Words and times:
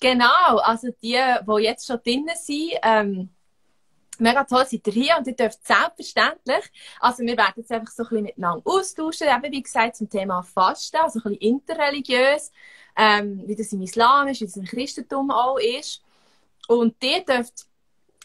Genau, 0.00 0.58
also 0.58 0.88
die, 1.02 1.20
die 1.20 1.62
jetzt 1.62 1.86
schon 1.86 2.00
drinnen 2.02 2.36
sind, 2.36 2.72
ähm, 2.82 3.30
mega 4.18 4.44
toll 4.44 4.66
seid 4.66 4.86
ihr 4.86 4.92
hier 4.92 5.16
und 5.18 5.26
ihr 5.26 5.36
dürft 5.36 5.66
selbstverständlich, 5.66 6.64
also 7.00 7.22
wir 7.22 7.36
werden 7.36 7.54
jetzt 7.56 7.72
einfach 7.72 7.92
so 7.92 8.02
ein 8.02 8.08
bisschen 8.08 8.24
miteinander 8.24 8.62
austauschen, 8.64 9.28
eben 9.28 9.52
wie 9.52 9.62
gesagt 9.62 9.96
zum 9.96 10.08
Thema 10.08 10.42
Fasten, 10.42 10.96
also 10.96 11.18
ein 11.20 11.22
bisschen 11.22 11.38
interreligiös, 11.38 12.52
ähm, 12.96 13.42
wie 13.46 13.54
das 13.54 13.72
im 13.72 13.82
Islam 13.82 14.28
ist, 14.28 14.40
wie 14.40 14.46
das 14.46 14.56
im 14.56 14.64
Christentum 14.64 15.30
auch 15.30 15.58
ist. 15.58 16.02
Und 16.66 16.96
ihr 17.02 17.24
dürft 17.24 17.66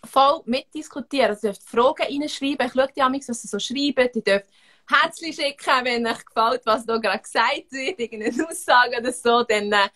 voll 0.05 0.41
mitdiskutieren, 0.45 1.29
also 1.29 1.47
ihr 1.47 1.53
dürft 1.53 1.67
Fragen 1.67 2.21
reinschreiben, 2.21 2.67
ich 2.67 2.73
schaue 2.73 2.89
die 2.95 3.01
Amix, 3.01 3.29
was 3.29 3.41
sie 3.41 3.47
so 3.47 3.59
schreiben, 3.59 4.09
ihr 4.15 4.21
dürft 4.21 4.47
Herzchen 4.89 5.31
schicken, 5.31 5.85
wenn 5.85 6.07
euch 6.07 6.25
gefällt, 6.25 6.61
was 6.65 6.85
da 6.85 6.97
gerade 6.97 7.23
gesagt 7.23 7.71
wird, 7.71 7.99
irgendeine 7.99 8.47
Aussage 8.47 8.99
oder 8.99 9.13
so, 9.13 9.43
dann 9.43 9.71
äh, 9.71 9.87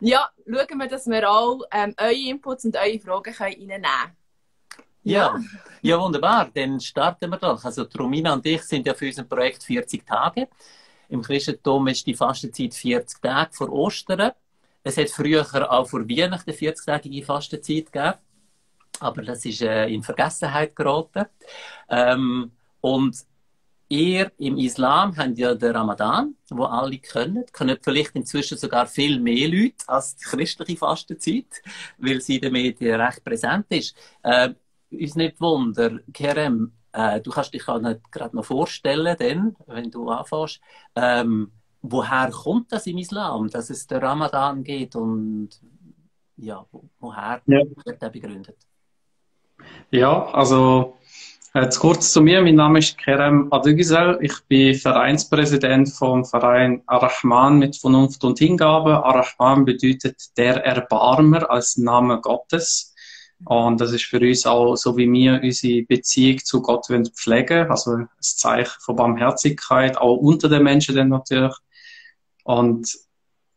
ja, 0.00 0.28
schauen 0.44 0.78
wir, 0.78 0.88
dass 0.88 1.06
wir 1.06 1.30
auch 1.30 1.62
ähm, 1.72 1.94
eure 1.96 2.12
Inputs 2.12 2.64
und 2.64 2.76
eure 2.76 2.98
Fragen 2.98 3.34
reinnehmen 3.34 3.82
können. 3.82 4.16
Ja, 5.02 5.38
ja, 5.82 6.00
wunderbar. 6.00 6.50
Dann 6.52 6.80
starten 6.80 7.30
wir 7.30 7.38
doch. 7.38 7.64
Also, 7.64 7.86
Romina 7.96 8.32
und 8.32 8.44
ich 8.44 8.62
sind 8.62 8.86
ja 8.86 8.94
für 8.94 9.06
unser 9.06 9.22
Projekt 9.22 9.62
40 9.62 10.04
Tage. 10.04 10.48
Im 11.08 11.22
Christentum 11.22 11.86
ist 11.86 12.06
die 12.06 12.14
Fastenzeit 12.14 12.74
40 12.74 13.22
Tage 13.22 13.52
vor 13.52 13.70
Ostern. 13.70 14.32
Es 14.82 14.96
hat 14.96 15.10
früher 15.10 15.46
auch 15.70 15.88
vor 15.88 16.08
Weihnachten 16.08 16.50
40-tägige 16.50 17.24
Fastenzeit 17.24 17.92
gegeben. 17.92 18.14
Aber 18.98 19.22
das 19.22 19.44
ist 19.44 19.62
äh, 19.62 19.86
in 19.86 20.02
Vergessenheit 20.02 20.74
geraten. 20.74 21.26
Ähm, 21.88 22.50
und 22.80 23.16
ihr 23.88 24.32
im 24.38 24.56
Islam 24.58 25.16
habt 25.16 25.38
ja 25.38 25.54
den 25.54 25.74
Ramadan, 25.76 26.34
wo 26.50 26.64
alle 26.64 26.98
können. 26.98 27.44
Können 27.52 27.78
vielleicht 27.80 28.14
inzwischen 28.14 28.58
sogar 28.58 28.86
viel 28.86 29.20
mehr 29.20 29.48
Leute 29.48 29.84
als 29.86 30.16
die 30.16 30.24
christliche 30.24 30.78
Fastenzeit, 30.78 31.62
weil 31.98 32.20
sie 32.20 32.36
in 32.36 32.42
den 32.42 32.52
Medien 32.52 33.00
recht 33.00 33.24
präsent 33.24 33.66
ist. 33.70 33.96
Äh, 34.22 34.50
uns 34.90 35.14
nicht 35.16 35.40
wunder, 35.40 35.98
Kerem, 36.12 36.72
äh, 36.92 37.20
du 37.20 37.30
kannst 37.30 37.52
dich 37.52 37.64
gerade 37.64 38.00
noch 38.32 38.44
vorstellen, 38.44 39.16
denn, 39.18 39.56
wenn 39.66 39.90
du 39.90 40.08
anfängst, 40.08 40.60
ähm, 40.94 41.52
woher 41.82 42.30
kommt 42.30 42.72
das 42.72 42.86
im 42.86 42.98
Islam, 42.98 43.50
dass 43.50 43.70
es 43.70 43.86
der 43.86 44.02
Ramadan 44.02 44.64
geht 44.64 44.96
und 44.96 45.50
ja, 46.36 46.64
woher 47.00 47.42
ja. 47.46 47.62
wird 47.84 48.02
der 48.02 48.10
begründet? 48.10 48.56
Ja, 49.90 50.26
also 50.26 50.96
Jetzt 51.56 51.78
kurz 51.78 52.12
zu 52.12 52.20
mir. 52.20 52.42
Mein 52.42 52.56
Name 52.56 52.80
ist 52.80 52.98
Kerem 52.98 53.50
Adügisel. 53.50 54.18
Ich 54.20 54.44
bin 54.46 54.74
Vereinspräsident 54.74 55.88
vom 55.88 56.22
Verein 56.22 56.82
Ar-Rahman 56.84 57.58
mit 57.58 57.76
Vernunft 57.78 58.22
und 58.24 58.38
Hingabe. 58.38 59.02
Ar-Rahman 59.02 59.64
bedeutet 59.64 60.36
der 60.36 60.62
Erbarmer 60.66 61.50
als 61.50 61.78
Name 61.78 62.20
Gottes. 62.20 62.94
Und 63.46 63.80
das 63.80 63.92
ist 63.92 64.04
für 64.04 64.20
uns 64.20 64.44
auch 64.44 64.76
so, 64.76 64.98
wie 64.98 65.10
wir 65.10 65.40
unsere 65.42 65.82
Beziehung 65.84 66.40
zu 66.44 66.60
Gott 66.60 66.88
pflegen. 67.14 67.70
Also 67.70 67.92
ein 67.92 68.08
Zeichen 68.20 68.78
von 68.80 68.96
Barmherzigkeit, 68.96 69.96
auch 69.96 70.16
unter 70.16 70.50
den 70.50 70.62
Menschen 70.62 70.94
dann 70.94 71.08
natürlich. 71.08 71.54
Und 72.44 72.98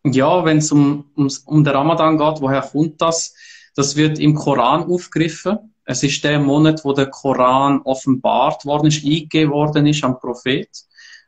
ja, 0.05 0.45
wenn 0.45 0.59
es 0.59 0.72
um, 0.72 1.11
um, 1.16 1.27
um 1.47 1.64
den 1.66 1.73
Ramadan 1.73 2.17
geht, 2.17 2.39
woher 2.39 2.61
kommt 2.61 3.02
das? 3.02 3.36
Das 3.75 3.97
wird 3.97 4.20
im 4.20 4.36
Koran 4.36 4.83
aufgegriffen. 4.83 5.73
Es 5.89 6.03
ist 6.03 6.23
der 6.23 6.37
Monat, 6.37 6.85
wo 6.85 6.93
der 6.93 7.07
Koran 7.07 7.81
offenbart 7.81 8.63
worden 8.63 8.89
ist, 8.89 9.03
eingegeben 9.03 9.51
worden 9.51 9.87
ist 9.87 10.03
am 10.03 10.19
Prophet. 10.19 10.69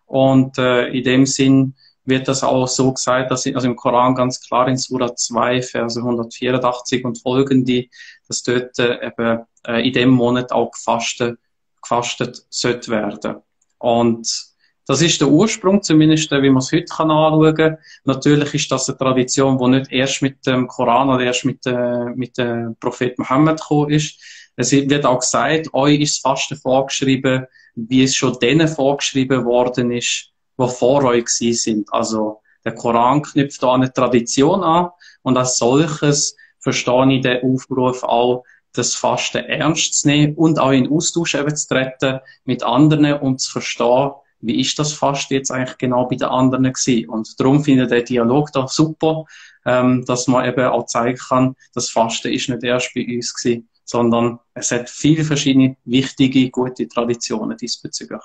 Und 0.06 0.56
äh, 0.60 0.86
in 0.90 1.04
dem 1.04 1.26
Sinn 1.26 1.74
wird 2.06 2.28
das 2.28 2.44
auch 2.44 2.68
so 2.68 2.94
gesagt, 2.94 3.32
dass 3.32 3.48
also 3.48 3.68
im 3.68 3.76
Koran 3.76 4.14
ganz 4.14 4.40
klar 4.40 4.68
in 4.68 4.78
Surah 4.78 5.16
2, 5.16 5.64
Verse 5.64 6.00
184 6.00 7.04
und 7.04 7.20
folgende, 7.20 7.86
dass 8.28 8.44
dort 8.44 8.78
äh, 8.78 9.08
eben 9.08 9.40
äh, 9.66 9.88
in 9.88 9.94
dem 9.94 10.12
Monat 10.12 10.52
auch 10.52 10.70
gefastet, 10.70 11.40
gefastet 11.82 12.46
sollte 12.52 12.92
werden. 12.92 13.38
Und 13.80 14.52
das 14.86 15.02
ist 15.02 15.22
der 15.22 15.30
Ursprung, 15.30 15.82
zumindest 15.82 16.32
äh, 16.32 16.44
wie 16.44 16.52
man 16.52 16.60
es 16.60 16.72
heute 16.72 16.86
kann 16.86 17.10
anschauen 17.10 17.56
kann. 17.56 17.78
Natürlich 18.04 18.54
ist 18.54 18.72
das 18.72 18.90
eine 18.90 18.98
Tradition, 19.00 19.58
die 19.58 19.80
nicht 19.80 19.92
erst 19.92 20.22
mit 20.22 20.46
dem 20.46 20.68
Koran 20.68 21.10
oder 21.10 21.24
erst 21.24 21.46
mit, 21.46 21.66
äh, 21.66 22.06
mit 22.14 22.38
dem 22.38 22.76
Prophet 22.80 23.18
Mohammed 23.18 23.60
gekommen 23.60 23.90
ist, 23.90 24.20
es 24.62 24.72
wird 24.72 25.06
auch 25.06 25.20
gesagt, 25.20 25.74
euch 25.74 26.00
ist 26.00 26.16
das 26.16 26.22
Fasten 26.22 26.56
vorgeschrieben, 26.56 27.46
wie 27.76 28.04
es 28.04 28.16
schon 28.16 28.38
denen 28.40 28.68
vorgeschrieben 28.68 29.46
worden 29.46 29.92
ist, 29.92 30.32
die 30.60 30.68
vor 30.68 31.04
euch 31.04 31.26
gewesen 31.26 31.54
sind. 31.54 31.94
Also, 31.94 32.42
der 32.64 32.76
Koran 32.76 33.24
knüpft 33.24 33.64
da 33.64 33.74
eine 33.74 33.92
Tradition 33.92 34.64
an 34.64 34.90
und 35.24 35.38
als 35.38 35.58
solches 35.58 36.36
verstehe 36.60 37.14
ich 37.14 37.22
den 37.22 37.44
Aufruf 37.44 38.04
auch, 38.04 38.44
das 38.74 38.96
Fasten 38.96 39.44
ernst 39.46 39.96
zu 39.96 40.08
nehmen 40.08 40.36
und 40.36 40.60
auch 40.60 40.72
in 40.72 40.90
Austausch 40.90 41.36
eben 41.36 41.56
zu 41.56 41.68
treten 41.68 42.20
mit 42.46 42.64
anderen 42.64 43.14
und 43.20 43.42
zu 43.42 43.52
verstehen, 43.52 44.12
wie 44.40 44.60
ist 44.60 44.80
das 44.80 44.94
Fasten 44.94 45.34
jetzt 45.34 45.52
eigentlich 45.52 45.78
genau 45.78 46.06
bei 46.06 46.16
den 46.16 46.30
anderen 46.30 46.64
gewesen. 46.72 47.10
Und 47.10 47.40
darum 47.40 47.64
finde 47.64 47.84
ich 47.84 47.90
den 47.90 48.06
Dialog 48.06 48.52
da 48.54 48.68
super, 48.68 49.26
ähm, 49.66 50.06
dass 50.06 50.28
man 50.28 50.46
eben 50.46 50.66
auch 50.66 50.86
zeigen 50.86 51.18
kann, 51.18 51.56
das 51.74 51.90
Fasten 51.90 52.32
ist 52.32 52.50
nicht 52.50 52.64
erst 52.64 52.94
bei 52.96 53.06
uns 53.06 53.34
gewesen, 53.34 53.70
sondern 53.92 54.40
es 54.54 54.72
hat 54.72 54.90
viele 54.90 55.26
verschiedene 55.26 55.76
wichtige, 55.84 56.50
gute 56.50 56.88
Traditionen 56.88 57.58
diesbezüglich. 57.58 58.22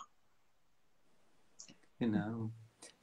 Genau. 1.99 2.51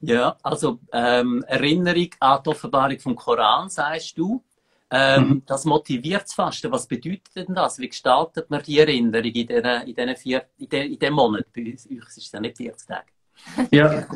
Ja, 0.00 0.36
also 0.42 0.80
ähm, 0.92 1.44
Erinnerung 1.46 2.08
an 2.20 2.42
die 2.42 2.48
Offenbarung 2.50 2.98
vom 2.98 3.16
Koran, 3.16 3.68
sagst 3.68 4.16
du. 4.16 4.42
Ähm, 4.90 5.28
mhm. 5.28 5.42
Das 5.44 5.64
motiviert 5.66 6.26
zu 6.28 6.36
fasten. 6.36 6.72
Was 6.72 6.86
bedeutet 6.86 7.36
denn 7.36 7.54
das? 7.54 7.78
Wie 7.78 7.88
gestaltet 7.88 8.48
man 8.48 8.62
die 8.62 8.78
Erinnerung 8.78 9.24
in 9.24 9.46
diesen, 9.46 9.64
in 9.64 9.94
diesen 9.94 10.16
vier, 10.16 10.44
in, 10.56 10.68
den, 10.68 10.92
in 10.92 10.98
dem 10.98 11.14
Monat? 11.14 11.46
Bei 11.54 11.70
uns 11.70 11.84
ist 11.86 12.16
es 12.16 12.32
ja 12.32 12.40
nicht 12.40 12.56
40 12.56 12.88
Tage. 12.88 13.10
Ja. 13.70 14.06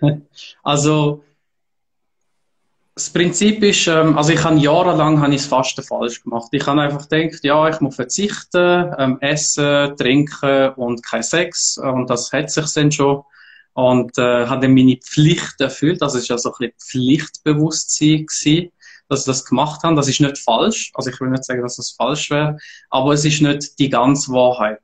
Also, 0.62 1.24
das 2.96 3.10
Prinzip 3.10 3.62
ist, 3.62 3.86
ähm, 3.88 4.16
also 4.16 4.32
ich 4.32 4.42
habe 4.42 4.56
jahrelang 4.56 5.20
habe 5.20 5.34
ich 5.34 5.42
das 5.42 5.50
Fasten 5.50 5.82
falsch 5.82 6.22
gemacht. 6.22 6.48
Ich 6.52 6.66
habe 6.66 6.80
einfach 6.80 7.06
gedacht, 7.06 7.44
ja, 7.44 7.68
ich 7.68 7.78
muss 7.82 7.94
verzichten, 7.94 8.94
ähm, 8.98 9.18
essen, 9.20 9.94
trinken 9.98 10.70
und 10.76 11.04
kein 11.04 11.22
Sex 11.22 11.76
und 11.76 12.08
das 12.08 12.32
hat 12.32 12.50
sich 12.50 12.72
dann 12.72 12.90
schon 12.90 13.22
und 13.74 14.16
äh, 14.16 14.46
habe 14.46 14.62
dann 14.62 14.74
meine 14.74 14.96
Pflicht 14.96 15.60
erfüllt. 15.60 16.02
Also 16.02 16.16
es 16.16 16.22
ist 16.22 16.30
ja 16.30 16.38
so 16.38 16.48
ein 16.48 16.54
bisschen 16.58 16.74
Pflichtbewusstsein 16.78 18.24
gewesen, 18.24 18.72
dass 19.10 19.20
ich 19.20 19.26
das 19.26 19.44
gemacht 19.44 19.82
habe. 19.82 19.94
Das 19.94 20.08
ist 20.08 20.20
nicht 20.20 20.38
falsch. 20.38 20.90
Also 20.94 21.10
ich 21.10 21.20
will 21.20 21.28
nicht 21.28 21.44
sagen, 21.44 21.60
dass 21.60 21.76
das 21.76 21.90
falsch 21.90 22.30
wäre, 22.30 22.56
aber 22.88 23.12
es 23.12 23.26
ist 23.26 23.42
nicht 23.42 23.78
die 23.78 23.90
ganze 23.90 24.32
Wahrheit. 24.32 24.80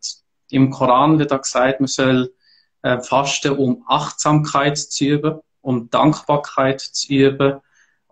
Im 0.50 0.68
Koran 0.68 1.18
wird 1.18 1.32
auch 1.32 1.40
gesagt, 1.40 1.80
man 1.80 1.86
soll 1.86 2.30
äh, 2.82 3.00
fasten, 3.00 3.56
um 3.56 3.82
Achtsamkeit 3.88 4.76
zu 4.76 5.04
üben, 5.06 5.40
um 5.62 5.88
Dankbarkeit 5.88 6.82
zu 6.82 7.10
üben 7.10 7.62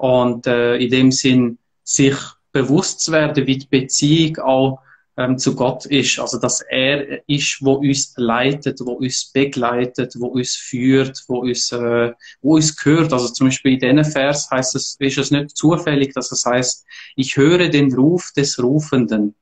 und 0.01 0.47
äh, 0.47 0.77
in 0.77 0.91
dem 0.91 1.13
Sinn 1.13 1.59
sich 1.85 2.17
bewusst 2.53 3.01
zu 3.01 3.13
werden, 3.13 3.47
wie 3.47 3.59
die 3.59 3.67
Beziehung 3.67 4.39
auch 4.39 4.81
ähm, 5.19 5.37
zu 5.37 5.55
Gott 5.55 5.85
ist. 5.85 6.19
Also, 6.19 6.39
dass 6.39 6.63
er 6.63 7.29
ist, 7.29 7.59
wo 7.61 7.75
uns 7.75 8.15
leitet, 8.17 8.81
wo 8.81 8.93
uns 8.93 9.31
begleitet, 9.31 10.15
wo 10.19 10.29
uns 10.29 10.57
führt, 10.57 11.23
wo 11.29 11.41
uns, 11.41 11.71
äh, 11.73 12.13
wo 12.41 12.55
uns 12.55 12.75
gehört. 12.75 13.13
Also, 13.13 13.29
zum 13.29 13.49
Beispiel 13.49 13.75
in 13.75 13.79
diesem 13.81 14.11
Vers 14.11 14.51
heißt 14.51 14.75
es, 14.75 14.97
ist 14.99 15.19
es 15.19 15.31
nicht 15.31 15.55
zufällig, 15.55 16.15
dass 16.15 16.33
es 16.33 16.47
heißt, 16.47 16.87
ich 17.17 17.37
höre 17.37 17.69
den 17.69 17.95
Ruf 17.95 18.33
des 18.35 18.59
Rufenden. 18.59 19.35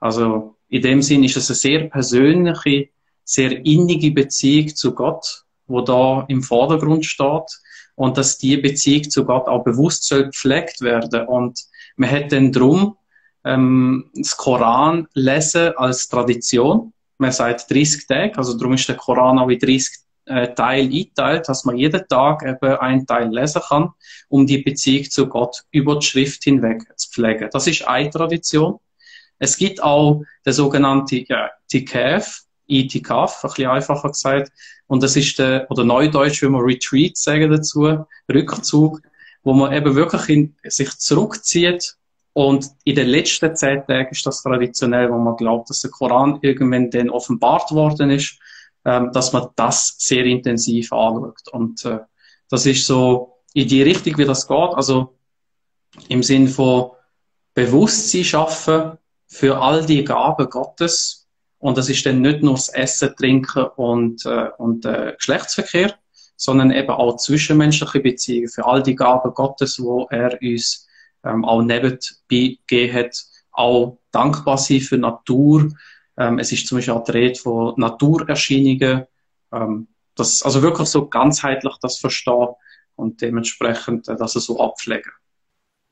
Also, 0.00 0.56
in 0.70 0.80
dem 0.80 1.02
Sinn 1.02 1.24
ist 1.24 1.36
es 1.36 1.50
eine 1.50 1.56
sehr 1.56 1.90
persönliche, 1.90 2.88
sehr 3.22 3.66
innige 3.66 4.12
Beziehung 4.12 4.74
zu 4.74 4.94
Gott, 4.94 5.44
wo 5.66 5.82
da 5.82 6.24
im 6.28 6.42
Vordergrund 6.42 7.04
steht 7.04 7.50
und 7.94 8.16
dass 8.18 8.38
die 8.38 8.56
Beziehung 8.56 9.10
zu 9.10 9.24
Gott 9.24 9.46
auch 9.46 9.64
bewusst 9.64 10.04
soll 10.04 10.26
gepflegt 10.26 10.80
werden. 10.80 11.26
Und 11.26 11.60
man 11.96 12.10
hat 12.10 12.32
dann 12.32 12.52
drum 12.52 12.96
ähm, 13.44 14.10
das 14.14 14.36
Koran 14.36 15.06
lesen 15.14 15.72
als 15.76 16.08
Tradition. 16.08 16.92
Man 17.18 17.32
sagt 17.32 17.70
30 17.70 18.06
Tage, 18.06 18.36
also 18.36 18.56
darum 18.56 18.74
ist 18.74 18.88
der 18.88 18.96
Koran 18.96 19.38
auch 19.38 19.48
in 19.48 19.58
30 19.58 20.04
äh, 20.26 20.54
Teil 20.54 20.86
eingeteilt, 20.86 21.48
dass 21.48 21.64
man 21.64 21.76
jeden 21.76 22.06
Tag 22.08 22.42
eben 22.42 22.76
einen 22.78 23.06
Teil 23.06 23.28
lesen 23.28 23.62
kann, 23.68 23.90
um 24.28 24.46
die 24.46 24.58
Beziehung 24.58 25.10
zu 25.10 25.28
Gott 25.28 25.62
über 25.70 25.98
die 25.98 26.06
Schrift 26.06 26.44
hinweg 26.44 26.82
zu 26.96 27.10
pflegen. 27.10 27.48
Das 27.52 27.66
ist 27.66 27.86
eine 27.86 28.10
Tradition. 28.10 28.78
Es 29.38 29.56
gibt 29.56 29.82
auch 29.82 30.22
der 30.44 30.52
sogenannte 30.52 31.24
ja, 31.28 31.50
TKF, 31.70 32.42
Itikaf, 32.66 33.44
ein 33.44 33.50
bisschen 33.50 33.70
einfacher 33.70 34.08
gesagt. 34.08 34.52
Und 34.86 35.02
das 35.02 35.16
ist 35.16 35.38
der, 35.38 35.66
oder 35.70 35.84
Neudeutsch, 35.84 36.42
wie 36.42 36.48
man 36.48 36.60
Retreat 36.60 37.16
sagen 37.16 37.50
dazu, 37.50 38.04
Rückzug, 38.32 39.00
wo 39.42 39.52
man 39.52 39.72
eben 39.72 39.94
wirklich 39.94 40.28
in, 40.28 40.56
sich 40.64 40.90
zurückzieht. 40.98 41.96
Und 42.32 42.70
in 42.84 42.96
den 42.96 43.08
letzten 43.08 43.54
zehn 43.54 43.86
Tagen 43.86 44.10
ist 44.10 44.26
das 44.26 44.42
traditionell, 44.42 45.10
wo 45.10 45.18
man 45.18 45.36
glaubt, 45.36 45.70
dass 45.70 45.80
der 45.80 45.90
Koran 45.90 46.38
irgendwann 46.42 46.90
dann 46.90 47.10
offenbart 47.10 47.70
worden 47.70 48.10
ist, 48.10 48.38
ähm, 48.84 49.12
dass 49.12 49.32
man 49.32 49.48
das 49.56 49.94
sehr 49.98 50.24
intensiv 50.24 50.92
anschaut. 50.92 51.48
Und 51.52 51.84
äh, 51.84 52.00
das 52.50 52.66
ist 52.66 52.86
so 52.86 53.38
in 53.54 53.68
die 53.68 53.82
Richtung, 53.82 54.18
wie 54.18 54.24
das 54.24 54.46
geht. 54.46 54.74
Also 54.74 55.14
im 56.08 56.22
Sinn 56.22 56.48
von 56.48 56.90
Bewusstsein 57.54 58.24
schaffen 58.24 58.98
für 59.28 59.58
all 59.58 59.86
die 59.86 60.04
Gaben 60.04 60.50
Gottes. 60.50 61.23
Und 61.64 61.78
das 61.78 61.88
ist 61.88 62.04
dann 62.04 62.20
nicht 62.20 62.42
nur 62.42 62.56
das 62.56 62.68
Essen, 62.68 63.16
Trinken 63.16 63.64
und, 63.76 64.26
äh, 64.26 64.50
und 64.58 64.84
äh, 64.84 65.14
Geschlechtsverkehr, 65.16 65.94
sondern 66.36 66.70
eben 66.70 66.90
auch 66.90 67.16
zwischenmenschliche 67.16 68.00
Beziehungen 68.00 68.50
für 68.50 68.66
all 68.66 68.82
die 68.82 68.94
Gaben 68.94 69.32
Gottes, 69.32 69.80
wo 69.80 70.06
er 70.10 70.38
uns 70.42 70.86
ähm, 71.24 71.42
auch 71.42 71.62
nebenbei 71.62 71.98
gegeben 72.28 72.92
hat, 72.92 73.16
auch 73.52 73.96
dankbar 74.10 74.58
sein 74.58 74.82
für 74.82 74.98
Natur. 74.98 75.70
Ähm, 76.18 76.38
es 76.38 76.52
ist 76.52 76.66
zum 76.66 76.76
Beispiel 76.76 76.92
auch 76.92 77.04
die 77.04 77.12
Rede 77.12 77.40
von 77.40 77.72
Naturerscheinungen. 77.78 79.06
Ähm, 79.50 79.88
das, 80.16 80.42
also 80.42 80.60
wirklich 80.60 80.88
so 80.88 81.08
ganzheitlich 81.08 81.76
das 81.80 81.98
verstehen 81.98 82.48
und 82.94 83.22
dementsprechend 83.22 84.06
äh, 84.08 84.16
das 84.16 84.34
so 84.34 84.60
abpflegen. 84.60 85.12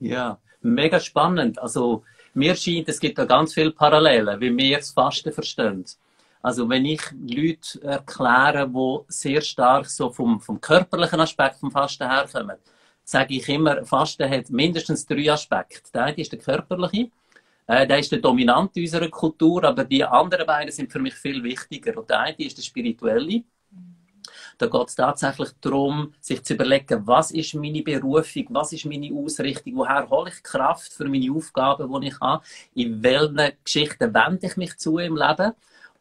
Ja, 0.00 0.38
mega 0.60 1.00
spannend. 1.00 1.58
Also 1.58 2.04
mir 2.34 2.54
scheint, 2.56 2.88
es 2.88 2.98
gibt 2.98 3.18
da 3.18 3.24
ganz 3.24 3.54
viele 3.54 3.72
Parallelen, 3.72 4.40
wie 4.40 4.56
wir 4.56 4.78
das 4.78 4.90
Fasten 4.90 5.32
verstehen. 5.32 5.84
Also 6.42 6.68
wenn 6.68 6.84
ich 6.84 7.02
Leute 7.12 7.82
erkläre, 7.82 8.68
die 8.68 8.98
sehr 9.08 9.40
stark 9.40 9.86
so 9.86 10.10
vom, 10.10 10.40
vom 10.40 10.60
körperlichen 10.60 11.20
Aspekt 11.20 11.56
vom 11.56 11.70
Fasten 11.70 12.08
herkommen, 12.08 12.56
sage 13.04 13.34
ich 13.34 13.48
immer, 13.48 13.84
Fasten 13.84 14.28
hat 14.28 14.50
mindestens 14.50 15.06
drei 15.06 15.30
Aspekte. 15.30 15.90
Der 15.92 16.04
eine 16.04 16.16
ist 16.16 16.32
der 16.32 16.40
körperliche, 16.40 17.10
äh, 17.66 17.86
der 17.86 17.98
ist 17.98 18.10
der 18.10 18.18
dominant 18.18 18.76
in 18.76 18.82
unserer 18.82 19.08
Kultur, 19.08 19.62
aber 19.64 19.84
die 19.84 20.04
anderen 20.04 20.46
beiden 20.46 20.72
sind 20.72 20.90
für 20.90 20.98
mich 20.98 21.14
viel 21.14 21.42
wichtiger. 21.44 21.96
Und 21.96 22.10
der 22.10 22.20
eine 22.20 22.36
ist 22.38 22.58
der 22.58 22.62
spirituelle. 22.62 23.44
Da 24.62 24.68
geht 24.68 24.88
es 24.90 24.94
tatsächlich 24.94 25.48
darum, 25.60 26.14
sich 26.20 26.44
zu 26.44 26.54
überlegen, 26.54 27.04
was 27.04 27.32
ist 27.32 27.52
meine 27.54 27.82
Berufung, 27.82 28.46
was 28.50 28.72
ist 28.72 28.84
meine 28.84 29.12
Ausrichtung, 29.12 29.74
woher 29.74 30.08
hole 30.08 30.30
ich 30.30 30.40
Kraft 30.40 30.92
für 30.92 31.06
meine 31.06 31.32
Aufgaben, 31.34 32.00
die 32.00 32.06
ich 32.06 32.20
habe, 32.20 32.44
in 32.72 33.02
welchen 33.02 33.56
Geschichten 33.64 34.14
wende 34.14 34.46
ich 34.46 34.56
mich 34.56 34.78
zu 34.78 34.98
im 34.98 35.16
Leben. 35.16 35.54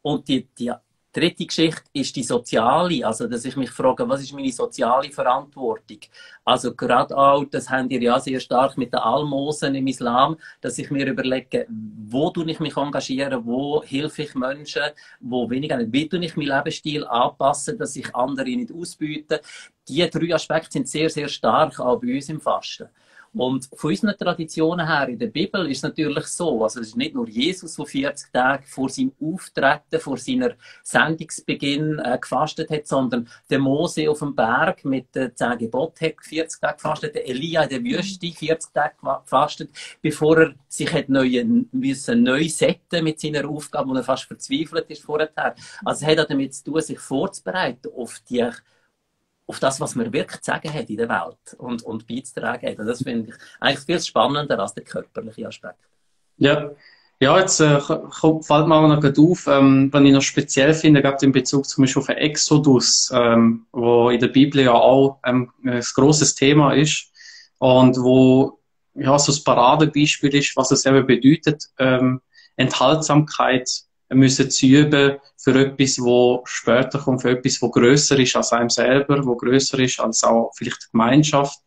Und 0.03 0.27
die, 0.27 0.47
die 0.59 0.71
dritte 1.13 1.45
Geschichte 1.45 1.83
ist 1.93 2.15
die 2.15 2.23
soziale, 2.23 3.05
also 3.05 3.27
dass 3.27 3.45
ich 3.45 3.55
mich 3.57 3.69
frage, 3.69 4.07
was 4.07 4.21
ist 4.21 4.33
meine 4.33 4.51
soziale 4.51 5.11
Verantwortung? 5.11 5.99
Also 6.45 6.73
gerade 6.73 7.15
auch, 7.15 7.43
das 7.45 7.69
haben 7.69 7.89
wir 7.89 8.01
ja 8.01 8.19
sehr 8.19 8.39
stark 8.39 8.77
mit 8.77 8.93
den 8.93 8.99
Almosen 8.99 9.75
im 9.75 9.87
Islam, 9.87 10.37
dass 10.61 10.77
ich 10.77 10.89
mir 10.89 11.05
überlege, 11.05 11.67
wo 11.69 12.29
tue 12.29 12.49
ich 12.49 12.59
mich 12.59 12.77
engagieren, 12.77 13.45
wo 13.45 13.83
helfe 13.83 14.23
ich 14.23 14.35
Menschen, 14.35 14.83
wo 15.19 15.49
weniger 15.49 15.79
wie 15.91 16.07
tue 16.07 16.23
ich 16.23 16.35
meinen 16.35 16.47
Lebensstil 16.47 17.05
anpassen, 17.05 17.77
dass 17.77 17.95
ich 17.95 18.15
andere 18.15 18.49
nicht 18.49 18.71
ausbüte. 18.71 19.41
Die 19.87 20.09
drei 20.09 20.33
Aspekte 20.33 20.71
sind 20.71 20.87
sehr, 20.87 21.09
sehr 21.09 21.27
stark 21.27 21.79
auch 21.79 21.99
bei 21.99 22.15
uns 22.15 22.29
im 22.29 22.39
Fasten. 22.39 22.87
Und 23.33 23.69
von 23.74 23.92
unseren 23.92 24.18
Traditionen 24.18 24.86
her 24.86 25.07
in 25.07 25.18
der 25.18 25.28
Bibel 25.28 25.66
ist 25.72 25.78
es 25.78 25.83
natürlich 25.83 26.25
so, 26.25 26.63
also 26.63 26.81
es 26.81 26.88
ist 26.88 26.98
nicht 26.98 27.16
nur 27.16 27.30
Jesus, 27.30 27.75
der 27.75 27.86
40 27.86 28.33
Tage 28.33 28.63
vor 28.68 28.89
seinem 28.89 29.13
Auftreten, 29.22 30.00
vor 30.00 30.18
seiner 30.18 30.51
Sendungsbeginn 30.83 32.00
äh, 32.00 32.18
gefastet 32.19 32.69
hat, 32.69 32.88
sondern 32.88 33.30
der 33.50 33.60
Mose 33.60 34.10
auf 34.10 34.19
dem 34.19 34.36
Berg 34.36 34.83
mit 34.83 35.16
den 35.16 35.33
10 35.33 35.60
Geboten 35.60 36.06
hat 36.06 36.16
40 36.22 36.60
Tage 36.60 36.75
gefastet, 36.75 37.16
der 37.16 37.30
Elia 37.30 37.63
in 37.63 37.69
der 37.69 37.83
Wüste 37.83 38.28
40 38.28 38.74
Tage 38.74 38.95
gefastet, 39.00 39.69
bevor 40.01 40.38
er 40.38 40.54
sich 40.68 40.92
hat 40.92 41.07
neu, 41.07 41.45
müssen 41.72 42.24
neu 42.24 42.50
setzen 42.50 43.04
mit 43.04 43.22
seiner 43.22 43.48
Aufgabe, 43.48 43.89
wo 43.89 43.95
er 43.95 44.04
fast 44.04 44.25
verzweifelt 44.25 44.89
ist 44.89 45.04
vorher. 45.04 45.31
Also 45.86 46.06
es 46.06 46.19
hat 46.19 46.30
damit 46.30 46.54
zu 46.54 46.66
tun, 46.66 46.81
sich 46.81 47.00
vorzubereiten 47.00 47.92
auf 47.95 48.19
die 48.30 48.45
auf 49.51 49.59
das, 49.59 49.81
was 49.81 49.95
man 49.95 50.13
wirklich 50.13 50.42
zu 50.42 50.51
sagen 50.51 50.74
hat 50.74 50.89
in 50.89 50.95
der 50.95 51.09
Welt 51.09 51.56
und, 51.57 51.83
und 51.83 52.07
beizutragen 52.07 52.69
hat. 52.69 52.80
Und 52.80 52.88
das 52.88 53.03
finde 53.03 53.30
ich 53.30 53.36
eigentlich 53.59 53.86
viel 53.86 54.00
spannender 54.00 54.57
als 54.57 54.74
der 54.74 54.86
körperliche 54.86 55.45
Aspekt. 55.45 55.80
Ja, 56.38 56.71
ja, 57.19 57.38
jetzt 57.38 57.59
äh, 57.59 57.81
fällt 57.81 58.68
mir 58.68 58.75
auch 58.75 58.88
noch 58.88 59.03
auf, 59.03 59.48
ähm, 59.48 59.89
was 59.92 60.03
ich 60.03 60.12
noch 60.12 60.21
speziell 60.21 60.74
finde, 60.74 61.01
gerade 61.01 61.25
in 61.25 61.33
Bezug 61.33 61.68
zum 61.68 61.83
Beispiel 61.83 62.00
auf 62.00 62.07
den 62.07 62.18
Exodus, 62.18 63.12
ähm, 63.13 63.65
wo 63.74 64.09
in 64.09 64.21
der 64.21 64.30
Bibel 64.30 64.63
ja 64.63 64.74
auch 64.74 65.19
ähm, 65.25 65.51
ein 65.65 65.83
grosses 65.94 66.33
Thema 66.33 66.74
ist 66.74 67.12
und 67.59 67.97
wo 67.97 68.59
ja 68.95 69.19
so 69.19 69.33
das 69.33 69.44
Paradebeispiel 69.44 70.33
ist, 70.33 70.56
was 70.56 70.71
es 70.71 70.86
eben 70.86 71.06
bedeutet, 71.06 71.65
ähm, 71.77 72.21
Enthaltsamkeit 72.56 73.69
müssen 74.13 74.49
zu 74.49 74.65
üben 74.65 75.17
für 75.37 75.59
etwas, 75.59 75.99
wo 75.99 76.41
später 76.45 76.99
kommt, 76.99 77.21
für 77.21 77.31
etwas, 77.31 77.61
wo 77.61 77.69
größer 77.69 78.17
ist 78.19 78.35
als 78.35 78.51
einem 78.51 78.69
selber, 78.69 79.25
wo 79.25 79.35
größer 79.35 79.79
ist 79.79 79.99
als 79.99 80.23
auch 80.23 80.51
vielleicht 80.55 80.83
die 80.83 80.91
Gemeinschaft, 80.91 81.59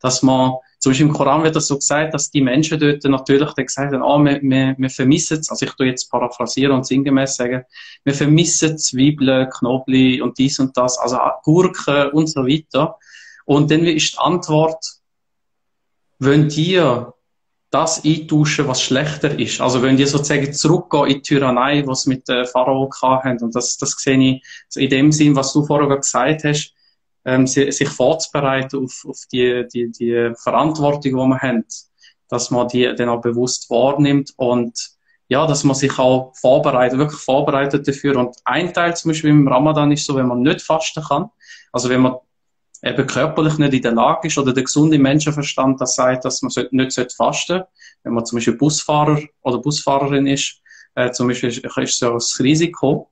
dass 0.00 0.22
man, 0.22 0.54
zum 0.78 0.90
Beispiel 0.90 1.06
im 1.06 1.12
Koran 1.12 1.42
wird 1.42 1.56
das 1.56 1.68
so 1.68 1.76
gesagt, 1.76 2.14
dass 2.14 2.30
die 2.30 2.42
Menschen 2.42 2.78
dort 2.78 3.02
natürlich 3.04 3.52
dann 3.54 3.66
gesagt 3.66 3.92
haben, 3.92 4.02
ah, 4.02 4.18
wir, 4.18 4.40
wir, 4.42 4.74
wir 4.76 4.90
vermissen 4.90 5.42
also 5.48 5.64
ich 5.64 5.72
tue 5.72 5.86
jetzt 5.86 6.10
paraphrasieren 6.10 6.72
und 6.72 6.86
sinngemäß 6.86 7.36
sagen, 7.36 7.64
wir 8.04 8.14
vermissen 8.14 8.78
Zwiebeln, 8.78 9.48
Knoblauch 9.50 10.22
und 10.22 10.38
dies 10.38 10.58
und 10.58 10.76
das, 10.76 10.98
also 10.98 11.18
Gurken 11.42 12.10
und 12.10 12.28
so 12.28 12.46
weiter. 12.46 12.96
Und 13.46 13.70
dann 13.70 13.84
ist 13.84 14.12
die 14.12 14.18
Antwort, 14.18 14.84
wenn 16.18 16.50
ihr 16.50 17.12
das 17.76 18.04
eintauschen, 18.04 18.66
was 18.68 18.80
schlechter 18.80 19.38
ist. 19.38 19.60
Also 19.60 19.82
wenn 19.82 19.96
die 19.96 20.06
sozusagen 20.06 20.52
zurückgehen 20.52 21.06
in 21.06 21.14
die 21.14 21.22
Tyrannei, 21.22 21.86
was 21.86 22.06
mit 22.06 22.26
äh, 22.28 22.46
Pharao 22.46 22.88
hatten, 23.02 23.44
und 23.44 23.54
das, 23.54 23.76
das 23.76 23.92
sehe 23.98 24.18
ich 24.18 24.42
in 24.76 24.90
dem 24.90 25.12
Sinn, 25.12 25.36
was 25.36 25.52
du 25.52 25.64
vorher 25.64 25.96
gesagt 25.96 26.44
hast, 26.44 26.72
ähm, 27.26 27.46
sich 27.46 27.88
vorzubereiten 27.88 28.84
auf, 28.84 29.04
auf 29.06 29.18
die, 29.30 29.66
die, 29.72 29.90
die 29.90 30.32
Verantwortung, 30.42 31.02
die 31.02 31.12
man 31.12 31.38
hat, 31.38 31.66
dass 32.28 32.50
man 32.50 32.68
die 32.68 32.94
dann 32.96 33.10
auch 33.10 33.20
bewusst 33.20 33.68
wahrnimmt 33.68 34.32
und 34.36 34.72
ja, 35.28 35.46
dass 35.46 35.64
man 35.64 35.74
sich 35.74 35.98
auch 35.98 36.32
vorbereitet, 36.36 36.98
wirklich 36.98 37.20
vorbereitet 37.20 37.86
dafür. 37.86 38.16
Und 38.16 38.36
ein 38.44 38.72
Teil 38.72 38.96
zum 38.96 39.10
Beispiel 39.10 39.30
im 39.30 39.48
Ramadan 39.48 39.90
ist 39.92 40.06
so, 40.06 40.14
wenn 40.14 40.28
man 40.28 40.40
nicht 40.40 40.62
fasten 40.62 41.02
kann, 41.02 41.30
also 41.72 41.88
wenn 41.88 42.00
man 42.00 42.14
eben 42.82 43.06
körperlich 43.06 43.58
nicht 43.58 43.74
in 43.74 43.82
der 43.82 43.92
Lage 43.92 44.28
ist 44.28 44.38
oder 44.38 44.52
der 44.52 44.64
gesunde 44.64 44.98
Menschenverstand 44.98 45.80
das 45.80 45.94
sagt, 45.94 46.24
dass 46.24 46.42
man 46.42 46.52
nicht 46.70 46.92
fasten 46.92 47.14
sollte. 47.16 47.68
Wenn 48.02 48.14
man 48.14 48.24
zum 48.24 48.36
Beispiel 48.36 48.56
Busfahrer 48.56 49.20
oder 49.42 49.58
Busfahrerin 49.58 50.26
ist, 50.26 50.60
äh, 50.94 51.10
zum 51.10 51.28
Beispiel 51.28 51.50
ist, 51.50 51.64
ist 51.64 51.98
so 51.98 52.12
das 52.12 52.38
Risiko, 52.40 53.10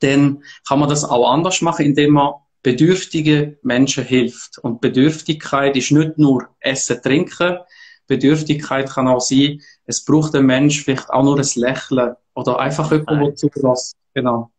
dann 0.00 0.42
kann 0.66 0.78
man 0.78 0.88
das 0.88 1.04
auch 1.04 1.30
anders 1.30 1.60
machen, 1.60 1.86
indem 1.86 2.12
man 2.12 2.34
bedürftige 2.62 3.58
Menschen 3.62 4.04
hilft. 4.04 4.58
Und 4.58 4.80
Bedürftigkeit 4.80 5.76
ist 5.76 5.92
nicht 5.92 6.18
nur 6.18 6.48
Essen, 6.60 7.00
Trinken. 7.02 7.58
Bedürftigkeit 8.06 8.90
kann 8.90 9.08
auch 9.08 9.20
sein, 9.20 9.60
es 9.86 10.04
braucht 10.04 10.34
ein 10.34 10.46
Mensch 10.46 10.82
vielleicht 10.82 11.10
auch 11.10 11.22
nur 11.22 11.38
ein 11.38 11.48
Lächeln 11.54 12.14
oder 12.34 12.58
einfach 12.58 12.90
jemand, 12.90 13.40
der 13.40 13.50
zulässt. 13.50 13.96
Genau. 14.14 14.50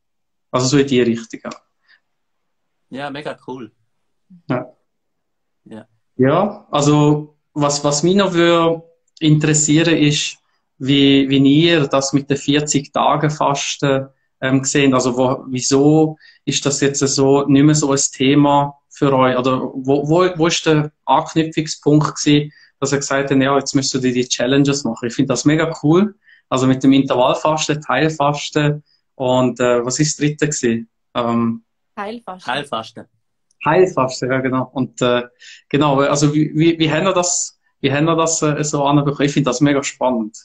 Also 0.52 0.68
so 0.68 0.78
in 0.78 0.88
die 0.88 1.02
Richtung. 1.02 1.52
Ja, 2.90 3.10
mega 3.10 3.38
cool. 3.48 3.72
Ja. 4.50 4.72
Ja, 5.66 5.88
ja 6.18 6.68
also 6.72 7.36
was, 7.54 7.84
was 7.84 8.04
mich 8.04 8.16
noch 8.16 8.34
würde 8.34 8.84
interessieren 9.20 9.98
ist, 9.98 10.38
wie, 10.78 11.30
wie 11.30 11.38
ihr 11.38 11.88
das 11.88 12.14
mit 12.14 12.30
den 12.30 12.38
40 12.38 12.92
Tagen 12.92 13.30
Fasten 13.30 14.08
ähm, 14.42 14.62
gesehen. 14.62 14.94
Also 14.94 15.18
wo, 15.18 15.46
wieso 15.48 16.18
ist 16.44 16.66
das 16.66 16.82
jetzt 16.82 17.00
so 17.00 17.46
nicht 17.48 17.64
mehr 17.64 17.76
so 17.76 17.92
ein 17.92 18.00
Thema 18.14 18.78
für 18.90 19.14
euch? 19.14 19.38
Oder 19.38 19.62
wo, 19.62 20.08
wo, 20.08 20.30
wo 20.36 20.48
ist 20.48 20.66
der 20.66 20.92
Anknüpfungspunkt 21.06 22.16
gewesen, 22.16 22.52
dass 22.80 22.92
ihr 22.92 23.00
gesagt 23.00 23.32
habt, 23.32 23.42
ja, 23.42 23.58
jetzt 23.58 23.74
müsst 23.74 23.94
ihr 23.96 24.02
die 24.02 24.28
Challenges 24.28 24.84
machen. 24.84 25.08
Ich 25.08 25.16
finde 25.16 25.30
das 25.30 25.46
mega 25.46 25.74
cool. 25.82 26.16
Also 26.50 26.68
mit 26.68 26.84
dem 26.84 26.94
Intervallfasten, 26.94 27.82
Teilfasten 27.82 28.84
und 29.16 29.60
äh, 29.60 29.84
was 29.84 30.00
ist 30.00 30.20
das 30.20 30.26
dritte 30.26 30.50
gewesen? 30.50 30.90
Ähm, 31.16 31.64
Heilfasten. 31.98 32.54
Heilfasten. 32.54 33.06
Ja 33.66 34.40
genau. 34.42 34.70
Und 34.74 35.02
äh, 35.02 35.24
genau, 35.70 36.00
also 36.02 36.34
wie, 36.34 36.52
wie, 36.56 36.80
wie 36.80 36.92
haben 36.92 37.06
wir 37.06 37.14
das, 37.14 37.60
wie 37.82 37.92
haben 37.92 38.06
wir 38.06 38.16
das 38.16 38.42
äh, 38.42 38.64
so 38.64 38.86
anbekommen? 38.86 39.26
Ich 39.26 39.34
finde 39.34 39.50
das 39.50 39.62
mega 39.62 39.84
spannend. 39.84 40.38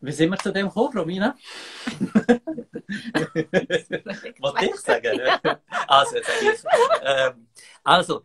Wie 0.00 0.12
sind 0.12 0.30
wir 0.30 0.38
zu 0.38 0.52
dem 0.52 0.68
gekommen, 0.68 0.96
Romina? 0.96 1.34
Was 4.40 4.62
ich 4.62 4.76
sagen? 4.76 5.20
Also, 5.88 6.16
sage 6.16 6.52
ich. 6.52 6.64
Ähm, 7.02 7.48
also, 7.82 8.22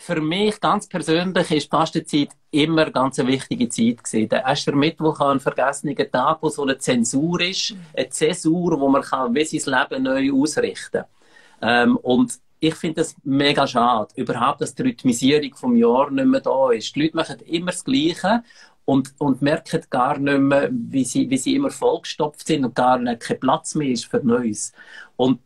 für 0.00 0.20
mich 0.20 0.58
ganz 0.60 0.88
persönlich 0.88 1.50
ist 1.50 1.64
die 1.66 1.68
Fastenzeit 1.68 2.30
immer 2.50 2.90
ganz 2.90 3.18
eine 3.18 3.28
wichtige 3.28 3.68
Zeit 3.68 4.02
gewesen. 4.02 4.28
Der 4.30 4.44
erste 4.44 4.72
Mittwoch 4.72 5.20
an 5.20 5.40
vergessenen 5.40 5.96
Tag, 6.10 6.38
wo 6.40 6.48
so 6.48 6.62
eine 6.62 6.78
Zensur 6.78 7.40
ist, 7.40 7.74
eine 7.94 8.08
Zäsur, 8.08 8.80
wo 8.80 8.88
man 8.88 9.02
kann 9.02 9.34
wie 9.34 9.44
sein 9.44 9.78
Leben 9.78 10.02
neu 10.04 10.32
ausrichten 10.32 11.04
kann. 11.60 11.90
Ähm, 11.90 11.96
und 11.98 12.40
ich 12.60 12.74
finde 12.74 13.00
es 13.00 13.16
mega 13.24 13.66
schade, 13.66 14.12
überhaupt, 14.16 14.60
dass 14.60 14.74
die 14.74 14.82
Rhythmisierung 14.82 15.54
vom 15.54 15.76
Jahr 15.76 16.10
nicht 16.10 16.26
mehr 16.26 16.40
da 16.40 16.70
ist. 16.70 16.94
Die 16.94 17.02
Leute 17.02 17.16
machen 17.16 17.40
immer 17.40 17.70
das 17.72 17.84
Gleiche 17.84 18.42
und, 18.84 19.14
und 19.18 19.40
merken 19.40 19.82
gar 19.88 20.18
nicht 20.18 20.38
mehr, 20.38 20.68
wie 20.70 21.04
sie, 21.04 21.28
wie 21.30 21.38
sie 21.38 21.54
immer 21.54 21.70
vollgestopft 21.70 22.46
sind 22.46 22.64
und 22.64 22.74
gar 22.74 22.98
nicht 22.98 23.20
kein 23.20 23.40
Platz 23.40 23.74
mehr 23.74 23.88
ist 23.88 24.04
für 24.04 24.18
Neues. 24.18 24.72
Und, 25.16 25.40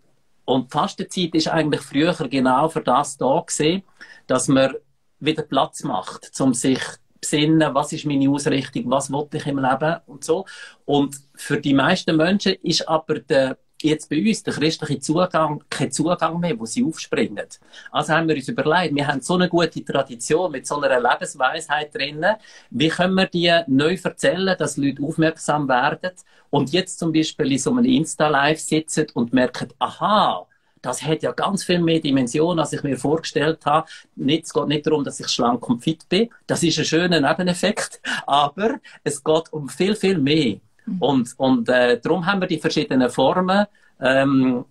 und 0.45 0.73
die 0.73 0.77
Fastenzeit 0.77 1.35
ist 1.35 1.49
eigentlich 1.49 1.83
früher 1.83 2.15
genau 2.29 2.69
für 2.69 2.83
das 2.83 3.17
da 3.17 3.45
gewesen, 3.47 3.85
dass 4.27 4.49
man 4.49 4.75
wieder 5.21 5.43
Platz 5.43 5.85
macht, 5.85 6.33
um 6.41 6.53
sich 6.53 6.81
besinnen, 7.21 7.75
was 7.75 7.93
ist 7.93 8.07
meine 8.07 8.29
Ausrichtung, 8.29 8.91
was 8.91 9.11
wollte 9.13 9.37
ich 9.37 9.47
im 9.47 9.59
Leben 9.59 9.97
und 10.07 10.25
so. 10.25 10.47
Und 10.85 11.17
für 11.37 11.61
die 11.61 11.75
meisten 11.75 12.17
Menschen 12.17 12.55
ist 12.63 12.89
aber 12.89 13.21
der 13.21 13.57
jetzt 13.85 14.09
bei 14.09 14.21
uns 14.27 14.43
der 14.43 14.55
christliche 14.55 14.99
Zugang 15.01 15.63
kein 15.69 15.93
Zugang 15.93 16.41
mehr, 16.41 16.59
wo 16.59 16.67
sie 16.67 16.85
aufspringen. 16.85 17.47
Also 17.91 18.13
haben 18.13 18.29
wir 18.29 18.37
uns 18.37 18.49
überlegt, 18.49 18.95
wir 18.95 19.07
haben 19.07 19.21
so 19.21 19.35
eine 19.35 19.49
gute 19.49 19.85
Tradition 19.85 20.53
mit 20.53 20.67
so 20.67 20.81
einer 20.81 21.01
Lebensweisheit 21.01 21.95
drinnen. 21.95 22.37
Wie 22.71 22.89
können 22.89 23.15
wir 23.15 23.27
die 23.27 23.53
neu 23.67 23.97
erzählen, 24.03 24.57
dass 24.59 24.77
Leute 24.77 25.03
aufmerksam 25.03 25.69
werden 25.69 26.13
und 26.51 26.73
jetzt 26.73 26.99
zum 26.99 27.13
Beispiel 27.13 27.53
in 27.53 27.59
so 27.59 27.71
einem 27.71 27.85
Insta-Live 27.85 28.61
sitzen 28.61 29.07
und 29.15 29.33
merken, 29.33 29.69
aha, 29.79 30.47
das 30.85 31.03
hat 31.03 31.23
ja 31.23 31.33
ganz 31.33 31.65
viel 31.65 31.81
mehr 31.81 32.01
Dimensionen, 32.01 32.61
als 32.61 32.75
ich 32.75 32.83
mir 32.83 32.99
vorgestellt 32.99 33.65
habe. 33.65 33.89
Es 34.17 34.53
geht 34.53 34.67
nicht 34.67 34.87
darum, 34.87 35.03
dass 35.03 35.19
ich 35.19 35.29
schlank 35.29 35.67
und 35.69 35.83
fit 35.83 36.07
bin. 36.09 36.29
Das 36.47 36.63
ist 36.63 36.79
ein 36.79 36.85
schöner 36.85 37.21
Nebeneffekt. 37.21 38.01
Aber 38.27 38.79
es 39.03 39.25
geht 39.25 39.53
um 39.53 39.69
viel, 39.69 39.97
viel 39.97 40.19
mehr. 40.19 40.61
Mhm. 40.87 40.99
Und, 40.99 41.35
und 41.37 41.69
äh, 41.69 41.99
darum 42.01 42.25
haben 42.27 42.41
wir 42.41 42.49
die 42.49 42.59
verschiedenen 42.59 43.11
Formen 43.11 43.67
ähm, 44.01 44.65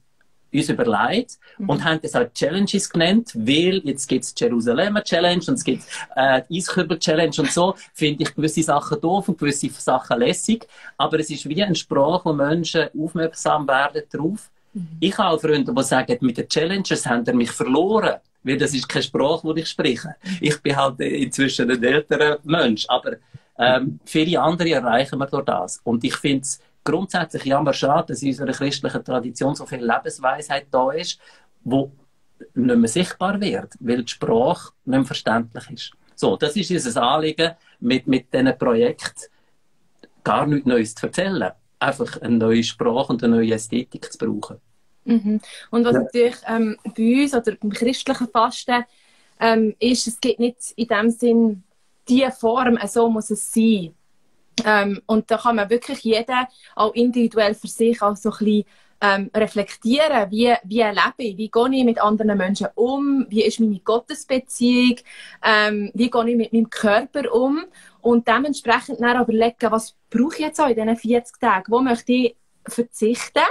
uns 0.53 0.69
überlegt 0.69 1.39
mhm. 1.57 1.69
und 1.69 1.83
haben 1.83 1.99
das 2.01 2.15
auch 2.15 2.31
Challenges 2.33 2.89
genannt, 2.89 3.31
weil 3.33 3.81
jetzt 3.83 4.07
gibt 4.07 4.23
es 4.23 4.33
Jerusalem 4.37 4.99
Challenge 5.03 5.43
und 5.47 5.55
es 5.55 5.63
gibt 5.63 5.83
äh, 6.15 6.41
Eiskübel 6.51 6.99
Challenge 6.99 7.33
und 7.39 7.51
so, 7.51 7.75
finde 7.93 8.23
ich 8.23 8.35
gewisse 8.35 8.63
Sachen 8.63 9.01
doof 9.01 9.29
und 9.29 9.39
gewisse 9.39 9.69
Sachen 9.69 10.19
lässig, 10.19 10.67
aber 10.97 11.19
es 11.19 11.29
ist 11.29 11.47
wie 11.49 11.63
ein 11.63 11.75
Sprach, 11.75 12.23
wo 12.25 12.33
Menschen 12.33 12.87
aufmerksam 12.97 13.67
werden 13.67 14.03
darauf. 14.11 14.49
Mhm. 14.73 14.87
Ich 14.99 15.17
habe 15.17 15.35
auch 15.35 15.41
Freunde, 15.41 15.73
die 15.73 15.83
sagen, 15.83 16.17
mit 16.21 16.37
den 16.37 16.47
Challenges 16.47 17.05
haben 17.05 17.25
sie 17.25 17.33
mich 17.33 17.51
verloren, 17.51 18.15
weil 18.43 18.57
das 18.57 18.73
ist 18.73 18.87
keine 18.87 19.03
Sprache, 19.03 19.53
die 19.53 19.61
ich 19.61 19.69
spreche. 19.69 20.15
Mhm. 20.23 20.37
Ich 20.41 20.61
bin 20.61 20.75
halt 20.75 20.99
inzwischen 20.99 21.71
ein 21.71 21.83
älterer 21.83 22.39
Mensch, 22.43 22.85
aber 22.87 23.13
ähm, 23.57 23.99
viele 24.05 24.41
andere 24.41 24.71
erreichen 24.71 25.19
wir 25.19 25.27
durch 25.27 25.45
das. 25.45 25.79
Und 25.83 26.03
ich 26.03 26.15
finde 26.15 26.41
es 26.41 26.59
grundsätzlich 26.83 27.45
jammer 27.45 27.73
schade, 27.73 28.07
dass 28.07 28.21
in 28.21 28.29
unserer 28.29 28.51
christlichen 28.51 29.03
Tradition 29.03 29.55
so 29.55 29.65
viel 29.65 29.85
Lebensweisheit 29.85 30.67
da 30.71 30.91
ist, 30.91 31.19
wo 31.63 31.91
nicht 32.55 32.77
mehr 32.77 32.89
sichtbar 32.89 33.39
wird, 33.39 33.73
weil 33.79 34.03
die 34.03 34.11
Sprache 34.11 34.71
nicht 34.85 34.97
mehr 34.97 35.05
verständlich 35.05 35.69
ist. 35.69 35.91
So, 36.15 36.35
das 36.35 36.55
ist 36.55 36.71
unser 36.71 37.03
Anliegen, 37.03 37.53
mit, 37.79 38.07
mit 38.07 38.33
diesen 38.33 38.57
Projekten 38.57 39.29
gar 40.23 40.45
nichts 40.45 40.65
Neues 40.65 40.95
zu 40.95 41.07
erzählen. 41.07 41.51
Einfach 41.79 42.21
eine 42.21 42.37
neue 42.37 42.63
Sprache 42.63 43.11
und 43.11 43.23
eine 43.23 43.37
neue 43.37 43.53
Ästhetik 43.53 44.11
zu 44.11 44.17
brauchen. 44.17 44.57
Mhm. 45.05 45.41
Und 45.69 45.85
was 45.85 45.93
ja. 45.93 46.01
natürlich 46.01 46.35
ähm, 46.47 46.77
bei 46.95 47.23
uns 47.23 47.33
oder 47.33 47.55
beim 47.55 47.71
christlichen 47.71 48.27
Fasten 48.29 48.85
ähm, 49.39 49.75
ist, 49.79 50.07
es 50.07 50.19
gibt 50.19 50.39
nicht 50.39 50.57
in 50.75 50.87
dem 50.87 51.09
Sinn 51.09 51.63
die 52.07 52.27
Form, 52.37 52.77
so 52.87 53.09
muss 53.09 53.29
es 53.29 53.51
sein. 53.51 53.95
Ähm, 54.65 55.01
und 55.05 55.29
da 55.31 55.37
kann 55.37 55.55
man 55.55 55.69
wirklich 55.69 56.03
jeder 56.03 56.47
auch 56.75 56.93
individuell 56.93 57.55
für 57.55 57.67
sich 57.67 58.01
auch 58.01 58.15
so 58.15 58.29
ein 58.29 58.37
bisschen 58.37 58.65
ähm, 59.01 59.29
reflektieren, 59.35 60.31
wie, 60.31 60.53
wie 60.63 60.81
lebe 60.81 61.13
ich, 61.17 61.37
wie 61.37 61.49
gehe 61.49 61.75
ich 61.75 61.83
mit 61.83 62.01
anderen 62.01 62.37
Menschen 62.37 62.67
um, 62.75 63.25
wie 63.29 63.43
ist 63.43 63.59
meine 63.59 63.79
Gottesbeziehung, 63.79 64.97
ähm, 65.43 65.91
wie 65.93 66.09
gehe 66.09 66.29
ich 66.29 66.37
mit 66.37 66.53
meinem 66.53 66.69
Körper 66.69 67.33
um? 67.33 67.65
Und 68.01 68.27
dementsprechend 68.27 69.01
dann 69.01 69.21
überlegen, 69.21 69.71
was 69.71 69.95
brauche 70.09 70.35
ich 70.35 70.39
jetzt 70.39 70.61
auch 70.61 70.69
in 70.69 70.75
diesen 70.75 70.95
40 70.95 71.39
Tagen, 71.39 71.71
wo 71.71 71.81
möchte 71.81 72.13
ich 72.13 72.35
verzichten 72.65 73.43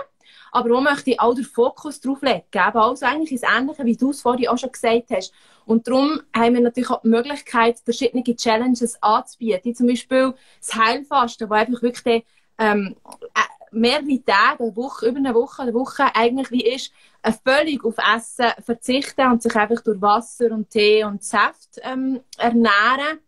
aber 0.52 0.70
wo 0.70 0.80
möchte 0.80 1.10
ich 1.10 1.20
auch 1.20 1.34
den 1.34 1.44
Fokus 1.44 2.00
drauf 2.00 2.20
legen. 2.22 2.44
Also 2.52 3.06
eigentlich 3.06 3.40
das 3.40 3.50
Ähnliche, 3.50 3.84
wie 3.84 3.96
du 3.96 4.10
es 4.10 4.20
vorhin 4.20 4.48
auch 4.48 4.58
schon 4.58 4.70
gesagt 4.70 5.10
hast. 5.10 5.32
Und 5.64 5.88
darum 5.88 6.20
haben 6.36 6.54
wir 6.54 6.60
natürlich 6.60 6.90
auch 6.90 7.00
die 7.00 7.08
Möglichkeit, 7.08 7.80
verschiedene 7.80 8.22
Challenges 8.22 9.02
anzubieten. 9.02 9.74
Zum 9.74 9.86
Beispiel 9.86 10.34
das 10.60 10.74
Heilfasten, 10.74 11.48
wo 11.48 11.54
einfach 11.54 11.82
wirklich 11.82 12.04
die, 12.04 12.24
ähm, 12.58 12.96
äh, 13.34 13.40
mehrere 13.72 14.22
Tage, 14.24 14.64
eine 14.64 14.76
Woche, 14.76 15.06
über 15.06 15.18
eine 15.18 15.34
Woche, 15.34 15.62
eine 15.62 15.72
Woche 15.72 16.04
eigentlich 16.14 16.50
wie 16.50 16.64
ist, 16.64 16.92
äh, 17.22 17.32
völlig 17.32 17.82
auf 17.82 17.96
Essen 18.14 18.52
verzichten 18.62 19.32
und 19.32 19.42
sich 19.42 19.56
einfach 19.56 19.82
durch 19.82 20.02
Wasser 20.02 20.50
und 20.52 20.68
Tee 20.68 21.02
und 21.04 21.24
Saft 21.24 21.80
ähm, 21.82 22.20
ernähren. 22.36 23.20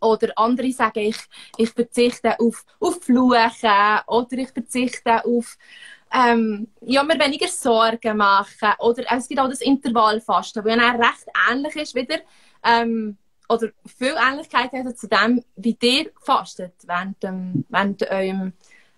Oder 0.00 0.32
andere 0.34 0.72
sagen, 0.72 0.98
ich, 0.98 1.16
ich 1.58 1.70
verzichte 1.70 2.40
auf, 2.40 2.64
auf 2.80 3.04
Fluchen 3.04 3.70
oder 4.08 4.32
ich 4.32 4.50
verzichte 4.50 5.24
auf 5.24 5.56
ähm, 6.12 6.68
ja, 6.82 7.02
mir 7.02 7.18
weniger 7.18 7.48
Sorgen 7.48 8.16
machen. 8.16 8.72
Oder 8.78 9.04
es 9.10 9.28
gibt 9.28 9.40
auch 9.40 9.48
das 9.48 9.60
Intervallfasten, 9.60 10.64
das 10.64 10.76
ja 10.76 10.90
recht 10.92 11.26
ähnlich 11.50 11.76
ist 11.76 11.94
wieder, 11.94 12.18
ähm, 12.62 13.16
oder 13.48 13.68
viel 13.98 14.14
Ähnlichkeit 14.16 14.72
hat 14.72 14.98
zu 14.98 15.08
dem, 15.08 15.42
wie 15.56 15.76
ihr 15.80 16.10
fastet 16.20 16.74
während, 16.84 17.22
dem, 17.22 17.64
während 17.68 18.10
eurem 18.10 18.52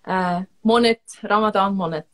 äh, 0.06 0.42
Monat, 0.62 1.00
Ramadan-Monat. 1.22 2.06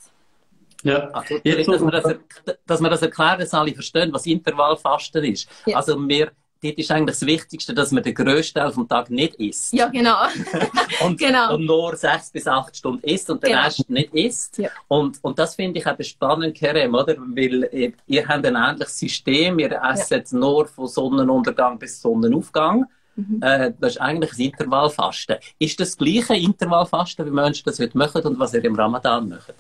Ja, 0.83 1.09
also, 1.11 1.39
dass, 1.39 1.81
wir 1.81 1.91
das, 1.91 2.57
dass 2.67 2.81
wir 2.81 2.91
das 2.91 3.03
erklären, 3.03 3.39
dass 3.39 3.55
alle 3.55 3.73
verstehen, 3.73 4.13
was 4.13 4.27
Intervallfasten 4.27 5.25
ist. 5.25 5.49
Ja. 5.65 5.79
Also 5.79 5.97
wir 6.09 6.33
dort 6.65 6.79
ist 6.79 6.91
eigentlich 6.91 7.19
das 7.19 7.27
Wichtigste, 7.27 7.75
dass 7.75 7.93
man 7.93 8.03
den 8.03 8.15
grössten 8.15 8.59
Teil 8.59 8.73
vom 8.73 8.89
Tag 8.89 9.11
nicht 9.11 9.35
isst. 9.35 9.73
Ja, 9.73 9.89
genau. 9.89 10.17
und, 11.05 11.19
genau. 11.19 11.55
und 11.55 11.67
nur 11.67 11.97
sechs 11.97 12.31
bis 12.31 12.47
acht 12.47 12.77
Stunden 12.77 13.07
isst 13.07 13.29
und 13.31 13.43
den 13.43 13.51
genau. 13.51 13.65
Rest 13.65 13.89
nicht 13.91 14.15
isst. 14.15 14.59
Ja. 14.59 14.71
Und, 14.89 15.19
und 15.23 15.39
das 15.39 15.55
finde 15.55 15.79
ich 15.81 15.87
eben 15.87 16.05
spannend, 16.05 16.57
Kerem, 16.57 16.95
oder? 16.95 17.17
Weil 17.17 17.69
ihr, 17.73 17.93
ihr 18.07 18.27
habt 18.27 18.47
ein 18.47 18.57
ähnliches 18.57 18.99
System. 18.99 19.59
Ihr 19.59 19.81
esst 19.91 20.11
ja. 20.11 20.23
nur 20.33 20.67
von 20.67 20.87
Sonnenuntergang 20.87 21.79
bis 21.79 22.01
Sonnenaufgang. 22.01 22.87
Mhm. 23.17 23.41
Äh, 23.43 23.73
das 23.79 23.93
ist 23.93 24.01
eigentlich 24.01 24.33
ein 24.33 24.41
Intervallfasten. 24.41 25.37
Ist 25.59 25.79
das 25.79 25.97
gleiche 25.97 26.35
Intervallfasten, 26.35 27.27
wie 27.27 27.31
Menschen 27.31 27.65
das 27.67 27.79
heute 27.79 27.97
machen 27.97 28.23
und 28.23 28.39
was 28.39 28.55
ihr 28.55 28.65
im 28.65 28.75
Ramadan 28.75 29.29
macht? 29.29 29.55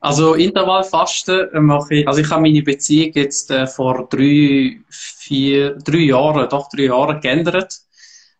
Also 0.00 0.34
Intervallfasten 0.34 1.48
mache 1.64 1.94
ich, 1.94 2.06
also 2.06 2.20
ich 2.20 2.30
habe 2.30 2.42
meine 2.42 2.62
Beziehung 2.62 3.12
jetzt 3.14 3.50
äh, 3.50 3.66
vor 3.66 4.06
drei, 4.10 4.78
vier, 4.90 5.76
drei 5.76 5.96
Jahren, 5.96 6.46
doch 6.50 6.68
drei 6.68 6.84
Jahren 6.84 7.20
geändert 7.22 7.80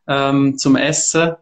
ähm, 0.07 0.59
zum 0.59 0.77
Essen, 0.77 1.33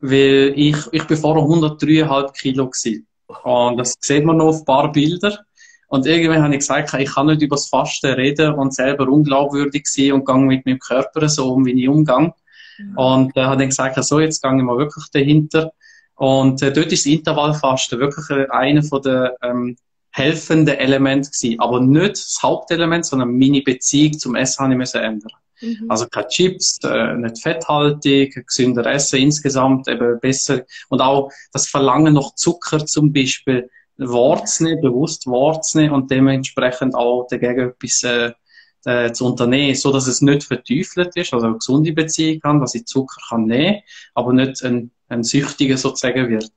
weil 0.00 0.54
ich, 0.56 0.76
ich 0.92 1.04
bin 1.04 1.18
vorher 1.18 1.44
103,5 1.44 2.32
Kilo 2.32 2.70
gewesen. 2.70 3.06
Und 3.42 3.76
das 3.76 3.96
sieht 4.00 4.24
man 4.24 4.38
noch 4.38 4.46
auf 4.46 4.60
ein 4.60 4.64
paar 4.64 4.90
Bilder. 4.90 5.40
Und 5.88 6.06
irgendwann 6.06 6.42
habe 6.42 6.54
ich 6.54 6.60
gesagt, 6.60 6.94
ich 6.94 7.14
kann 7.14 7.26
nicht 7.26 7.42
über 7.42 7.56
das 7.56 7.68
Fasten 7.68 8.14
reden 8.14 8.54
und 8.54 8.74
selber 8.74 9.06
unglaubwürdig 9.08 9.86
sein 9.86 10.12
und 10.12 10.26
gehe 10.26 10.36
mit 10.36 10.64
meinem 10.64 10.78
Körper 10.78 11.28
so 11.28 11.52
um, 11.52 11.66
wie 11.66 11.82
ich 11.82 11.88
umgehe. 11.88 12.32
Mhm. 12.78 12.96
Und 12.96 13.36
äh, 13.36 13.42
habe 13.42 13.58
dann 13.58 13.68
gesagt, 13.68 14.02
so, 14.02 14.20
jetzt 14.20 14.42
gehe 14.42 14.56
ich 14.56 14.62
mal 14.62 14.78
wirklich 14.78 15.04
dahinter 15.12 15.72
und 16.16 16.62
äh, 16.62 16.72
dort 16.72 16.92
ist 16.92 17.06
das 17.06 17.12
Intervallfasten 17.12 17.98
wirklich 18.00 18.28
äh, 18.30 18.46
einer 18.50 18.82
von 18.82 19.02
der 19.02 19.36
ähm, 19.42 19.76
helfenden 20.10 20.74
Elemente 20.74 21.30
gewesen. 21.30 21.60
Aber 21.60 21.80
nicht 21.80 22.12
das 22.12 22.38
Hauptelement, 22.42 23.04
sondern 23.04 23.36
meine 23.36 23.60
Beziehung 23.60 24.18
zum 24.18 24.34
Essen 24.34 24.64
habe 24.64 24.72
ich 24.72 24.78
müssen 24.78 25.02
ändern. 25.02 25.32
Mhm. 25.60 25.86
Also 25.88 26.06
keine 26.06 26.28
Chips, 26.28 26.78
äh, 26.84 27.14
nicht 27.14 27.42
fetthaltig, 27.42 28.46
gesünder 28.46 28.86
Essen 28.86 29.20
insgesamt, 29.20 29.88
eben 29.88 30.18
besser. 30.20 30.62
Und 30.88 31.00
auch 31.02 31.30
das 31.52 31.68
Verlangen 31.68 32.14
nach 32.14 32.34
Zucker 32.34 32.84
zum 32.86 33.12
Beispiel, 33.12 33.70
wahrzunehmen, 33.98 34.82
bewusst 34.82 35.26
wahrzunehmen 35.26 35.94
und 35.94 36.10
dementsprechend 36.10 36.94
auch 36.94 37.26
dagegen 37.30 37.70
etwas 37.70 38.02
äh, 38.02 38.32
äh, 38.84 39.12
zu 39.12 39.26
unternehmen, 39.26 39.74
so 39.74 39.92
dass 39.92 40.06
es 40.06 40.20
nicht 40.20 40.44
verteufelt 40.44 41.16
ist, 41.16 41.32
also 41.32 41.46
eine 41.46 41.56
gesunde 41.56 41.92
Beziehung 41.92 42.40
kann, 42.40 42.60
dass 42.60 42.74
ich 42.74 42.86
Zucker 42.86 43.20
kann 43.28 43.46
nehmen, 43.46 43.80
aber 44.14 44.32
nicht 44.32 44.62
ein, 44.62 44.90
ein 45.08 45.22
Süchtiger 45.22 45.76
sozusagen 45.76 46.28
wird. 46.28 46.50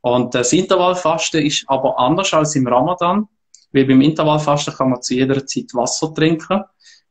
Und 0.00 0.34
das 0.34 0.52
Intervallfasten 0.52 1.44
ist 1.44 1.64
aber 1.66 1.98
anders 1.98 2.34
als 2.34 2.54
im 2.56 2.66
Ramadan, 2.66 3.28
weil 3.72 3.86
beim 3.86 4.02
Intervallfasten 4.02 4.74
kann 4.74 4.90
man 4.90 5.02
zu 5.02 5.14
jeder 5.14 5.46
Zeit 5.46 5.72
Wasser 5.72 6.12
trinken. 6.12 6.62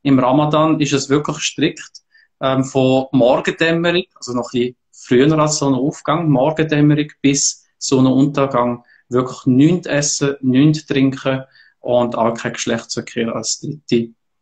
Im 0.02 0.18
Ramadan 0.18 0.80
ist 0.80 0.92
es 0.92 1.08
wirklich 1.08 1.38
strikt 1.38 2.02
ähm, 2.40 2.64
von 2.64 3.06
Morgendämmerung, 3.12 4.04
also 4.14 4.32
noch 4.32 4.52
ein 4.52 4.60
bisschen 4.60 4.76
früher 4.92 5.38
als 5.38 5.58
so 5.58 5.68
ein 5.68 5.74
Aufgang, 5.74 6.28
Morgendämmerung 6.30 7.08
bis 7.20 7.64
so 7.78 7.98
ein 7.98 8.06
Untergang, 8.06 8.84
wirklich 9.08 9.46
nichts 9.46 9.86
essen, 9.86 10.36
nichts 10.40 10.86
trinken 10.86 11.44
und 11.80 12.16
auch 12.16 12.34
kein 12.34 12.54
Geschlechtsverkehr 12.54 13.34
als 13.34 13.66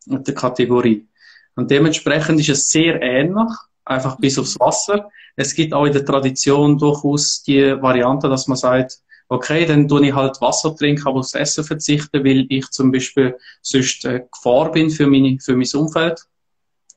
dritte 0.06 0.34
Kategorie. 0.34 1.08
Und 1.56 1.70
dementsprechend 1.70 2.40
ist 2.40 2.48
es 2.48 2.70
sehr 2.70 3.00
ähnlich, 3.02 3.50
einfach 3.84 4.16
bis 4.18 4.38
aufs 4.38 4.58
Wasser. 4.60 5.10
Es 5.36 5.54
gibt 5.54 5.72
auch 5.72 5.86
in 5.86 5.92
der 5.92 6.04
Tradition 6.04 6.78
durchaus 6.78 7.42
die 7.42 7.80
Variante, 7.80 8.28
dass 8.28 8.48
man 8.48 8.56
sagt, 8.56 8.98
okay, 9.28 9.64
dann 9.64 9.88
tue 9.88 10.06
ich 10.06 10.14
halt 10.14 10.40
Wasser 10.40 10.76
trinken, 10.76 11.06
aber 11.06 11.20
aufs 11.20 11.34
Essen 11.34 11.64
verzichten, 11.64 12.24
weil 12.24 12.46
ich 12.48 12.68
zum 12.70 12.92
Beispiel 12.92 13.36
sonst 13.62 14.04
äh, 14.04 14.24
Gefahr 14.30 14.70
bin 14.70 14.90
für, 14.90 15.06
meine, 15.06 15.38
für 15.40 15.56
mein 15.56 15.68
Umfeld. 15.74 16.20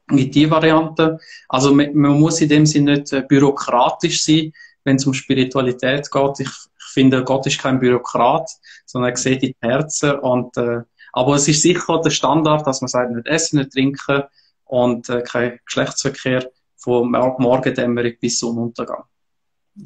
Mit 0.08 0.36
die 0.36 0.52
Variante. 0.52 1.18
Also 1.50 1.74
man, 1.74 1.96
man 1.96 2.20
muss 2.20 2.42
in 2.42 2.50
dem 2.50 2.66
Sinne 2.66 2.96
nicht 2.96 3.14
äh, 3.14 3.22
bürokratisch 3.22 4.24
sein, 4.24 4.52
wenn 4.84 4.98
es 4.98 5.06
um 5.06 5.14
Spiritualität 5.14 6.12
geht. 6.12 6.40
Ich, 6.40 6.48
ich 6.50 6.86
finde, 6.94 7.24
Gott 7.24 7.48
ist 7.48 7.60
kein 7.60 7.80
Bürokrat, 7.80 8.50
sondern 8.86 9.12
er 9.12 9.18
sieht 9.18 9.42
in 9.42 9.54
die 9.54 9.68
Herzen 9.68 10.20
und 10.20 10.56
äh, 10.58 10.82
aber 11.14 11.36
es 11.36 11.48
ist 11.48 11.62
sicher 11.62 12.02
der 12.02 12.10
Standard, 12.10 12.68
dass 12.68 12.82
man 12.82 12.90
sagt, 12.90 13.12
nicht 13.12 13.28
essen, 13.28 13.60
nicht 13.60 13.72
trinken 13.72 14.24
und 14.66 15.08
äh, 15.10 15.22
kein 15.22 15.60
Geschlechtsverkehr 15.66 16.52
von 16.86 17.10
Morgendämmerung 17.12 18.14
bis 18.22 18.40
Sonnenuntergang. 18.40 19.04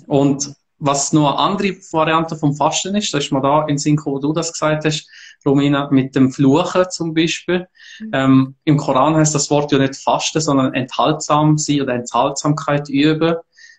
Und 0.05 0.53
was 0.77 1.11
nur 1.13 1.29
eine 1.29 1.39
andere 1.39 1.75
Variante 1.91 2.35
vom 2.35 2.55
Fasten 2.55 2.95
ist, 2.95 3.13
das 3.13 3.25
ist 3.25 3.31
mal 3.31 3.41
da 3.41 3.65
in 3.65 3.77
Synchro, 3.77 4.13
wo 4.13 4.19
du 4.19 4.33
das 4.33 4.53
gesagt 4.53 4.85
hast, 4.85 5.09
Romina, 5.45 5.89
mit 5.91 6.15
dem 6.15 6.31
Fluchen 6.31 6.89
zum 6.89 7.13
Beispiel. 7.13 7.67
Mhm. 7.99 8.11
Ähm, 8.13 8.55
Im 8.65 8.77
Koran 8.77 9.15
heißt 9.15 9.33
das 9.33 9.49
Wort 9.49 9.71
ja 9.71 9.79
nicht 9.79 9.95
Fasten, 9.95 10.41
sondern 10.41 10.73
enthaltsam 10.73 11.57
sein 11.57 11.81
oder 11.81 11.95
Enthaltsamkeit 11.95 12.89
üben. 12.89 13.35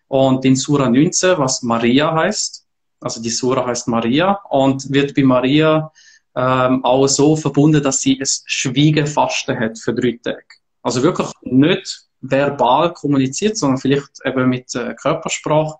Und 0.08 0.44
in 0.44 0.56
Sura 0.56 0.88
19, 0.88 1.38
was 1.38 1.62
Maria 1.62 2.14
heißt, 2.14 2.66
also 3.00 3.22
die 3.22 3.30
Sura 3.30 3.66
heißt 3.66 3.88
Maria 3.88 4.40
und 4.50 4.90
wird 4.92 5.14
bei 5.14 5.22
Maria 5.22 5.92
ähm, 6.34 6.84
auch 6.84 7.06
so 7.06 7.36
verbunden, 7.36 7.82
dass 7.82 8.00
sie 8.00 8.18
es 8.20 8.42
Schwiegefasten 8.46 9.58
hat 9.58 9.78
für 9.78 9.94
drei 9.94 10.18
Tage. 10.22 10.44
Also 10.82 11.02
wirklich 11.02 11.28
nicht 11.42 12.09
verbal 12.20 12.92
kommuniziert, 12.92 13.56
sondern 13.56 13.78
vielleicht 13.78 14.10
eben 14.24 14.48
mit 14.48 14.74
äh, 14.74 14.94
Körpersprache. 14.94 15.76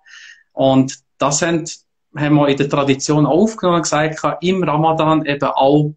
Und 0.53 0.99
das 1.19 1.43
haben, 1.43 1.65
haben 2.17 2.35
wir 2.37 2.49
in 2.49 2.57
der 2.57 2.69
Tradition 2.69 3.27
aufgenommen 3.27 3.79
und 3.79 3.83
gesagt, 3.83 4.21
im 4.41 4.63
Ramadan 4.63 5.25
eben 5.27 5.45
auch 5.45 5.95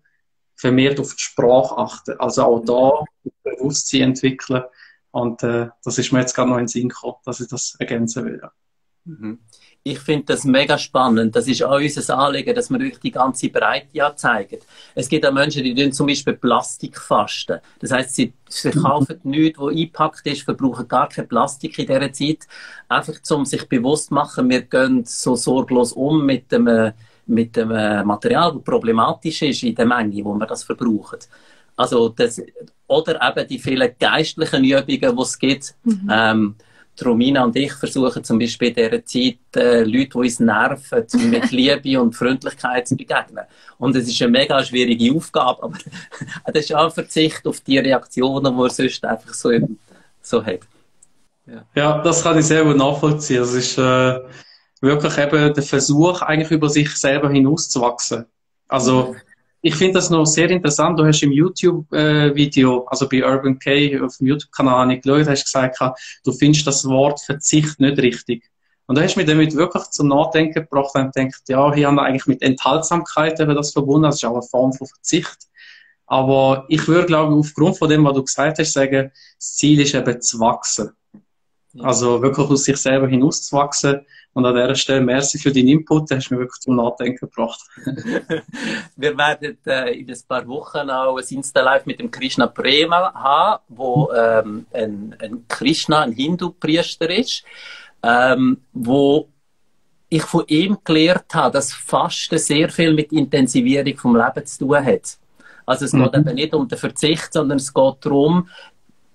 vermehrt 0.55 0.99
auf 0.99 1.15
die 1.15 1.23
Sprache 1.23 1.77
achten. 1.77 2.19
Also 2.19 2.43
auch 2.43 2.59
da 2.65 3.03
Bewusstsein 3.43 4.01
entwickeln. 4.01 4.63
Und 5.11 5.43
äh, 5.43 5.69
das 5.83 5.97
ist 5.97 6.11
mir 6.11 6.21
jetzt 6.21 6.33
gerade 6.33 6.49
noch 6.49 6.57
in 6.57 6.63
den 6.63 6.67
Sinn 6.67 6.89
gekommen, 6.89 7.17
dass 7.25 7.39
ich 7.39 7.47
das 7.47 7.75
ergänzen 7.79 8.25
will. 8.25 8.41
Mhm. 9.05 9.39
Ich 9.85 9.99
finde 9.99 10.23
das 10.27 10.45
mega 10.45 10.77
spannend. 10.77 11.35
Das 11.35 11.45
ist 11.45 11.61
auch 11.61 11.75
unser 11.75 12.17
Anliegen, 12.17 12.55
dass 12.55 12.69
wir 12.69 12.79
euch 12.79 12.99
die 12.99 13.11
ganze 13.11 13.49
Breite 13.49 13.87
ja 13.91 14.15
zeigen. 14.15 14.59
Es 14.95 15.09
gibt 15.09 15.25
auch 15.25 15.33
Menschen, 15.33 15.61
die 15.61 15.91
zum 15.91 16.07
Beispiel 16.07 16.35
Plastik 16.35 16.97
fasten. 16.97 17.59
Das 17.79 17.91
heißt, 17.91 18.15
sie, 18.15 18.31
sie 18.47 18.71
kaufen 18.71 19.19
nichts, 19.23 19.59
was 19.59 19.73
eingepackt 19.73 20.25
ist, 20.25 20.43
verbrauchen 20.43 20.87
gar 20.87 21.09
kein 21.09 21.27
Plastik 21.27 21.77
in 21.79 21.87
dieser 21.87 22.13
Zeit. 22.13 22.47
Einfach, 22.87 23.15
um 23.31 23.43
sich 23.43 23.67
bewusst 23.67 24.07
zu 24.07 24.13
machen, 24.13 24.49
wir 24.49 24.61
gehen 24.61 25.03
so 25.03 25.35
sorglos 25.35 25.91
um 25.91 26.25
mit 26.25 26.49
dem, 26.49 26.93
mit 27.25 27.57
dem 27.57 27.67
Material, 28.07 28.53
das 28.53 28.63
problematisch 28.63 29.41
ist 29.41 29.63
in 29.63 29.75
der 29.75 29.85
Menge, 29.85 30.23
wo 30.23 30.33
wir 30.33 30.47
das 30.47 30.63
verbrauchen. 30.63 31.19
Also 31.75 32.07
das, 32.07 32.41
oder 32.87 33.19
eben 33.21 33.47
die 33.49 33.59
vielen 33.59 33.91
geistlichen 33.99 34.63
Übungen, 34.63 34.85
die 34.87 35.21
es 35.21 35.37
gibt. 35.37 35.75
Mhm. 35.83 36.09
Ähm, 36.09 36.55
Romina 37.03 37.43
und 37.43 37.55
ich 37.55 37.73
versuchen 37.73 38.23
zum 38.23 38.39
Beispiel 38.39 38.69
in 38.69 38.75
dieser 38.75 39.05
Zeit 39.05 39.37
äh, 39.55 39.83
Leute, 39.83 40.09
die 40.09 40.17
uns 40.17 40.39
nerven, 40.39 41.05
mit 41.29 41.51
Liebe 41.51 42.01
und 42.01 42.15
Freundlichkeit 42.15 42.87
zu 42.87 42.95
begegnen. 42.95 43.45
Und 43.77 43.95
es 43.95 44.07
ist 44.07 44.21
eine 44.21 44.31
mega 44.31 44.63
schwierige 44.63 45.15
Aufgabe, 45.15 45.63
aber 45.63 45.77
das 46.53 46.65
ist 46.65 46.75
auch 46.75 46.85
ein 46.85 46.91
Verzicht 46.91 47.45
auf 47.47 47.61
die 47.61 47.79
Reaktionen, 47.79 48.55
die 48.55 48.61
er 48.61 48.69
sonst 48.69 49.05
einfach 49.05 49.33
so, 49.33 49.51
so 50.21 50.45
hat. 50.45 50.59
Ja. 51.45 51.65
ja, 51.75 52.01
das 52.01 52.23
kann 52.23 52.37
ich 52.37 52.45
sehr 52.45 52.63
gut 52.63 52.77
nachvollziehen. 52.77 53.43
Es 53.43 53.53
ist 53.53 53.77
äh, 53.77 54.19
wirklich 54.79 55.17
eben 55.17 55.53
der 55.53 55.63
Versuch, 55.63 56.21
eigentlich 56.21 56.51
über 56.51 56.69
sich 56.69 56.95
selber 56.95 57.29
hinauszuwachsen. 57.29 58.25
Also, 58.67 59.15
ich 59.65 59.75
finde 59.75 59.93
das 59.93 60.09
noch 60.09 60.25
sehr 60.25 60.49
interessant. 60.49 60.99
Du 60.99 61.05
hast 61.05 61.23
im 61.23 61.31
YouTube-Video, 61.31 62.79
äh, 62.79 62.87
also 62.87 63.07
bei 63.07 63.23
Urban 63.23 63.57
K 63.57 63.97
auf 64.01 64.17
dem 64.17 64.27
YouTube-Kanal 64.27 64.87
nicht 64.87 65.03
geschaut, 65.03 65.25
hast 65.25 65.45
gesagt, 65.45 65.79
du 66.25 66.33
findest 66.33 66.67
das 66.67 66.83
Wort 66.83 67.21
Verzicht 67.21 67.79
nicht 67.79 67.97
richtig. 67.97 68.51
Und 68.87 68.97
da 68.97 69.03
hast 69.03 69.15
du 69.15 69.21
mich 69.21 69.29
damit 69.29 69.55
wirklich 69.55 69.83
zum 69.85 70.09
Nachdenken 70.09 70.53
gebracht 70.53 70.93
und 70.95 71.15
gedacht, 71.15 71.43
ja, 71.47 71.73
hier 71.73 71.87
haben 71.87 71.95
wir 71.95 72.03
eigentlich 72.03 72.25
mit 72.25 72.41
Enthaltsamkeit 72.41 73.39
eben 73.39 73.55
das 73.55 73.71
verbunden. 73.71 74.03
Das 74.03 74.15
ist 74.15 74.25
auch 74.25 74.33
eine 74.33 74.41
Form 74.41 74.73
von 74.73 74.85
Verzicht. 74.85 75.47
Aber 76.07 76.65
ich 76.67 76.85
würde, 76.89 77.05
glaube 77.05 77.31
ich, 77.31 77.39
aufgrund 77.39 77.77
von 77.77 77.89
dem, 77.89 78.03
was 78.03 78.15
du 78.15 78.23
gesagt 78.23 78.59
hast, 78.59 78.73
sagen, 78.73 79.11
das 79.37 79.55
Ziel 79.55 79.79
ist 79.79 79.95
eben 79.95 80.21
zu 80.21 80.41
wachsen. 80.41 80.91
Also 81.79 82.21
wirklich 82.21 82.47
aus 82.47 82.63
sich 82.65 82.77
selber 82.77 83.07
hinauszuwachsen. 83.07 84.05
Und 84.33 84.45
an 84.45 84.55
dieser 84.55 84.75
Stelle 84.75 85.01
merci 85.01 85.37
für 85.37 85.51
deinen 85.51 85.67
Input, 85.67 86.09
der 86.09 86.17
hast 86.17 86.31
mich 86.31 86.39
wirklich 86.39 86.59
zum 86.59 86.75
Nachdenken 86.75 87.19
gebracht. 87.19 87.61
Wir 88.95 89.17
werden 89.17 89.57
äh, 89.65 89.99
in 89.99 90.09
ein 90.09 90.19
paar 90.27 90.47
Wochen 90.47 90.89
auch 90.89 91.17
ein 91.17 91.25
Insta-Live 91.27 91.85
mit 91.85 91.99
dem 91.99 92.09
Krishna 92.09 92.47
Prema 92.47 93.13
haben, 93.13 93.63
wo 93.69 94.11
ähm, 94.11 94.65
ein, 94.73 95.15
ein 95.19 95.45
Krishna, 95.47 96.01
ein 96.01 96.13
Hindu-Priester 96.13 97.09
ist, 97.09 97.43
ähm, 98.03 98.61
wo 98.73 99.29
ich 100.09 100.23
von 100.23 100.43
ihm 100.47 100.77
gelernt 100.83 101.33
habe, 101.33 101.53
dass 101.53 101.73
Fasten 101.73 102.37
sehr 102.37 102.69
viel 102.69 102.93
mit 102.93 103.11
Intensivierung 103.11 103.97
vom 103.97 104.15
Leben 104.15 104.45
zu 104.45 104.65
tun 104.65 104.83
hat. 104.83 105.17
Also 105.65 105.85
es 105.85 105.93
mhm. 105.93 106.03
geht 106.03 106.15
eben 106.15 106.35
nicht 106.35 106.53
um 106.53 106.67
den 106.67 106.77
Verzicht, 106.77 107.33
sondern 107.33 107.57
es 107.57 107.73
geht 107.73 107.95
darum, 108.01 108.49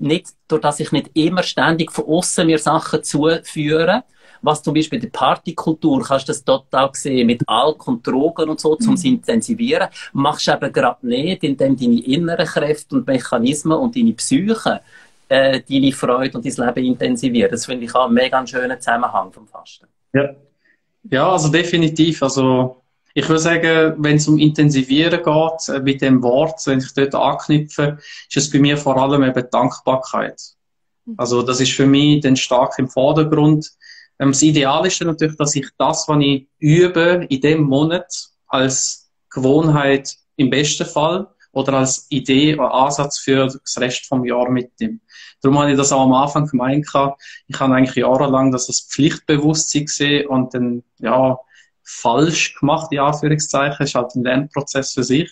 nicht, 0.01 0.29
durch 0.49 0.63
dass 0.63 0.81
ich 0.81 0.93
nicht 0.93 1.11
immer 1.15 1.43
ständig 1.43 1.93
von 1.93 2.07
außen 2.07 2.47
mir 2.47 2.59
Sachen 2.59 3.03
zuführe, 3.03 4.05
was 4.41 4.63
zum 4.63 4.75
Beispiel 4.75 5.01
die 5.01 5.09
Partykultur, 5.09 6.03
kannst 6.03 6.29
du 6.29 6.33
das 6.33 6.45
total 6.45 6.91
sehen, 6.93 7.27
mit 7.27 7.43
Alk 7.47 7.89
und 7.89 8.07
Drogen 8.07 8.49
und 8.49 8.61
so, 8.61 8.77
zum 8.77 8.95
mhm. 8.95 9.05
intensivieren, 9.05 9.89
machst 10.13 10.47
du 10.47 10.53
eben 10.53 10.73
gerade 10.73 11.07
nicht, 11.07 11.43
indem 11.43 11.77
deine 11.77 12.01
inneren 12.01 12.47
Kräfte 12.47 12.97
und 12.97 13.07
Mechanismen 13.07 13.79
und 13.79 13.97
deine 13.97 14.13
Psyche 14.13 14.81
äh, 15.29 15.61
deine 15.69 15.93
Freude 15.93 16.39
und 16.39 16.47
dein 16.47 16.67
Leben 16.67 16.87
intensivieren. 16.87 17.51
Das 17.51 17.67
finde 17.67 17.85
ich 17.85 17.95
auch 17.95 18.07
einen 18.07 18.15
mega 18.15 18.47
schönen 18.47 18.81
Zusammenhang 18.81 19.33
vom 19.33 19.47
Fasten. 19.47 19.87
Ja. 20.13 20.31
Ja, 21.11 21.31
also 21.33 21.49
definitiv. 21.49 22.23
Also 22.23 22.78
ich 23.19 23.29
würde 23.29 23.41
sagen, 23.41 23.95
wenn 23.99 24.17
es 24.17 24.29
um 24.29 24.39
Intensivieren 24.39 25.21
geht, 25.25 25.69
äh, 25.75 25.81
mit 25.81 26.01
dem 26.03 26.23
Wort, 26.23 26.65
wenn 26.67 26.79
ich 26.79 26.95
dort 26.95 27.17
anknüpfe, 27.17 27.99
ist 28.29 28.37
es 28.37 28.51
bei 28.51 28.61
mir 28.61 28.77
vor 28.77 28.97
allem 28.97 29.25
eben 29.25 29.51
Dankbarkeit. 29.51 30.41
Mhm. 31.05 31.15
Also 31.17 31.43
das 31.43 31.61
ist 31.61 31.73
für 31.73 31.87
mich 31.87 32.21
dann 32.21 32.37
stark 32.37 32.79
im 32.79 32.89
Vordergrund. 32.89 33.73
Ähm, 34.21 34.31
das 34.31 34.43
Ideal 34.43 34.87
ist 34.87 35.01
dann 35.01 35.09
natürlich, 35.09 35.37
dass 35.37 35.57
ich 35.57 35.67
das, 35.77 36.07
was 36.07 36.19
ich 36.21 36.47
übe, 36.61 37.27
in 37.29 37.41
dem 37.41 37.63
Monat 37.65 38.07
als 38.47 39.11
Gewohnheit 39.31 40.15
im 40.37 40.51
besten 40.51 40.87
Fall 40.87 41.27
oder 41.51 41.73
als 41.73 42.07
Idee 42.11 42.55
oder 42.55 42.73
Ansatz 42.73 43.19
für 43.19 43.47
das 43.47 43.81
Rest 43.81 44.07
vom 44.07 44.25
Jahr 44.25 44.49
mitnehme. 44.49 45.01
Darum 45.43 45.59
habe 45.59 45.73
ich 45.73 45.77
das 45.77 45.91
auch 45.91 46.03
am 46.03 46.13
Anfang 46.13 46.47
gemeint. 46.47 46.87
Ich 46.87 47.61
habe 47.61 47.75
eigentlich 47.75 47.97
jahrelang 47.97 48.53
das 48.53 48.69
als 48.69 48.87
Pflichtbewusstsein 48.89 49.87
gesehen 49.87 50.29
und 50.29 50.55
dann, 50.55 50.85
ja, 50.99 51.37
falsch 51.89 52.55
gemacht, 52.55 52.93
in 52.93 53.01
Anführungszeichen. 53.01 53.85
Ist 53.85 53.95
halt 53.95 54.15
ein 54.15 54.25
Lernprozess 54.25 54.93
für 54.93 55.05
sich. 55.05 55.31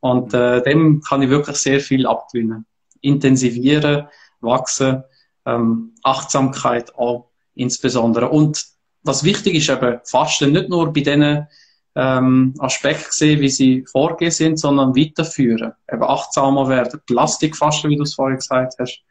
Und 0.00 0.32
äh, 0.32 0.62
dem 0.62 1.02
kann 1.02 1.22
ich 1.22 1.28
wirklich 1.28 1.56
sehr 1.58 1.80
viel 1.80 2.06
abgewinnen. 2.06 2.66
Intensivieren, 3.02 4.08
wachsen, 4.40 5.04
ähm, 5.46 5.94
Achtsamkeit 6.02 6.94
auch 6.96 7.30
insbesondere. 7.54 8.30
Und 8.30 8.64
was 9.02 9.24
wichtig 9.24 9.54
ist 9.56 9.68
eben, 9.68 10.00
Fasten 10.04 10.52
nicht 10.52 10.70
nur 10.70 10.92
bei 10.92 11.00
diesen 11.00 11.46
ähm, 11.94 12.54
Aspekten 12.58 13.10
sehen, 13.10 13.40
wie 13.40 13.48
sie 13.48 13.84
vorgehen 13.90 14.30
sind, 14.30 14.58
sondern 14.58 14.96
weiterführen. 14.96 15.72
Eben 15.92 16.02
achtsamer 16.02 16.68
werden, 16.68 17.00
Plastikfasten, 17.06 17.90
wie 17.90 17.96
du 17.96 18.04
es 18.04 18.14
vorhin 18.14 18.38
gesagt 18.38 18.74
hast. 18.78 19.02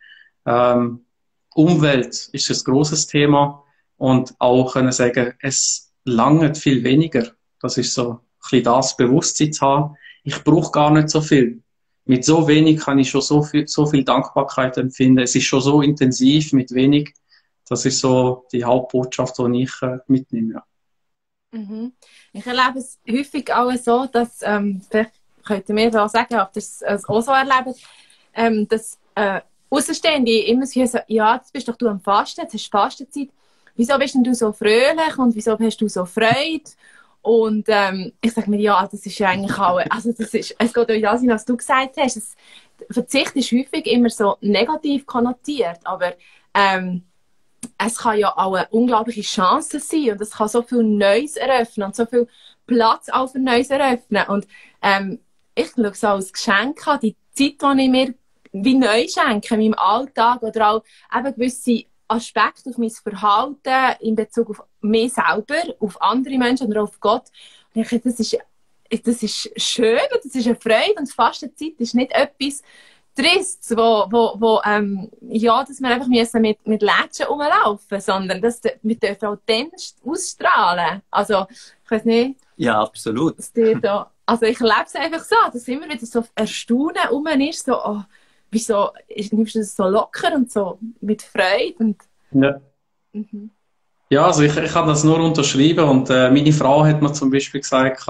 Ähm, 0.46 1.06
Umwelt 1.54 2.30
ist 2.32 2.50
ein 2.50 2.64
großes 2.64 3.08
Thema 3.08 3.64
und 3.98 4.34
auch 4.40 4.74
können 4.74 4.92
sagen, 4.92 5.34
es 5.42 5.89
lange 6.10 6.56
viel 6.56 6.84
weniger. 6.84 7.32
Das 7.62 7.78
ist 7.78 7.94
so 7.94 8.12
ein 8.12 8.20
bisschen 8.42 8.64
das 8.64 8.98
Bewusstsein 8.98 9.54
zu 9.54 9.66
haben. 9.66 9.96
Ich 10.24 10.44
brauche 10.44 10.72
gar 10.72 10.92
nicht 10.92 11.10
so 11.10 11.22
viel. 11.22 11.62
Mit 12.06 12.26
so 12.26 12.48
wenig 12.48 12.80
kann 12.80 13.00
ich 13.00 13.10
schon 13.10 13.22
so 13.22 13.44
viel, 13.44 13.68
so 13.68 13.86
viel 13.86 14.04
Dankbarkeit 14.04 14.78
empfinden. 14.78 15.20
Es 15.20 15.36
ist 15.36 15.46
schon 15.46 15.62
so 15.62 15.82
intensiv 15.82 16.54
mit 16.54 16.74
wenig. 16.74 17.14
Das 17.68 17.86
ist 17.86 18.00
so 18.00 18.48
die 18.52 18.64
Hauptbotschaft, 18.64 19.38
die 19.38 19.64
ich 19.64 19.82
äh, 19.82 20.00
mitnehme. 20.08 20.56
Ja. 20.56 20.64
Mhm. 21.52 21.94
Ich 22.34 22.46
erlebe 22.46 22.80
es 22.80 23.00
häufig 23.10 23.54
auch 23.54 23.72
so, 23.76 24.08
dass, 24.08 24.40
ähm, 24.42 24.82
vielleicht 24.90 25.12
könnt 25.46 25.70
ihr 25.70 25.76
mir 25.76 25.92
da 25.92 26.10
sagen, 26.10 26.36
ob 26.40 26.50
ihr 26.56 26.60
es 26.60 26.82
äh, 26.82 26.98
auch 27.08 27.22
so 27.22 27.32
erlebt, 27.32 27.80
ähm, 28.34 28.68
dass 28.68 28.98
äh, 29.16 29.42
Außenstehende 29.70 30.32
immer 30.46 30.66
so, 30.66 31.00
ja, 31.08 31.36
jetzt 31.36 31.54
bist 31.54 31.68
doch 31.68 31.76
du 31.76 31.88
am 31.88 32.00
Fasten, 32.00 32.42
jetzt 32.42 32.54
hast 32.54 32.68
du 32.68 32.72
Fastenzeit 32.72 33.30
wieso 33.80 33.98
bist 33.98 34.14
denn 34.14 34.26
du 34.26 34.36
so 34.36 34.52
fröhlich 34.52 35.18
und 35.18 35.34
wieso 35.36 35.58
hast 35.58 35.78
du 35.78 35.88
so 35.88 36.04
Freude? 36.04 36.70
Und 37.22 37.66
ähm, 37.70 38.12
ich 38.20 38.34
sage 38.34 38.50
mir, 38.50 38.60
ja, 38.60 38.86
das 38.86 39.06
ist 39.06 39.18
ja 39.18 39.30
eigentlich 39.30 39.58
auch, 39.58 39.80
also 39.90 40.12
das 40.12 40.34
ist, 40.34 40.54
es 40.58 40.74
geht 40.74 40.92
euch 40.92 41.02
das, 41.02 41.26
was 41.26 41.46
du 41.46 41.56
gesagt 41.56 41.96
hast. 41.98 42.18
Es, 42.18 42.36
Verzicht 42.92 43.36
ist 43.38 43.52
häufig 43.54 43.86
immer 43.88 44.10
so 44.10 44.36
negativ 44.42 45.06
konnotiert, 45.06 45.80
aber 45.86 46.14
ähm, 46.54 47.04
es 47.78 47.98
kann 47.98 48.18
ja 48.18 48.38
auch 48.38 48.54
eine 48.54 48.68
unglaubliche 48.72 49.22
Chance 49.22 49.80
sein 49.80 50.12
und 50.12 50.22
es 50.22 50.32
kann 50.32 50.50
so 50.50 50.62
viel 50.62 50.84
Neues 50.84 51.38
eröffnen 51.38 51.88
und 51.88 51.96
so 51.96 52.06
viel 52.06 52.28
Platz 52.68 53.08
auch 53.10 53.32
für 53.32 53.40
Neues 53.40 53.70
eröffnen. 53.70 54.28
Und 54.28 54.46
ähm, 54.82 55.20
ich 55.56 55.72
schaue 55.72 55.88
es 55.88 56.04
als 56.04 56.34
Geschenk 56.34 56.86
an, 56.86 57.00
die 57.02 57.16
Zeit, 57.34 57.62
die 57.62 57.84
ich 57.84 57.90
mir 57.90 58.14
wie 58.52 58.76
neu 58.76 59.08
schenke, 59.08 59.56
in 59.56 59.62
meinem 59.62 59.74
Alltag 59.76 60.42
oder 60.42 60.72
auch 60.72 60.84
eben 61.16 61.36
gewisse 61.36 61.86
Aspekt 62.10 62.64
auf 62.66 62.78
mein 62.78 62.90
Verhalten 62.90 63.96
in 64.02 64.16
Bezug 64.16 64.50
auf 64.50 64.64
mich 64.82 65.14
selber, 65.14 65.76
auf 65.80 66.02
andere 66.02 66.38
Menschen 66.38 66.68
oder 66.68 66.84
auf 66.84 67.00
Gott. 67.00 67.26
Und 67.74 67.82
ich 67.82 67.90
denke, 67.90 68.10
das 68.10 68.20
ist, 68.20 68.38
das 69.06 69.24
ist 69.24 69.62
schön 69.62 70.00
und 70.14 70.26
das 70.26 70.36
ist 70.36 70.48
eine 70.48 70.56
Freude 70.56 70.96
und 70.98 71.12
Fastenzeit 71.12 71.74
ist 71.78 71.96
nicht 71.96 72.12
etwas, 72.12 72.64
trist, 73.20 73.76
wo, 73.76 74.08
wo, 74.10 74.36
wo 74.40 74.62
ähm, 74.66 75.10
ja, 75.22 75.64
dass 75.64 75.80
wir 75.82 75.90
einfach 75.90 76.08
müssen 76.08 76.42
mit, 76.42 76.66
mit 76.66 76.82
Lädchen 76.82 77.28
rumlaufen 77.28 78.00
sondern 78.00 78.42
dass 78.42 78.62
wir 78.82 78.96
dürfen 78.96 79.26
auch 79.26 79.38
dann 79.46 79.72
ausstrahlen. 80.06 81.02
Also, 81.12 81.46
ich 81.50 81.92
weiß 81.92 82.06
nicht. 82.06 82.40
Ja, 82.56 82.82
absolut. 82.82 83.36
Da, 83.82 84.12
also 84.26 84.46
ich 84.46 84.60
lebe 84.60 84.86
es 84.86 84.96
einfach 84.96 85.24
so, 85.24 85.36
dass 85.52 85.68
immer 85.68 85.90
wieder 85.90 86.06
so 86.06 86.24
Erstaunen 86.36 87.08
rum 87.10 87.28
ist, 87.28 87.66
so, 87.66 87.84
oh, 87.84 88.02
wieso 88.52 88.92
nimmst 89.32 89.56
du 89.56 89.60
das 89.60 89.76
so 89.76 89.88
locker 89.88 90.34
und 90.36 90.52
so 90.52 90.80
mit 91.02 91.22
Freude 91.22 91.76
und 91.80 91.98
ja. 92.32 92.62
Mhm. 93.14 93.52
Ja, 94.12 94.26
also 94.26 94.42
ich, 94.42 94.58
ich 94.58 94.72
kann 94.72 94.88
das 94.88 95.04
nur 95.04 95.20
unterschreiben 95.20 95.88
und 95.88 96.10
äh, 96.10 96.32
meine 96.32 96.52
Frau 96.52 96.84
hat 96.84 97.02
mir 97.02 97.14
zum 97.14 97.30
Beispiel 97.30 97.62
gesagt, 97.62 98.08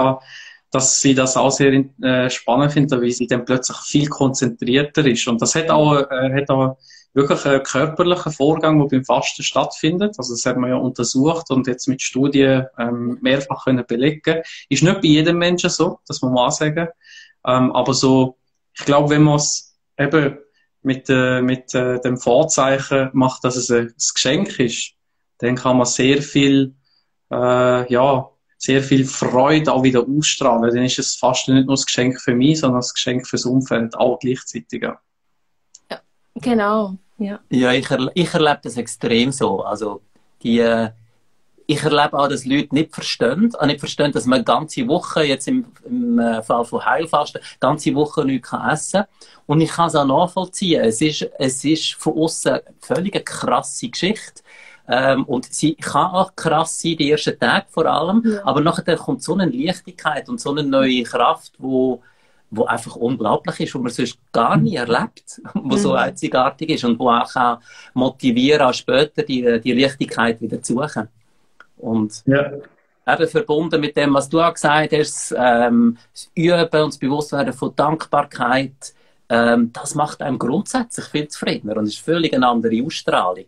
dass 0.71 1.01
sie 1.01 1.13
das 1.13 1.35
auch 1.35 1.51
sehr 1.51 1.83
äh, 2.01 2.29
spannend 2.29 2.71
findet, 2.71 3.01
weil 3.01 3.11
sie 3.11 3.27
dann 3.27 3.43
plötzlich 3.43 3.77
viel 3.79 4.07
konzentrierter 4.07 5.05
ist. 5.05 5.27
Und 5.27 5.41
das 5.41 5.55
hat 5.55 5.69
auch, 5.69 5.95
äh, 5.95 6.33
hat 6.33 6.49
auch 6.49 6.77
wirklich 7.13 7.45
einen 7.45 7.63
körperlichen 7.63 8.31
Vorgang, 8.31 8.79
der 8.79 8.87
beim 8.87 9.03
Fasten 9.03 9.43
stattfindet. 9.43 10.15
Also 10.17 10.33
das 10.33 10.45
hat 10.45 10.57
man 10.57 10.69
ja 10.69 10.77
untersucht 10.77 11.49
und 11.49 11.67
jetzt 11.67 11.87
mit 11.87 12.01
Studien 12.01 12.67
ähm, 12.77 13.17
mehrfach 13.21 13.65
können 13.65 13.83
belegen. 13.85 14.41
Ist 14.69 14.83
nicht 14.83 15.01
bei 15.01 15.07
jedem 15.07 15.37
Menschen 15.37 15.69
so, 15.69 15.99
das 16.07 16.21
muss 16.21 16.31
man 16.31 16.45
auch 16.45 16.51
sagen. 16.51 16.87
Ähm, 17.45 17.71
aber 17.71 17.93
so, 17.93 18.37
ich 18.73 18.85
glaube, 18.85 19.09
wenn 19.09 19.23
man 19.23 19.35
es 19.35 19.68
eben 19.99 20.37
mit, 20.81 21.09
äh, 21.09 21.41
mit 21.41 21.73
äh, 21.75 21.99
dem 21.99 22.17
Vorzeichen 22.17 23.09
macht, 23.13 23.43
dass 23.43 23.55
es 23.55 23.69
ein 23.69 23.93
Geschenk 24.13 24.59
ist, 24.59 24.93
dann 25.39 25.55
kann 25.55 25.77
man 25.77 25.85
sehr 25.85 26.21
viel, 26.21 26.73
äh, 27.31 27.91
ja, 27.91 28.29
sehr 28.57 28.83
viel 28.83 29.05
Freude 29.05 29.71
auch 29.71 29.83
wieder 29.83 30.05
ausstrahlen. 30.05 30.73
Dann 30.73 30.83
ist 30.83 30.99
es 30.99 31.15
fast 31.15 31.47
nicht 31.47 31.67
nur 31.67 31.77
ein 31.77 31.83
Geschenk 31.83 32.19
für 32.19 32.35
mich, 32.35 32.59
sondern 32.59 32.81
ein 32.81 32.89
Geschenk 32.93 33.27
fürs 33.27 33.45
Umfeld, 33.45 33.95
auch 33.95 34.19
gleichzeitig. 34.19 34.83
Ja, 34.83 34.99
ja 35.89 36.01
genau. 36.35 36.97
Ja, 37.17 37.39
ja 37.49 37.71
ich, 37.73 37.89
erle 37.89 38.11
ich 38.13 38.33
erlebe 38.33 38.59
das 38.63 38.77
extrem 38.77 39.31
so. 39.31 39.61
Also, 39.61 40.01
die, 40.41 40.59
äh, 40.59 40.89
ich 41.69 41.83
erlebe 41.83 42.17
auch, 42.17 42.27
dass 42.27 42.45
Leute 42.45 42.73
nicht 42.73 42.95
verstehen, 42.95 43.53
auch 43.53 43.65
nicht 43.67 43.79
verstehen, 43.79 44.11
dass 44.11 44.25
man 44.25 44.43
ganze 44.43 44.87
Woche, 44.87 45.23
jetzt 45.23 45.47
im, 45.47 45.67
im 45.85 46.17
äh, 46.17 46.41
Fall 46.41 46.65
von 46.65 46.83
Heilfasten, 46.83 47.41
ganze 47.59 47.93
Woche 47.93 48.25
nichts 48.25 48.49
kann 48.49 48.71
essen 48.71 49.03
Und 49.45 49.61
ich 49.61 49.69
kann 49.69 49.85
es 49.85 49.95
auch 49.95 50.03
nachvollziehen. 50.03 50.81
Es 50.81 50.99
ist, 50.99 51.29
es 51.37 51.63
ist 51.63 51.93
von 51.93 52.17
außen 52.17 52.53
eine 52.53 52.63
völlig 52.81 53.23
krasse 53.23 53.87
Geschichte. 53.87 54.41
Ähm, 54.87 55.25
und 55.25 55.53
sie 55.53 55.75
kann 55.75 56.09
auch 56.09 56.35
krass 56.35 56.81
sein, 56.81 56.97
die 56.97 57.11
ersten 57.11 57.39
Tage 57.39 57.67
vor 57.69 57.85
allem. 57.85 58.23
Ja. 58.25 58.43
Aber 58.45 58.61
nachher 58.61 58.97
kommt 58.97 59.21
so 59.21 59.35
eine 59.35 59.45
Leichtigkeit 59.45 60.27
und 60.27 60.41
so 60.41 60.49
eine 60.49 60.63
neue 60.63 61.03
Kraft, 61.03 61.53
wo, 61.59 62.01
wo 62.49 62.65
einfach 62.65 62.95
unglaublich 62.95 63.59
ist, 63.59 63.75
wo 63.75 63.79
man 63.79 63.91
sonst 63.91 64.17
gar 64.31 64.57
nie 64.57 64.77
erlebt, 64.77 65.39
wo 65.53 65.75
mhm. 65.75 65.77
so 65.77 65.93
einzigartig 65.93 66.71
ist 66.71 66.83
und 66.83 66.97
wo 66.97 67.11
auch 67.11 67.31
kann 67.31 67.59
motivieren 67.93 68.63
auch 68.63 68.73
später 68.73 69.21
die, 69.21 69.61
die 69.63 69.73
Leichtigkeit 69.73 70.41
wieder 70.41 70.63
zu 70.63 70.73
suchen. 70.73 71.09
Und 71.79 72.23
ja. 72.25 72.51
eben 73.07 73.27
verbunden 73.27 73.81
mit 73.81 73.97
dem, 73.97 74.13
was 74.13 74.29
du 74.29 74.41
auch 74.41 74.53
gesagt 74.53 74.93
hast, 74.93 75.33
ähm, 75.37 75.97
das 76.13 76.29
Üben 76.35 76.83
und 76.83 76.93
das 76.93 76.97
Bewusstwerden 76.97 77.53
von 77.53 77.75
Dankbarkeit, 77.75 78.93
ähm, 79.29 79.71
das 79.73 79.95
macht 79.95 80.21
einem 80.21 80.39
grundsätzlich 80.39 81.05
viel 81.05 81.27
zufriedener 81.27 81.77
und 81.77 81.85
ist 81.85 81.99
völlig 81.99 82.33
eine 82.33 82.47
andere 82.47 82.83
Ausstrahlung. 82.83 83.45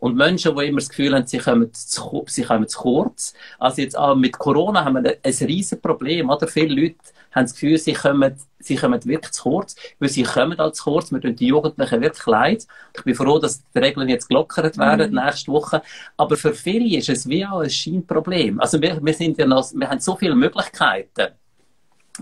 Und 0.00 0.16
Menschen, 0.16 0.56
die 0.56 0.64
immer 0.64 0.80
das 0.80 0.88
Gefühl 0.88 1.14
haben, 1.14 1.26
sie 1.26 1.38
kommen 1.38 1.72
zu, 1.74 2.24
sie 2.26 2.42
kommen 2.42 2.66
zu 2.66 2.80
kurz. 2.80 3.34
Also 3.58 3.82
jetzt 3.82 3.96
auch 3.96 4.16
mit 4.16 4.36
Corona 4.38 4.84
haben 4.84 5.04
wir 5.04 5.18
ein 5.22 5.46
riesen 5.46 5.80
Problem, 5.80 6.30
oder? 6.30 6.48
Viele 6.48 6.74
Leute 6.74 6.96
haben 7.32 7.44
das 7.44 7.52
Gefühl, 7.52 7.76
sie 7.76 7.92
kommen, 7.92 8.34
sie 8.58 8.76
kommen 8.76 9.04
wirklich 9.04 9.32
zu 9.32 9.42
kurz, 9.42 9.76
weil 9.98 10.08
sie 10.08 10.22
kommen 10.22 10.56
halt 10.56 10.74
zu 10.74 10.84
kurz. 10.84 11.12
Wir 11.12 11.20
tun 11.20 11.36
die 11.36 11.46
Jugendlichen 11.46 12.00
wirklich 12.00 12.26
leid. 12.26 12.66
Ich 12.96 13.04
bin 13.04 13.14
froh, 13.14 13.38
dass 13.38 13.62
die 13.62 13.78
Regeln 13.78 14.08
jetzt 14.08 14.28
gelockert 14.28 14.78
werden 14.78 15.10
mhm. 15.10 15.22
nächste 15.22 15.52
Woche. 15.52 15.82
Aber 16.16 16.36
für 16.36 16.54
viele 16.54 16.96
ist 16.96 17.10
es 17.10 17.28
wie 17.28 17.44
auch 17.44 17.60
ein 17.60 17.70
Scheinproblem. 17.70 18.58
Also 18.58 18.80
wir, 18.80 19.04
wir 19.04 19.14
sind 19.14 19.36
ja 19.36 19.46
noch, 19.46 19.70
wir 19.74 19.88
haben 19.88 20.00
so 20.00 20.16
viele 20.16 20.34
Möglichkeiten. 20.34 21.28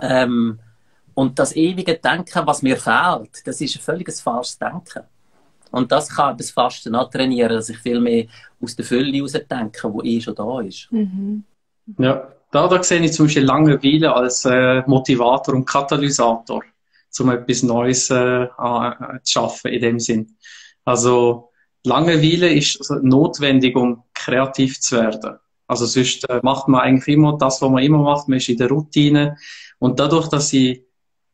Ähm, 0.01 0.59
und 1.15 1.39
das 1.39 1.55
ewige 1.55 1.95
Denken, 1.95 2.45
was 2.45 2.63
mir 2.63 2.77
fehlt, 2.77 3.47
das 3.47 3.61
ist 3.61 3.77
ein 3.77 3.83
völlig 3.83 4.13
falsches 4.13 4.59
Denken. 4.59 5.05
Und 5.79 5.93
das 5.93 6.09
kann 6.09 6.37
das 6.37 6.51
Fasten 6.51 6.95
auch 6.95 7.09
trainieren, 7.09 7.51
dass 7.51 7.69
ich 7.69 7.79
viel 7.79 8.01
mehr 8.01 8.27
aus 8.61 8.75
der 8.75 8.85
Fülle 8.85 9.13
heraus 9.17 9.33
denke, 9.33 9.93
die 10.03 10.17
eh 10.17 10.21
schon 10.21 10.35
da 10.35 10.61
ist. 10.61 10.89
Mhm. 10.91 11.45
Ja, 11.99 12.29
da, 12.51 12.67
da 12.67 12.83
sehe 12.83 13.01
ich 13.01 13.13
zum 13.13 13.27
Beispiel 13.27 13.45
Langeweile 13.45 14.13
als 14.13 14.45
äh, 14.45 14.83
Motivator 14.87 15.55
und 15.55 15.65
Katalysator, 15.65 16.63
um 17.21 17.31
etwas 17.31 17.63
Neues 17.63 18.11
äh, 18.11 18.49
zu 19.23 19.33
schaffen 19.33 19.73
in 19.73 19.81
dem 19.81 20.01
Sinn. 20.01 20.37
Also 20.85 21.51
Langeweile 21.85 22.53
ist 22.53 22.91
notwendig, 23.03 23.77
um 23.77 24.03
kreativ 24.15 24.81
zu 24.81 24.97
werden. 24.97 25.39
Also 25.69 25.87
sonst 25.87 26.29
äh, 26.29 26.41
macht 26.43 26.67
man 26.67 26.81
eigentlich 26.81 27.15
immer 27.15 27.39
das, 27.39 27.63
was 27.63 27.71
man 27.71 27.85
immer 27.85 27.99
macht, 27.99 28.27
man 28.27 28.39
ist 28.39 28.49
in 28.49 28.57
der 28.57 28.69
Routine. 28.69 29.37
Und 29.79 30.01
dadurch, 30.01 30.29
dass 30.29 30.53
ich 30.53 30.83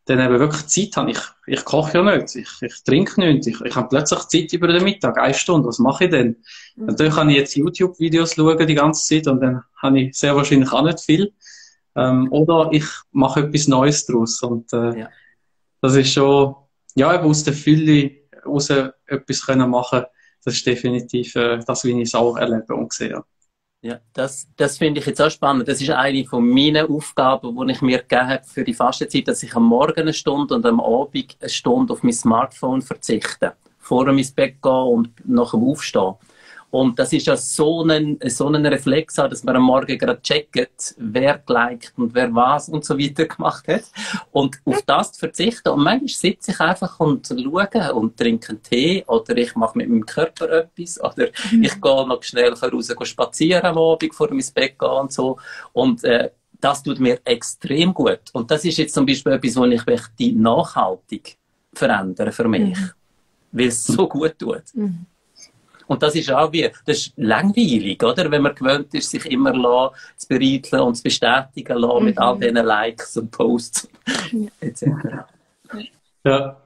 dann 0.06 0.20
eben 0.20 0.38
wirklich 0.38 0.66
Zeit 0.66 0.96
habe. 0.96 1.12
Ich, 1.12 1.20
ich 1.46 1.64
koche 1.64 1.98
ja 1.98 2.16
nicht, 2.16 2.34
ich, 2.36 2.50
ich 2.60 2.84
trinke 2.84 3.20
nicht, 3.20 3.46
ich, 3.46 3.60
ich 3.60 3.74
habe 3.74 3.88
plötzlich 3.88 4.20
Zeit 4.20 4.52
über 4.52 4.68
den 4.68 4.84
Mittag, 4.84 5.18
eine 5.18 5.34
Stunde, 5.34 5.68
was 5.68 5.78
mache 5.78 6.04
ich 6.04 6.10
denn? 6.10 6.36
Mhm. 6.76 6.86
Natürlich 6.86 7.14
kann 7.14 7.30
ich 7.30 7.36
jetzt 7.36 7.56
YouTube-Videos 7.56 8.34
schauen 8.34 8.66
die 8.66 8.74
ganze 8.74 9.06
Zeit 9.06 9.26
und 9.26 9.40
dann 9.40 9.62
habe 9.80 10.00
ich 10.00 10.18
sehr 10.18 10.36
wahrscheinlich 10.36 10.72
auch 10.72 10.82
nicht 10.82 11.00
viel. 11.00 11.32
Ähm, 11.96 12.30
oder 12.32 12.68
ich 12.72 12.84
mache 13.12 13.40
etwas 13.40 13.68
Neues 13.68 14.04
daraus 14.04 14.42
und 14.42 14.72
äh, 14.72 14.98
ja. 15.00 15.08
das 15.80 15.94
ist 15.94 16.12
schon, 16.12 16.54
ja, 16.96 17.14
eben 17.14 17.24
aus 17.24 17.44
der 17.44 17.54
Fülle 17.54 18.10
raus 18.44 18.70
etwas 18.70 19.46
können 19.46 19.70
machen, 19.70 20.04
das 20.44 20.54
ist 20.54 20.66
definitiv 20.66 21.34
äh, 21.36 21.58
das, 21.66 21.84
wie 21.84 21.92
ich 21.92 22.08
es 22.08 22.14
auch 22.14 22.36
erlebe 22.36 22.74
und 22.74 22.92
sehe. 22.92 23.24
Ja, 23.84 24.00
das, 24.14 24.48
das 24.56 24.78
finde 24.78 25.00
ich 25.00 25.06
jetzt 25.06 25.20
auch 25.20 25.30
spannend. 25.30 25.68
Das 25.68 25.78
ist 25.78 25.90
eine 25.90 26.24
von 26.24 26.48
meinen 26.48 26.90
Aufgaben, 26.90 27.54
die 27.54 27.72
ich 27.72 27.82
mir 27.82 27.98
gegeben 27.98 28.28
habe 28.28 28.44
für 28.44 28.64
die 28.64 28.72
Fastenzeit, 28.72 29.28
dass 29.28 29.42
ich 29.42 29.54
am 29.54 29.64
Morgen 29.64 30.00
eine 30.00 30.14
Stunde 30.14 30.54
und 30.54 30.64
am 30.64 30.80
Abend 30.80 31.36
eine 31.38 31.50
Stunde 31.50 31.92
auf 31.92 32.02
mein 32.02 32.14
Smartphone 32.14 32.80
verzichte. 32.80 33.52
Vor 33.78 34.06
dem 34.06 34.16
ins 34.16 34.32
Bett 34.32 34.62
gehen 34.62 34.72
und 34.72 35.10
nach 35.28 35.50
dem 35.50 35.68
Aufstehen. 35.68 36.14
Und 36.74 36.98
das 36.98 37.12
ist 37.12 37.28
ja 37.28 37.36
so 37.36 37.84
ein, 37.84 38.18
so 38.26 38.48
ein 38.48 38.66
Reflex, 38.66 39.14
dass 39.14 39.44
man 39.44 39.54
am 39.54 39.62
Morgen 39.62 39.96
gerade 39.96 40.20
checkt, 40.20 40.96
wer 40.98 41.38
geliked 41.38 41.92
und 41.96 42.12
wer 42.16 42.34
was 42.34 42.68
und 42.68 42.84
so 42.84 42.98
weiter 42.98 43.26
gemacht 43.26 43.68
hat. 43.68 43.84
Und 44.32 44.58
auf 44.64 44.82
das 44.82 45.12
zu 45.12 45.20
verzichten. 45.20 45.68
Und 45.68 45.84
manchmal 45.84 46.08
sitze 46.08 46.50
ich 46.50 46.58
einfach 46.58 46.98
und 46.98 47.28
schaue 47.28 47.94
und 47.94 48.16
trinke 48.16 48.48
einen 48.48 48.62
Tee 48.64 49.04
oder 49.06 49.36
ich 49.36 49.54
mache 49.54 49.78
mit 49.78 49.88
meinem 49.88 50.04
Körper 50.04 50.50
etwas 50.50 51.00
oder 51.00 51.28
mhm. 51.52 51.62
ich 51.62 51.80
gehe 51.80 52.08
noch 52.08 52.22
schnell 52.24 52.52
raus 52.52 52.92
spazieren 53.02 53.66
am 53.66 53.78
Abend, 53.78 54.12
vor 54.12 54.26
dem 54.26 54.38
ins 54.38 54.50
Bett 54.50 54.76
gehen 54.76 54.90
und 54.90 55.12
so. 55.12 55.38
Und 55.72 56.02
äh, 56.02 56.30
das 56.60 56.82
tut 56.82 56.98
mir 56.98 57.20
extrem 57.24 57.94
gut. 57.94 58.22
Und 58.32 58.50
das 58.50 58.64
ist 58.64 58.78
jetzt 58.78 58.94
zum 58.94 59.06
Beispiel 59.06 59.34
etwas, 59.34 59.54
was 59.54 59.70
ich 59.70 59.86
möchte 59.86 60.32
nachhaltig 60.40 61.36
verändern 61.72 62.32
für 62.32 62.48
mich. 62.48 62.76
Mhm. 62.76 62.90
Weil 63.52 63.68
es 63.68 63.84
so 63.84 64.08
gut 64.08 64.36
tut. 64.40 64.64
Mhm. 64.72 65.06
Und 65.86 66.02
das 66.02 66.14
ist 66.14 66.30
auch 66.30 66.52
wie, 66.52 66.70
das 66.86 66.98
ist 66.98 67.12
langweilig, 67.16 68.02
oder? 68.02 68.30
Wenn 68.30 68.42
man 68.42 68.54
gewöhnt 68.54 68.92
ist, 68.94 69.10
sich 69.10 69.26
immer 69.26 69.92
zu 70.16 70.28
bereiteln 70.28 70.82
und 70.82 70.94
zu 70.94 71.02
bestätigen 71.02 71.78
lassen 71.78 71.98
mhm. 71.98 72.04
mit 72.04 72.18
all 72.18 72.36
mhm. 72.36 72.40
diesen 72.40 72.56
Likes 72.56 73.16
und 73.16 73.30
Posts, 73.30 73.88
etc. 74.60 74.86
Ja. 76.24 76.56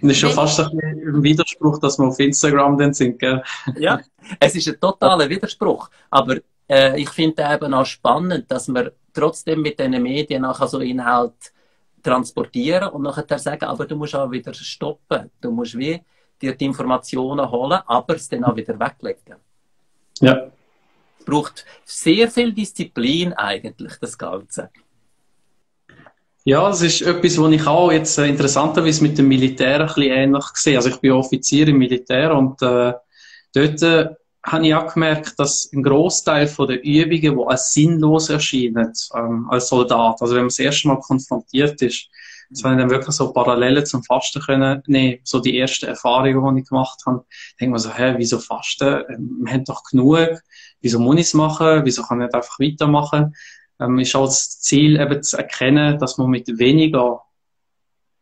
Das 0.00 0.10
ist 0.12 0.18
schon 0.18 0.30
fast 0.30 0.60
ein, 0.60 0.68
ein 0.78 1.22
Widerspruch, 1.22 1.78
dass 1.80 1.98
wir 1.98 2.06
auf 2.06 2.18
Instagram 2.20 2.78
dann 2.78 2.94
sind, 2.94 3.18
gell? 3.18 3.42
Ja, 3.76 4.00
es 4.38 4.54
ist 4.54 4.68
ein 4.68 4.78
totaler 4.78 5.28
Widerspruch. 5.28 5.90
Aber 6.10 6.36
äh, 6.68 7.00
ich 7.00 7.10
finde 7.10 7.44
eben 7.52 7.74
auch 7.74 7.86
spannend, 7.86 8.50
dass 8.50 8.68
man 8.68 8.90
trotzdem 9.12 9.62
mit 9.62 9.78
diesen 9.78 10.02
Medien 10.02 10.42
nachher 10.42 10.68
so 10.68 10.78
Inhalt 10.78 11.52
transportieren 12.02 12.90
und 12.90 13.02
nachher 13.02 13.38
sagen, 13.38 13.64
aber 13.64 13.86
du 13.86 13.96
musst 13.96 14.14
auch 14.14 14.30
wieder 14.30 14.54
stoppen. 14.54 15.30
Du 15.40 15.50
musst 15.50 15.76
wie 15.76 16.00
dir 16.40 16.54
die 16.54 16.64
Informationen 16.64 17.50
holen, 17.50 17.80
aber 17.86 18.16
es 18.16 18.28
dann 18.28 18.44
auch 18.44 18.56
wieder 18.56 18.78
weglegen. 18.78 19.36
Ja. 20.20 20.50
Es 21.18 21.24
braucht 21.24 21.64
sehr 21.84 22.30
viel 22.30 22.52
Disziplin 22.52 23.32
eigentlich, 23.32 23.94
das 24.00 24.16
Ganze. 24.16 24.70
Ja, 26.46 26.68
das 26.68 26.82
ist 26.82 27.00
etwas, 27.00 27.38
was 27.38 27.52
ich 27.52 27.66
auch 27.66 27.90
jetzt 27.90 28.18
äh, 28.18 28.28
interessanterweise 28.28 29.02
mit 29.02 29.16
dem 29.16 29.28
Militär 29.28 29.80
ein 29.80 29.86
bisschen 29.86 30.02
ähnlich 30.02 30.44
sehe. 30.54 30.76
Also 30.76 30.90
ich 30.90 31.00
bin 31.00 31.12
Offizier 31.12 31.68
im 31.68 31.78
Militär 31.78 32.36
und 32.36 32.60
äh, 32.60 32.92
dort 33.54 33.82
äh, 33.82 34.10
habe 34.44 34.66
ich 34.66 34.74
auch 34.74 34.92
gemerkt, 34.92 35.38
dass 35.38 35.70
ein 35.72 35.82
Großteil 35.82 36.46
von 36.46 36.68
den 36.68 36.80
Übungen, 36.80 37.38
die 37.38 37.46
als 37.46 37.72
sinnlos 37.72 38.28
erscheinen 38.28 38.92
ähm, 39.14 39.48
als 39.48 39.68
Soldat, 39.68 40.20
also 40.20 40.34
wenn 40.34 40.42
man 40.42 40.48
das 40.48 40.58
erste 40.58 40.88
Mal 40.88 41.00
konfrontiert 41.00 41.80
ist, 41.80 42.08
dass 42.50 42.62
wir 42.62 42.76
dann 42.76 42.90
wirklich 42.90 43.14
so 43.14 43.32
Parallelen 43.32 43.86
zum 43.86 44.02
Fasten 44.02 44.40
können 44.40 44.82
nehmen. 44.86 45.20
So 45.24 45.40
die 45.40 45.58
ersten 45.58 45.86
Erfahrungen, 45.86 46.54
die 46.54 46.62
ich 46.62 46.68
gemacht 46.68 47.00
habe. 47.06 47.24
Denke 47.60 47.72
mir 47.72 47.78
so, 47.78 47.92
hä, 47.92 48.14
wieso 48.16 48.38
Fasten? 48.38 49.04
Ähm, 49.08 49.40
wir 49.44 49.52
haben 49.52 49.64
doch 49.64 49.82
genug. 49.84 50.40
Wieso 50.80 50.98
muss 50.98 51.16
ich 51.16 51.22
es 51.22 51.34
machen? 51.34 51.84
Wieso 51.84 52.02
kann 52.02 52.20
ich 52.20 52.26
nicht 52.26 52.34
einfach 52.34 52.58
weitermachen? 52.58 53.34
Ähm, 53.80 53.98
ist 53.98 54.14
auch 54.14 54.26
das 54.26 54.60
Ziel, 54.60 55.00
eben 55.00 55.22
zu 55.22 55.36
erkennen, 55.36 55.98
dass 55.98 56.18
man 56.18 56.30
mit 56.30 56.58
weniger 56.58 57.22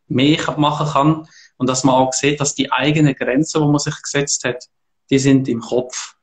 mehr 0.08 0.38
machen 0.56 0.86
kann. 0.88 1.28
Und 1.56 1.68
dass 1.68 1.84
man 1.84 1.94
auch 1.94 2.12
sieht, 2.12 2.40
dass 2.40 2.54
die 2.54 2.72
eigenen 2.72 3.14
Grenzen, 3.14 3.60
wo 3.60 3.68
man 3.68 3.78
sich 3.78 4.00
gesetzt 4.02 4.44
hat, 4.44 4.68
die 5.10 5.18
sind 5.18 5.48
im 5.48 5.60
Kopf. 5.60 6.14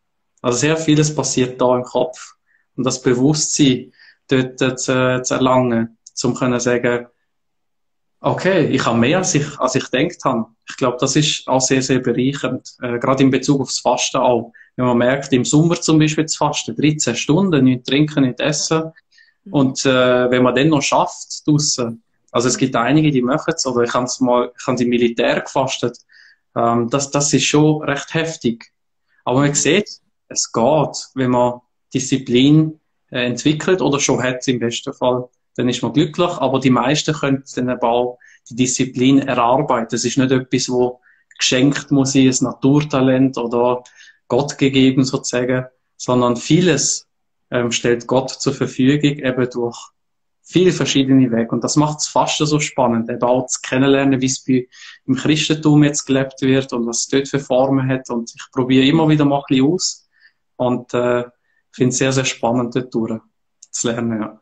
Also 0.42 0.58
sehr 0.58 0.78
vieles 0.78 1.14
passiert 1.14 1.60
da 1.62 1.76
im 1.76 1.84
Kopf. 1.84 2.34
Und 2.76 2.86
das 2.86 3.02
Bewusstsein 3.02 3.94
dort 4.28 4.62
äh, 4.62 4.76
zu, 4.76 5.22
zu 5.24 5.34
erlangen, 5.34 5.98
um 6.24 6.34
können 6.34 6.60
sagen, 6.60 7.08
okay, 8.22 8.68
ich 8.68 8.86
habe 8.86 8.98
mehr, 8.98 9.20
als 9.20 9.36
ich, 9.36 9.60
als 9.60 9.76
ich 9.76 9.90
gedacht 9.90 10.24
habe. 10.26 10.46
Ich 10.68 10.78
glaube, 10.78 10.98
das 11.00 11.16
ist 11.16 11.48
auch 11.48 11.62
sehr, 11.62 11.82
sehr 11.82 12.00
bereichernd. 12.00 12.76
Äh, 12.82 13.00
gerade 13.00 13.24
in 13.24 13.32
Bezug 13.32 13.62
aufs 13.62 13.80
Fasten 13.80 14.18
auch. 14.18 14.52
Wenn 14.76 14.86
man 14.86 14.98
merkt, 14.98 15.34
im 15.34 15.46
Sommer 15.46 15.80
zum 15.80 16.00
Beispiel 16.00 16.26
zu 16.26 16.38
fasten, 16.38 16.76
13 16.76 17.16
Stunden, 17.16 17.64
nicht 17.64 17.86
trinken, 17.86 18.24
nicht 18.24 18.40
essen. 18.40 18.92
Mhm. 19.44 19.54
Und 19.54 19.86
äh, 19.86 20.32
wenn 20.32 20.44
man 20.44 20.56
dann 20.56 20.70
noch 20.70 20.82
schafft, 20.82 21.48
draussen, 21.48 22.04
also 22.32 22.48
es 22.48 22.58
gibt 22.58 22.76
einige, 22.76 23.12
die 23.12 23.22
machen 23.22 23.54
es, 23.56 23.66
oder 23.66 23.84
ich 23.84 23.94
habe 23.94 24.06
es 24.06 24.20
mal, 24.20 24.52
ich 24.58 24.68
habe 24.68 24.82
im 24.84 24.90
Militär 24.90 25.42
gefastet. 25.42 25.98
Ähm, 26.56 26.90
das, 26.90 27.12
das 27.12 27.34
ist 27.34 27.46
schon 27.46 27.82
recht 27.84 28.14
heftig. 28.14 28.72
Aber 29.26 29.40
man 29.42 29.54
sieht, 29.54 29.90
es 30.28 30.52
geht, 30.52 31.08
wenn 31.16 31.32
man 31.32 31.62
Disziplin 31.94 32.80
äh, 33.12 33.26
entwickelt 33.26 33.82
oder 33.82 34.00
schon 34.00 34.22
hat 34.22 34.48
im 34.48 34.60
besten 34.60 34.94
Fall, 34.94 35.28
dann 35.56 35.70
ist 35.70 35.82
man 35.82 35.94
glücklich. 35.94 36.30
Aber 36.30 36.60
die 36.60 36.70
meisten 36.70 37.14
können 37.14 37.44
dann 37.56 37.70
aber 37.70 37.90
auch 37.90 38.20
die 38.50 38.56
Disziplin 38.56 39.20
erarbeiten. 39.20 39.90
Das 39.92 40.06
ist 40.06 40.18
nicht 40.18 40.32
etwas, 40.32 40.70
wo 40.70 41.02
geschenkt 41.38 41.92
muss 41.92 42.14
sein, 42.14 42.28
ein 42.28 42.38
Naturtalent 42.42 43.38
oder 43.38 43.84
Gott 44.28 44.58
gegeben 44.58 45.04
sozusagen, 45.04 45.66
sondern 45.98 46.36
vieles 46.36 47.08
ähm, 47.52 47.72
stellt 47.72 48.08
Gott 48.08 48.30
zur 48.30 48.54
Verfügung 48.54 49.02
eben 49.02 49.50
durch 49.50 49.78
viele 50.50 50.72
verschiedene 50.72 51.32
Wege. 51.32 51.52
Und 51.52 51.64
das 51.64 51.76
macht 51.76 52.00
es 52.00 52.08
fast 52.08 52.38
so 52.38 52.60
spannend, 52.60 53.10
eben 53.10 53.22
auch 53.22 53.46
zu 53.46 53.60
kennenlernen, 53.62 54.20
wie 54.20 54.26
es 54.26 54.44
bei, 54.44 54.68
im 55.06 55.16
Christentum 55.16 55.84
jetzt 55.84 56.06
gelebt 56.06 56.42
wird 56.42 56.74
und 56.74 56.88
was 56.88 57.02
es 57.02 57.08
dort 57.08 57.28
für 57.28 57.40
Formen 57.40 57.88
hat. 57.88 58.10
Und 58.10 58.34
ich 58.36 58.52
probiere 58.52 58.86
immer 58.86 59.08
wieder 59.08 59.26
mal 59.26 59.38
ein 59.38 59.44
bisschen 59.48 59.66
aus 59.68 60.10
und 60.56 60.94
äh, 60.94 61.26
finde 61.72 61.90
es 61.90 61.98
sehr, 61.98 62.12
sehr 62.12 62.26
spannend, 62.26 62.76
dort 62.76 62.94
durch 62.94 63.20
zu 63.72 63.90
lernen. 63.90 64.22
Ja. 64.22 64.42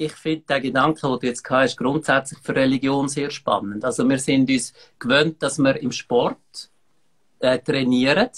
Ich 0.00 0.12
finde 0.12 0.44
den 0.48 0.62
Gedanken, 0.62 1.10
den 1.10 1.18
du 1.18 1.26
jetzt 1.26 1.50
hast, 1.50 1.76
grundsätzlich 1.76 2.38
für 2.40 2.54
Religion 2.54 3.08
sehr 3.08 3.30
spannend. 3.30 3.84
Also 3.84 4.08
wir 4.08 4.20
sind 4.20 4.48
uns 4.48 4.72
gewöhnt, 4.96 5.42
dass 5.42 5.58
wir 5.58 5.74
im 5.82 5.90
Sport 5.90 6.70
äh, 7.40 7.58
trainieren. 7.58 8.28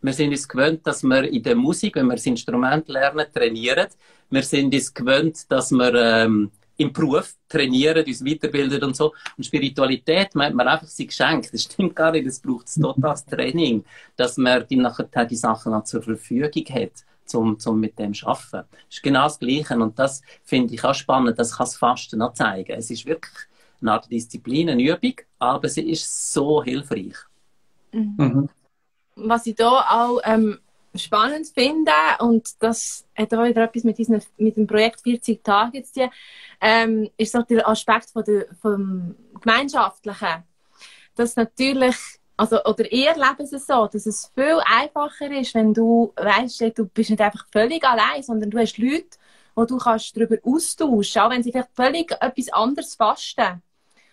Wir 0.00 0.12
sind 0.12 0.30
uns 0.30 0.46
gewöhnt, 0.46 0.86
dass 0.86 1.02
wir 1.02 1.24
in 1.24 1.42
der 1.42 1.56
Musik, 1.56 1.96
wenn 1.96 2.06
wir 2.06 2.14
das 2.14 2.26
Instrument 2.26 2.86
lernen, 2.88 3.26
trainieren. 3.34 3.88
Wir 4.30 4.44
sind 4.44 4.72
uns 4.72 4.94
gewöhnt, 4.94 5.50
dass 5.50 5.72
wir 5.72 5.94
ähm, 5.96 6.52
im 6.76 6.92
Beruf 6.92 7.34
trainieren, 7.48 8.06
uns 8.06 8.24
weiterbilden 8.24 8.84
und 8.84 8.94
so. 8.94 9.14
Und 9.36 9.44
Spiritualität 9.44 10.36
meint 10.36 10.54
man 10.54 10.68
einfach 10.68 10.86
sie 10.86 11.08
geschenkt. 11.08 11.52
Das 11.52 11.64
stimmt 11.64 11.96
gar 11.96 12.12
nicht. 12.12 12.28
Es 12.28 12.38
braucht 12.38 12.72
totales 12.72 13.26
Training, 13.26 13.84
dass 14.14 14.36
man 14.36 14.64
die 14.68 14.76
nachher 14.76 15.26
die 15.26 15.34
Sachen 15.34 15.74
auch 15.74 15.82
zur 15.82 16.02
Verfügung 16.02 16.64
hat, 16.70 16.92
zum, 17.24 17.58
zum 17.58 17.80
mit 17.80 17.98
dem 17.98 18.14
zu 18.14 18.26
arbeiten. 18.26 18.68
Das 18.70 18.96
ist 18.96 19.02
genau 19.02 19.24
das 19.24 19.38
Gleiche. 19.38 19.74
Und 19.74 19.98
das 19.98 20.22
finde 20.42 20.74
ich 20.74 20.84
auch 20.84 20.94
spannend. 20.94 21.38
Das 21.38 21.56
kann 21.56 21.66
das 21.66 21.76
Fasten 21.76 22.18
noch 22.18 22.34
zeigen. 22.34 22.72
Es 22.72 22.90
ist 22.90 23.06
wirklich 23.06 23.34
eine 23.80 23.92
Art 23.92 24.10
Disziplin, 24.10 24.70
eine 24.70 24.82
Übung, 24.82 25.14
aber 25.38 25.68
sie 25.68 25.90
ist 25.90 26.32
so 26.32 26.62
hilfreich. 26.62 27.16
Mhm. 27.92 28.48
Was 29.16 29.46
ich 29.46 29.54
da 29.54 29.68
auch 29.68 30.20
ähm, 30.24 30.58
spannend 30.94 31.46
finde, 31.48 31.92
und 32.20 32.62
das 32.62 33.04
hat 33.16 33.32
auch 33.34 33.44
wieder 33.44 33.64
etwas 33.64 33.84
mit, 33.84 33.98
diesen, 33.98 34.22
mit 34.38 34.56
dem 34.56 34.66
Projekt 34.66 35.00
40 35.02 35.42
Tage 35.44 35.82
zu 35.82 36.00
tun, 36.00 36.10
ähm, 36.60 37.10
ist 37.16 37.34
der 37.34 37.68
Aspekt 37.68 38.10
von 38.10 38.24
der, 38.24 38.46
vom 38.60 39.14
Gemeinschaftlichen. 39.40 40.44
Dass 41.14 41.36
natürlich, 41.36 41.96
also, 42.36 42.62
oder 42.64 42.90
ihr 42.90 43.10
erleben 43.10 43.48
es 43.50 43.66
so, 43.66 43.86
dass 43.86 44.06
es 44.06 44.30
viel 44.34 44.60
einfacher 44.64 45.30
ist, 45.30 45.54
wenn 45.54 45.72
du 45.72 46.12
weißt, 46.16 46.76
du 46.76 46.86
bist 46.86 47.10
nicht 47.10 47.20
einfach 47.20 47.46
völlig 47.52 47.84
allein, 47.84 48.22
sondern 48.22 48.50
du 48.50 48.58
hast 48.58 48.76
Leute, 48.78 49.18
wo 49.54 49.64
du 49.64 49.78
kannst 49.78 50.16
darüber 50.16 50.36
austauschen, 50.42 51.22
auch 51.22 51.30
wenn 51.30 51.42
sie 51.42 51.52
vielleicht 51.52 51.74
völlig 51.74 52.10
etwas 52.20 52.52
anderes 52.52 52.96
fasten. 52.96 53.62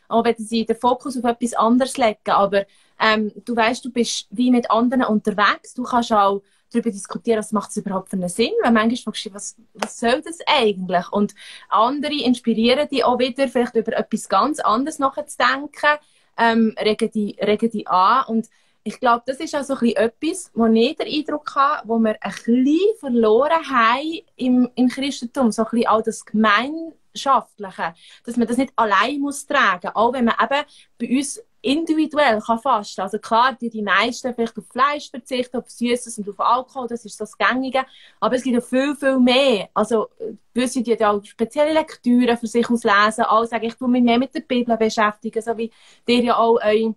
Auch 0.07 0.23
wenn 0.23 0.36
sie 0.38 0.65
den 0.65 0.75
Fokus 0.75 1.17
auf 1.17 1.23
etwas 1.23 1.53
anderes 1.53 1.97
legen. 1.97 2.19
Aber 2.27 2.65
ähm, 2.99 3.31
du 3.45 3.55
weißt, 3.55 3.86
du 3.86 3.91
bist 3.91 4.27
wie 4.29 4.51
mit 4.51 4.69
anderen 4.69 5.05
unterwegs. 5.05 5.73
Du 5.73 5.84
kannst 5.84 6.12
auch 6.12 6.41
darüber 6.69 6.91
diskutieren, 6.91 7.39
was 7.39 7.53
macht 7.53 7.69
es 7.71 7.77
überhaupt 7.77 8.10
für 8.10 8.17
einen 8.17 8.29
Sinn. 8.29 8.51
Weil 8.62 8.71
manchmal 8.71 8.97
fragst 8.97 9.25
du 9.25 9.29
dich, 9.29 9.36
was, 9.36 9.55
was 9.73 9.99
soll 9.99 10.21
das 10.21 10.39
eigentlich? 10.45 11.12
Und 11.12 11.34
andere 11.69 12.13
inspirieren 12.13 12.89
dich 12.89 13.05
auch 13.05 13.19
wieder, 13.19 13.47
vielleicht 13.47 13.75
über 13.75 13.93
etwas 13.97 14.27
ganz 14.27 14.60
anderes 14.60 14.99
nachzudenken, 14.99 15.97
ähm, 16.38 16.76
regen 16.80 17.12
die, 17.12 17.38
regen 17.39 17.70
die 17.70 17.88
an. 17.88 18.26
Und 18.28 18.50
ich 18.84 19.00
glaube, 19.00 19.24
das 19.26 19.39
ist 19.39 19.56
auch 19.56 19.63
so 19.63 19.76
etwas, 19.86 20.52
wo 20.54 20.65
ich 20.65 20.96
den 20.96 21.08
Eindruck 21.08 21.56
habe, 21.56 21.88
wo 21.88 22.00
wir 22.00 22.17
ein 22.20 22.32
bisschen 22.32 22.80
verloren 23.00 23.70
haben 23.70 24.22
im, 24.36 24.70
im 24.76 24.88
Christentum. 24.88 25.52
So 25.52 25.63
ein 25.63 25.70
bisschen 25.72 25.88
auch 25.88 26.02
das 26.02 26.26
Gemeinschaftliche. 26.26 27.94
Dass 28.26 28.38
man 28.38 28.48
das 28.48 28.58
nicht 28.58 28.74
allein 28.76 29.20
muss 29.20 29.46
tragen. 29.46 29.89
Auch 29.94 30.13
wenn 30.13 30.26
man 30.26 30.36
eben 30.41 30.65
bei 31.00 31.17
uns 31.17 31.41
individuell 31.62 32.41
kann 32.41 32.60
fasten. 32.60 33.02
Also 33.02 33.19
klar, 33.19 33.58
die, 33.60 33.69
die 33.69 33.82
meisten 33.82 34.34
vielleicht 34.34 34.58
auf 34.58 34.65
Fleisch 34.67 35.10
verzichten, 35.10 35.58
auf 35.58 35.69
Süßes 35.69 36.17
und 36.17 36.30
auf 36.30 36.39
Alkohol, 36.39 36.88
das 36.88 37.06
ist 37.06 37.19
das 37.21 37.38
Gängige. 37.38 37.86
Aber 38.19 38.36
es 38.36 38.43
gibt 38.43 38.56
ja 38.56 38.62
viel, 38.62 38.95
viel 38.95 39.19
mehr. 39.19 39.69
Also, 39.74 40.10
gewisse, 40.54 40.82
die 40.82 40.91
ja 40.91 41.12
auch 41.12 41.24
spezielle 41.24 41.74
Lektüren 41.74 42.38
für 42.38 42.47
sich 42.47 42.69
auslesen. 42.69 43.26
Alle 43.26 43.47
sagen, 43.47 43.65
ich 43.65 43.76
tue 43.76 43.89
mich 43.89 44.04
mehr 44.04 44.17
mit 44.17 44.34
der 44.34 44.41
Bibel 44.41 44.76
beschäftigen, 44.78 45.41
so 45.41 45.56
wie 45.58 45.71
dir 46.08 46.24
ja 46.24 46.38
auch 46.38 46.60
euch 46.63 46.89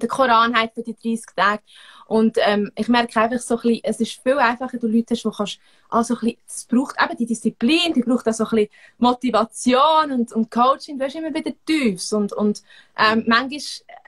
den 0.00 0.08
Koran 0.08 0.54
hat 0.54 0.74
für 0.74 0.82
die 0.82 0.94
30 0.94 1.26
Tage. 1.36 1.62
Und 2.06 2.36
ähm, 2.40 2.70
ich 2.74 2.88
merke 2.88 3.18
einfach 3.18 3.38
so 3.38 3.56
ein 3.56 3.62
bisschen, 3.62 3.80
es 3.82 4.00
ist 4.00 4.22
viel 4.22 4.38
einfacher, 4.38 4.76
du 4.78 4.88
Leute 4.88 5.14
hast, 5.14 5.24
wo 5.24 5.30
kannst, 5.30 5.58
also 5.88 6.14
ein 6.14 6.20
bisschen, 6.20 6.38
es 6.46 6.64
braucht 6.64 6.96
eben 7.02 7.16
die 7.16 7.26
Disziplin, 7.26 7.94
die 7.94 8.02
braucht 8.02 8.28
auch 8.28 8.32
so 8.34 8.44
ein 8.44 8.50
bisschen 8.50 8.70
Motivation 8.98 10.12
und, 10.12 10.32
und 10.32 10.50
Coaching, 10.50 10.98
du 10.98 11.04
hast 11.04 11.14
immer 11.14 11.32
wieder 11.32 11.52
Tiefs 11.64 12.12
und, 12.12 12.32
und 12.34 12.62
ähm, 12.98 13.24
manchmal, 13.26 13.60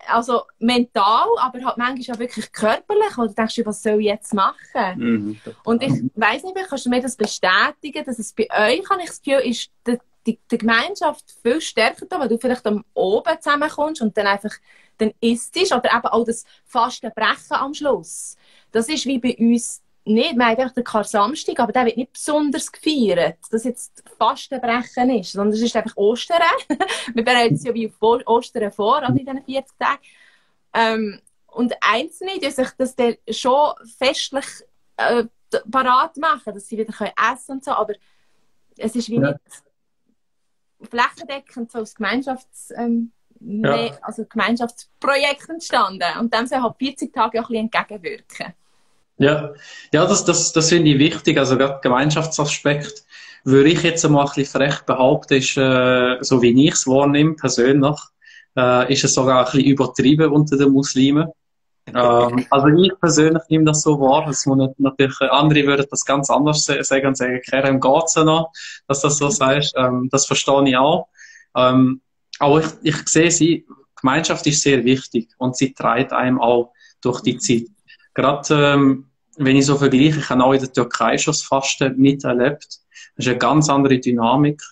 also 0.09 0.43
mental, 0.59 1.27
aber 1.39 1.65
halt 1.65 1.79
manchmal 1.79 2.17
auch 2.17 2.21
wirklich 2.21 2.53
körperlich, 2.53 3.17
wo 3.17 3.23
du 3.23 3.33
denkst, 3.33 3.63
was 3.65 3.83
soll 3.83 4.01
ich 4.01 4.07
jetzt 4.07 4.35
machen? 4.35 4.61
Mhm, 4.97 5.41
und 5.65 5.83
ich 5.83 5.93
weiss 6.15 6.43
nicht, 6.43 6.57
kannst 6.69 6.85
du 6.85 6.91
mir 6.91 7.01
das 7.01 7.17
bestätigen, 7.17 8.05
dass 8.05 8.19
es 8.19 8.35
bei 8.35 8.45
euch, 8.45 8.89
habe 8.91 9.01
ich 9.01 9.09
das 9.09 9.23
Gefühl, 9.23 9.41
ist, 9.51 9.71
die, 10.27 10.39
die, 10.51 10.59
Gemeinschaft 10.59 11.25
viel 11.43 11.61
stärker 11.61 12.07
da, 12.07 12.19
weil 12.19 12.29
du 12.29 12.39
vielleicht 12.39 12.67
am 12.67 12.85
oben 12.95 13.41
zusammenkommst 13.41 14.03
und 14.03 14.17
dann 14.17 14.27
einfach 14.27 14.55
dann 14.99 15.13
isst 15.21 15.57
oder 15.57 15.95
eben 15.95 16.07
auch 16.07 16.25
das 16.25 16.45
Fastenbrechen 16.65 17.57
am 17.57 17.75
Schluss. 17.75 18.37
Das 18.73 18.89
ist 18.89 19.07
wie 19.07 19.19
bei 19.19 19.37
uns 19.39 19.83
nicht, 20.05 20.37
wir 20.37 20.45
haben 20.45 20.59
einfach 20.59 20.75
den 20.75 20.85
Kar-Samstag, 20.85 21.59
aber 21.59 21.73
der 21.73 21.87
wird 21.87 21.97
nicht 21.97 22.13
besonders 22.13 22.71
gefeiert, 22.71 23.39
dass 23.51 23.65
jetzt 23.65 24.05
Fastenbrechen 24.17 25.11
ist, 25.11 25.33
sondern 25.33 25.55
es 25.55 25.63
ist 25.63 25.75
einfach 25.75 25.97
Ostern. 25.97 26.41
wir 27.15 27.25
bereiten 27.25 27.57
es 27.57 27.65
ja 27.65 27.75
wie 27.75 27.89
auf 27.89 28.27
Ostern 28.27 28.71
vor, 28.71 29.03
also 29.03 29.19
in 29.19 29.27
diesen 29.27 29.45
40 29.45 29.79
Tagen. 29.79 30.03
Ähm, 30.75 31.21
und 31.49 31.75
Einzelne, 31.81 32.39
die 32.39 32.51
sich 32.51 32.69
das 32.79 32.95
dann 32.95 33.17
schon 33.31 33.73
festlich 33.99 34.45
äh, 34.97 35.25
parat 35.71 36.17
machen, 36.19 36.55
dass 36.55 36.69
sie 36.69 36.79
wieder 36.79 36.93
können 36.93 37.13
essen 37.33 37.53
und 37.53 37.65
so, 37.65 37.73
aber 37.73 37.95
es 38.77 38.95
ist 38.95 39.09
wie 39.09 39.17
ja. 39.17 39.33
nicht 39.33 39.66
flächendeckend 40.87 41.73
so 41.73 41.79
als 41.79 41.95
Gemeinschafts... 41.95 42.73
Ähm, 42.77 43.13
ja. 43.41 43.91
also 44.03 44.25
Gemeinschaftsprojekt 44.25 45.49
entstanden. 45.49 46.05
Und 46.19 46.33
dem 46.33 46.47
soll 46.47 46.63
halt 46.63 46.77
40 46.79 47.13
Tage 47.13 47.41
auch 47.41 47.51
ein 47.51 47.69
bisschen 47.71 47.87
entgegenwirken. 47.89 48.55
Ja, 49.19 49.55
ja 49.93 50.07
das, 50.07 50.25
das, 50.25 50.53
das 50.53 50.69
finde 50.69 50.91
ich 50.91 50.99
wichtig. 50.99 51.39
Also 51.39 51.57
gerade 51.57 51.81
Gemeinschaftsaspekt 51.83 53.05
würde 53.45 53.71
ich 53.71 53.83
jetzt 53.83 54.05
einmal 54.05 54.27
ein 54.27 54.33
bisschen 54.35 54.61
frech 54.61 54.81
behaupten, 54.83 55.35
ist, 55.35 55.57
äh, 55.57 56.17
so 56.21 56.43
wie 56.43 56.67
ich 56.67 56.75
es 56.75 56.87
wahrnehme, 56.87 57.35
persönlich, 57.35 57.97
äh, 58.57 58.93
ist 58.93 59.05
es 59.05 59.15
sogar 59.15 59.39
ein 59.39 59.45
bisschen 59.45 59.71
übertrieben 59.71 60.33
unter 60.33 60.57
den 60.57 60.73
Muslimen. 60.73 61.29
Ähm, 61.95 62.47
also 62.51 62.67
ich 62.69 62.93
persönlich 63.01 63.43
nehme 63.49 63.65
das 63.65 63.83
so 63.83 64.01
wahr, 64.01 64.27
dass 64.27 64.45
man 64.47 64.75
natürlich, 64.79 65.21
andere 65.21 65.67
würden 65.67 65.87
das 65.91 66.05
ganz 66.05 66.31
anders 66.31 66.65
sagen 66.65 67.07
und 67.07 67.17
sagen, 67.17 67.41
Kerem 67.49 67.81
geht's 67.81 68.15
ja 68.15 68.25
noch, 68.25 68.51
dass 68.89 69.01
das 69.03 69.19
so 69.19 69.29
sagst. 69.31 69.75
Ähm, 69.77 70.09
das 70.11 70.27
verstehe 70.27 70.69
ich 70.69 70.77
auch. 70.77 71.09
Ähm, 71.57 72.01
aber 72.39 72.61
ich, 72.61 72.67
ich 72.83 73.09
sehe 73.09 73.31
sie, 73.31 73.67
Gemeinschaft 74.01 74.47
ist 74.47 74.63
sehr 74.63 74.85
wichtig 74.85 75.31
und 75.39 75.57
sie 75.57 75.73
treibt 75.73 76.13
einem 76.13 76.41
auch 76.41 76.73
durch 77.01 77.21
die 77.23 77.39
Zeit. 77.39 77.67
Gerade 78.15 78.73
ähm, 78.75 79.07
wenn 79.37 79.57
ich 79.57 79.67
so 79.67 79.77
vergleiche, 79.77 80.19
ich 80.19 80.31
habe 80.31 80.45
auch 80.45 80.53
in 80.53 80.61
der 80.61 80.73
Türkei 80.73 81.19
schon 81.19 81.33
das 81.33 81.43
Fasten 81.43 81.97
miterlebt. 81.99 82.65
Das 82.65 82.81
ist 83.17 83.29
eine 83.29 83.39
ganz 83.39 83.69
andere 83.69 83.99
Dynamik. 83.99 84.63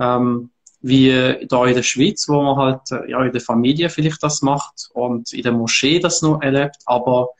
Ähm, 0.00 0.50
wie 0.80 1.46
da 1.48 1.66
in 1.66 1.74
der 1.74 1.82
Schweiz, 1.82 2.28
wo 2.28 2.40
man 2.42 2.56
halt 2.56 2.90
äh, 2.92 3.10
ja 3.10 3.24
in 3.24 3.32
der 3.32 3.40
Familie 3.40 3.90
vielleicht 3.90 4.22
das 4.22 4.42
macht 4.42 4.88
und 4.92 5.32
in 5.32 5.42
der 5.42 5.52
Moschee 5.52 5.98
das 5.98 6.22
noch 6.22 6.40
erlebt, 6.40 6.76
aber 6.86 7.30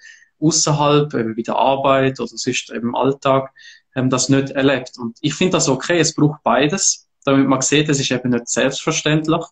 außerhalb, 0.41 1.11
bei 1.11 1.43
der 1.43 1.57
Arbeit 1.57 2.21
oder 2.21 2.29
sonst 2.29 2.71
im 2.71 2.95
Alltag, 2.95 3.51
das 3.95 4.29
nicht 4.29 4.51
erlebt. 4.51 4.93
Und 4.99 5.19
ich 5.21 5.35
finde 5.35 5.53
das 5.53 5.69
okay, 5.69 5.99
es 5.99 6.15
braucht 6.15 6.43
beides, 6.45 7.09
damit 7.25 7.49
man 7.49 7.61
sieht, 7.61 7.89
es 7.89 7.99
ist 7.99 8.11
eben 8.11 8.31
nicht 8.31 8.49
selbstverständlich. 8.49 9.45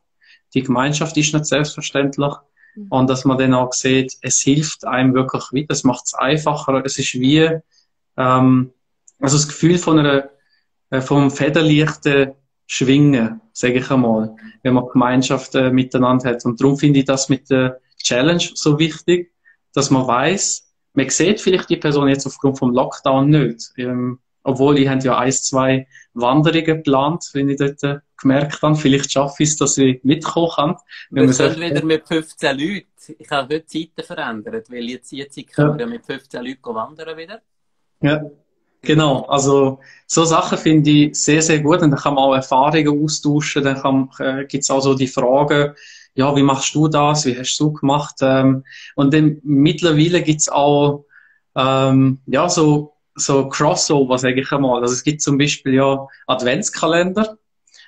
Die 0.55 0.63
Gemeinschaft 0.63 1.17
ist 1.17 1.35
nicht 1.35 1.47
selbstverständlich. 1.47 2.33
Mhm. 2.77 2.87
Und 2.89 3.11
dass 3.11 3.25
man 3.25 3.39
dann 3.39 3.55
auch 3.55 3.73
sieht, 3.73 4.15
es 4.23 4.41
hilft 4.41 4.85
einem 4.85 5.15
wirklich 5.15 5.43
weiter, 5.53 5.73
es 5.73 5.85
macht 5.85 6.05
es 6.05 6.15
einfacher. 6.15 6.85
Es 6.85 6.99
ist 6.99 7.15
wie, 7.15 7.51
ähm, 8.17 8.73
also 9.19 9.37
das 9.37 9.49
Gefühl 9.49 9.79
von 9.79 9.99
einer, 9.99 10.31
äh, 10.91 11.01
vom 11.01 11.31
federleichten 11.31 12.33
Schwingen, 12.67 13.41
sage 13.53 13.79
ich 13.79 13.91
einmal, 13.91 14.35
wenn 14.63 14.75
man 14.75 14.89
Gemeinschaften 14.89 15.75
miteinander 15.75 16.31
hat. 16.31 16.45
Und 16.45 16.61
darum 16.61 16.77
finde 16.77 17.01
ich 17.01 17.05
das 17.05 17.29
mit 17.29 17.49
der 17.51 17.81
Challenge 18.03 18.45
so 18.55 18.79
wichtig, 18.79 19.33
dass 19.73 19.91
man 19.91 20.07
weiß, 20.07 20.73
man 20.95 21.09
sieht 21.11 21.41
vielleicht 21.41 21.69
die 21.69 21.77
Person 21.77 22.09
jetzt 22.09 22.27
aufgrund 22.27 22.59
vom 22.59 22.73
Lockdown 22.73 23.29
nicht. 23.29 23.73
Ähm, 23.77 24.19
obwohl 24.47 24.79
ich 24.79 24.85
ja 24.85 25.19
ein, 25.19 25.33
zwei 25.33 25.89
Wanderungen 26.15 26.65
geplant, 26.65 27.29
wenn 27.33 27.49
ich 27.49 27.59
dort 27.59 27.83
äh, 27.83 27.99
gemerkt 28.17 28.63
habe. 28.63 28.77
Vielleicht 28.77 29.11
schaffe 29.11 29.43
ich 29.43 29.51
es, 29.51 29.57
dass 29.57 29.77
ich 29.77 30.03
mitkommen 30.05 30.51
kann. 30.55 30.77
Wir 31.11 31.33
sind 31.33 31.61
wieder 31.61 31.85
mit 31.85 32.07
15 32.07 32.57
Leuten. 32.57 32.87
Ich 33.19 33.31
habe 33.31 33.55
heute 33.55 33.67
Zeiten 33.67 34.03
verändert, 34.03 34.71
weil 34.71 34.85
jetzt, 34.85 35.11
jetzt 35.11 35.37
können 35.53 35.79
wir 35.79 35.87
mit 35.87 36.07
15 36.07 36.45
Leuten 36.45 36.75
wandern 36.75 37.17
wieder. 37.19 37.43
Ja. 38.01 38.23
Genau, 38.83 39.23
also 39.23 39.81
so 40.07 40.25
Sachen 40.25 40.59
finde 40.59 40.91
ich 40.91 41.19
sehr, 41.19 41.43
sehr 41.43 41.61
gut 41.61 41.83
und 41.83 41.91
dann 41.91 41.99
kann 41.99 42.15
man 42.15 42.25
auch 42.25 42.35
Erfahrungen 42.35 43.03
austauschen, 43.05 43.65
dann 43.65 44.09
äh, 44.19 44.45
gibt's 44.45 44.71
auch 44.71 44.81
so 44.81 44.95
die 44.95 45.09
Fragen, 45.09 45.75
ja, 46.15 46.35
wie 46.37 46.43
machst 46.43 46.75
du 46.75 46.89
das, 46.89 47.27
wie 47.27 47.39
hast 47.39 47.59
du 47.59 47.73
gemacht? 47.73 48.17
Ähm, 48.21 48.65
und 48.95 49.13
dann 49.13 49.39
mittlerweile 49.43 50.23
gibt's 50.23 50.49
auch 50.49 51.05
ähm, 51.57 52.21
ja, 52.27 52.49
so, 52.49 52.95
so 53.15 53.49
Crossover, 53.49 54.19
sage 54.19 54.41
ich 54.41 54.53
einmal. 54.53 54.83
Also 54.83 54.95
es 54.95 55.03
gibt 55.03 55.23
zum 55.23 55.39
Beispiel 55.39 55.75
ja 55.75 56.07
Adventskalender. 56.27 57.39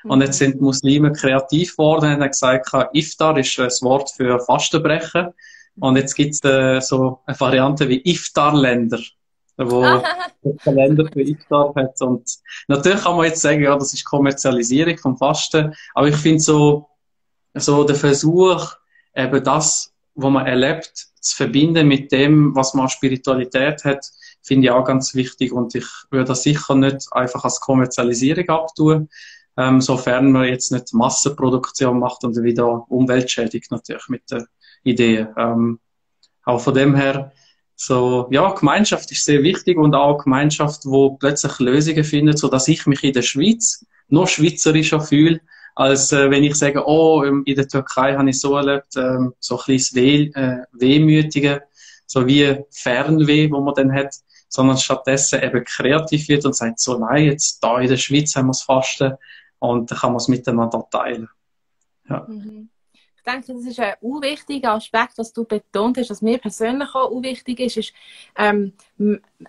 Und 0.05 0.21
jetzt 0.21 0.39
sind 0.39 0.61
Muslime 0.61 1.13
kreativ 1.13 1.73
geworden 1.73 2.05
und 2.15 2.21
haben 2.23 2.31
gesagt, 2.31 2.71
Iftar 2.93 3.37
ist 3.37 3.59
das 3.59 3.83
Wort 3.83 4.11
für 4.11 4.39
Fastenbrechen. 4.39 5.29
Und 5.81 5.97
jetzt 5.97 6.15
gibt's 6.15 6.43
äh, 6.45 6.81
so 6.81 7.21
eine 7.27 7.39
Variante 7.39 7.89
wie 7.89 8.01
Iftarländer 8.05 9.01
wo 9.59 9.83
der 9.83 10.57
Kalender 10.63 11.07
für 11.13 11.23
Iftar 11.23 11.73
hat. 11.75 12.01
Und 12.01 12.29
natürlich 12.69 13.03
kann 13.03 13.17
man 13.17 13.27
jetzt 13.27 13.43
sagen, 13.43 13.63
ja, 13.63 13.77
das 13.77 13.93
ist 13.93 14.05
Kommerzialisierung 14.05 14.97
vom 14.99 15.17
Fasten, 15.17 15.75
aber 15.95 16.09
ich 16.09 16.17
finde 16.17 16.41
so, 16.41 16.89
so 17.55 17.85
der 17.85 17.97
Versuch, 17.97 18.75
eben 19.15 19.45
das, 19.45 19.93
was 20.15 20.31
man 20.31 20.47
erlebt, 20.47 21.09
zu 21.21 21.37
verbinden 21.37 21.89
mit 21.89 22.13
dem, 22.13 22.55
was 22.55 22.75
man 22.75 22.85
an 22.85 22.91
Spiritualität 22.91 23.85
hat, 23.85 24.07
finde 24.43 24.67
ich 24.67 24.71
auch 24.71 24.85
ganz 24.85 25.15
wichtig 25.15 25.53
und 25.53 25.75
ich 25.75 25.87
würde 26.11 26.27
das 26.27 26.43
sicher 26.43 26.75
nicht 26.75 27.13
einfach 27.13 27.45
als 27.45 27.61
Kommerzialisierung 27.61 28.49
abtun, 28.49 29.09
ähm, 29.57 29.81
sofern 29.81 30.31
man 30.33 30.45
jetzt 30.45 30.71
nicht 30.71 30.95
Massenproduktion 30.95 31.99
macht 31.99 32.25
und 32.25 32.41
wieder 32.43 32.85
Umwelt 32.89 33.31
schädigt 33.31 33.71
natürlich 33.71 34.09
mit 34.09 34.31
der 34.31 34.47
Idee. 34.85 35.27
Ähm, 35.37 35.81
auch 36.45 36.61
von 36.61 36.75
dem 36.75 36.95
her 36.95 37.33
so, 37.81 38.27
ja, 38.33 38.51
Gemeinschaft 38.51 39.13
ist 39.13 39.25
sehr 39.25 39.45
wichtig 39.45 39.79
und 39.79 39.95
auch 39.95 40.25
Gemeinschaft, 40.25 40.85
wo 40.85 41.11
plötzlich 41.11 41.61
Lösungen 41.61 42.03
findet, 42.03 42.37
so 42.37 42.49
dass 42.49 42.67
ich 42.67 42.87
mich 42.87 43.05
in 43.05 43.13
der 43.13 43.23
Schweiz 43.23 43.87
noch 44.09 44.27
schweizerischer 44.27 45.01
fühle, 45.01 45.41
als 45.77 46.11
äh, 46.11 46.29
wenn 46.29 46.43
ich 46.43 46.57
sage, 46.57 46.83
oh, 46.85 47.23
in 47.23 47.45
der 47.55 47.69
Türkei 47.69 48.17
habe 48.17 48.29
ich 48.31 48.41
so 48.41 48.57
erlebt, 48.57 48.97
ähm, 48.97 49.33
so 49.39 49.59
ein 49.61 49.65
bisschen 49.67 49.97
Weh, 49.97 50.23
äh, 50.35 50.65
Wehmütige, 50.73 51.63
so 52.05 52.27
wie 52.27 52.65
Fernweh, 52.73 53.49
wo 53.53 53.61
man 53.61 53.75
dann 53.75 53.93
hat, 53.93 54.13
sondern 54.49 54.77
stattdessen 54.77 55.41
eben 55.41 55.63
kreativ 55.63 56.29
wird 56.29 56.47
und 56.47 56.57
sagt, 56.57 56.81
so 56.81 56.99
nein, 56.99 57.27
jetzt 57.27 57.63
da 57.63 57.79
in 57.79 57.89
der 57.89 57.97
Schweiz 57.97 58.35
haben 58.35 58.47
wir 58.47 58.53
es 58.53 58.63
Fasten 58.63 59.13
und 59.61 59.89
dann 59.89 59.99
kann 59.99 60.11
man 60.11 60.17
es 60.17 60.27
miteinander 60.27 60.85
teilen. 60.91 61.29
Ja. 62.09 62.27
Mhm 62.29 62.71
denke, 63.29 63.53
das 63.53 63.65
ist 63.65 63.81
ein 63.81 63.95
unwichtiger 64.01 64.73
Aspekt, 64.73 65.19
was 65.19 65.33
du 65.33 65.45
betont 65.45 65.99
hast, 65.99 66.11
was 66.11 66.23
mir 66.23 66.39
persönlich 66.39 66.95
auch 66.95 67.11
unwichtig 67.11 67.61
ist, 67.61 67.77
ist, 67.77 67.93
ähm, 68.37 68.73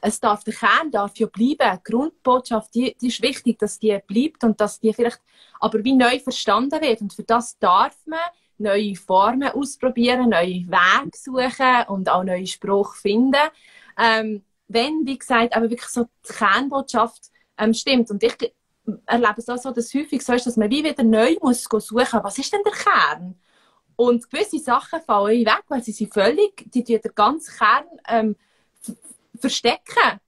es 0.02 0.20
darf, 0.20 0.44
der 0.44 0.54
Kern 0.54 0.92
darf 0.92 1.15
ja 1.18 1.28
bleiben. 1.28 1.80
Die 1.80 1.92
Grundbotschaft, 1.92 2.74
die, 2.76 2.96
die 3.00 3.08
ist 3.08 3.22
wichtig, 3.22 3.60
dass 3.60 3.80
die 3.80 3.98
bleibt 4.06 4.44
und 4.44 4.60
dass 4.60 4.80
die 4.80 4.94
vielleicht 4.94 5.22
aber 5.60 5.84
wie 5.84 5.94
neu 5.94 6.20
verstanden 6.20 6.82
wird. 6.82 7.02
Und 7.02 7.13
für 7.13 7.24
das 7.24 7.58
darf 7.60 7.96
man 8.06 8.20
neue 8.58 8.96
Formen 8.96 9.50
ausprobieren, 9.50 10.30
neue 10.30 10.68
Wege 10.68 11.12
suchen 11.15 11.88
und 11.88 12.10
auch 12.10 12.24
neue 12.24 12.48
Spruch 12.48 12.96
finden. 12.96 13.50
Ähm, 13.98 14.44
wenn, 14.68 15.06
wie 15.06 15.18
gesagt, 15.18 15.56
aber 15.56 15.70
wirklich 15.70 15.89
so 15.89 16.06
die 16.28 16.34
Kernbotschaft 16.34 17.32
ähm, 17.58 17.74
stimmt. 17.74 18.12
Und 18.12 18.24
ich 18.24 18.36
erlebe 19.06 19.36
es 19.38 19.50
auch 19.50 19.58
so, 19.58 19.72
dass 19.72 19.94
häufig 19.94 20.22
so 20.22 20.34
ist, 20.34 20.46
dass 20.46 20.58
man 20.58 20.70
wie 20.70 20.84
wieder 20.84 21.04
neu 21.04 21.36
muss 21.42 21.63
suchen, 21.63 22.20
was 22.24 22.38
ist 22.38 22.54
denn 22.54 22.62
der 22.63 22.74
Kern? 22.74 23.36
Und 24.00 24.32
gewisse 24.32 24.60
Sachen 24.60 25.02
fallen 25.02 25.46
weg, 25.46 25.64
weil 25.68 25.84
sie 25.84 25.92
sind 25.92 26.14
völlig, 26.14 26.72
die 26.72 26.86
den 26.86 27.02
ganzen 27.14 27.54
Kern 27.58 27.84
ähm, 28.08 28.36
verstecken. 29.38 30.22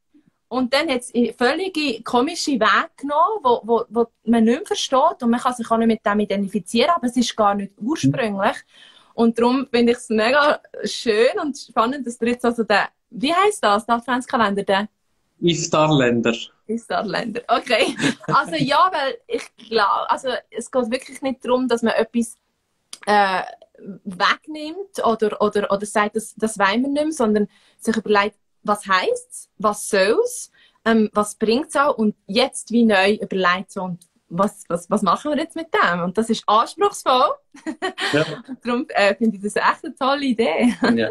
Und 0.50 0.74
dann 0.74 0.90
hat 0.90 1.04
es 1.04 1.14
völlige 1.38 2.04
komische 2.04 2.52
Wege 2.52 2.90
genommen, 2.98 3.40
wo, 3.42 3.62
wo, 3.64 3.86
wo 3.88 4.08
man 4.26 4.44
nicht 4.44 4.58
mehr 4.58 4.66
versteht 4.66 5.24
und 5.24 5.30
man 5.30 5.40
kann 5.40 5.54
sich 5.54 5.72
auch 5.72 5.78
nicht 5.78 5.88
mit 5.88 6.06
dem 6.06 6.20
identifizieren, 6.20 6.92
aber 6.94 7.08
es 7.08 7.16
ist 7.16 7.34
gar 7.38 7.56
nicht 7.56 7.72
ursprünglich. 7.80 8.58
Und 9.14 9.40
darum 9.40 9.66
finde 9.72 9.94
ich 9.94 10.00
es 10.00 10.10
mega 10.10 10.60
schön 10.84 11.40
und 11.42 11.58
spannend, 11.58 12.06
dass 12.06 12.18
du 12.18 12.26
jetzt 12.26 12.44
also 12.44 12.66
den, 12.66 12.88
wie 13.10 13.34
heißt 13.34 13.64
das, 13.64 13.86
der 13.86 13.96
Adventskalender, 13.96 14.64
der? 14.64 14.90
Iftarländer. 15.40 16.36
Iftarländer, 16.68 17.42
okay. 17.48 17.96
Also 18.28 18.56
ja, 18.56 18.92
weil 18.92 19.18
ich 19.28 19.44
glaube, 19.56 20.10
also 20.10 20.28
es 20.50 20.70
geht 20.70 20.92
wirklich 20.92 21.22
nicht 21.22 21.46
darum, 21.46 21.70
dass 21.70 21.82
man 21.84 21.94
etwas 21.94 22.36
äh, 23.06 23.44
wegnimmt 24.04 25.04
oder, 25.04 25.42
oder, 25.42 25.72
oder 25.72 25.86
sagt, 25.86 26.16
das, 26.16 26.36
das 26.36 26.58
wollen 26.60 26.84
wir 26.84 26.90
nicht 26.90 27.04
mehr, 27.04 27.12
sondern 27.12 27.48
sich 27.80 27.96
überlegt, 27.98 28.38
was 28.64 28.86
heißt 28.86 29.30
es, 29.32 29.50
was 29.58 29.90
soll 29.90 30.20
es, 30.24 30.52
ähm, 30.86 31.10
was 31.14 31.36
bringt 31.36 31.70
es 31.70 31.76
auch 31.76 31.98
und 31.98 32.16
jetzt 32.28 32.72
wie 32.72 32.86
neu 32.86 33.14
überlegt 33.14 33.72
so, 33.72 33.84
und 33.84 34.06
was, 34.30 34.64
was, 34.70 34.90
was 34.90 35.02
machen 35.02 35.32
wir 35.32 35.38
jetzt 35.38 35.56
mit 35.56 35.68
dem? 35.74 36.02
Und 36.02 36.18
das 36.18 36.30
ist 36.30 36.44
anspruchsvoll. 36.48 37.34
Ja. 38.14 38.26
Darum 38.64 38.86
äh, 38.90 39.14
finde 39.16 39.38
ich 39.38 39.44
das 39.44 39.56
echt 39.56 39.84
eine 39.84 39.96
tolle 39.96 40.26
Idee. 40.26 40.74
ja. 40.96 41.10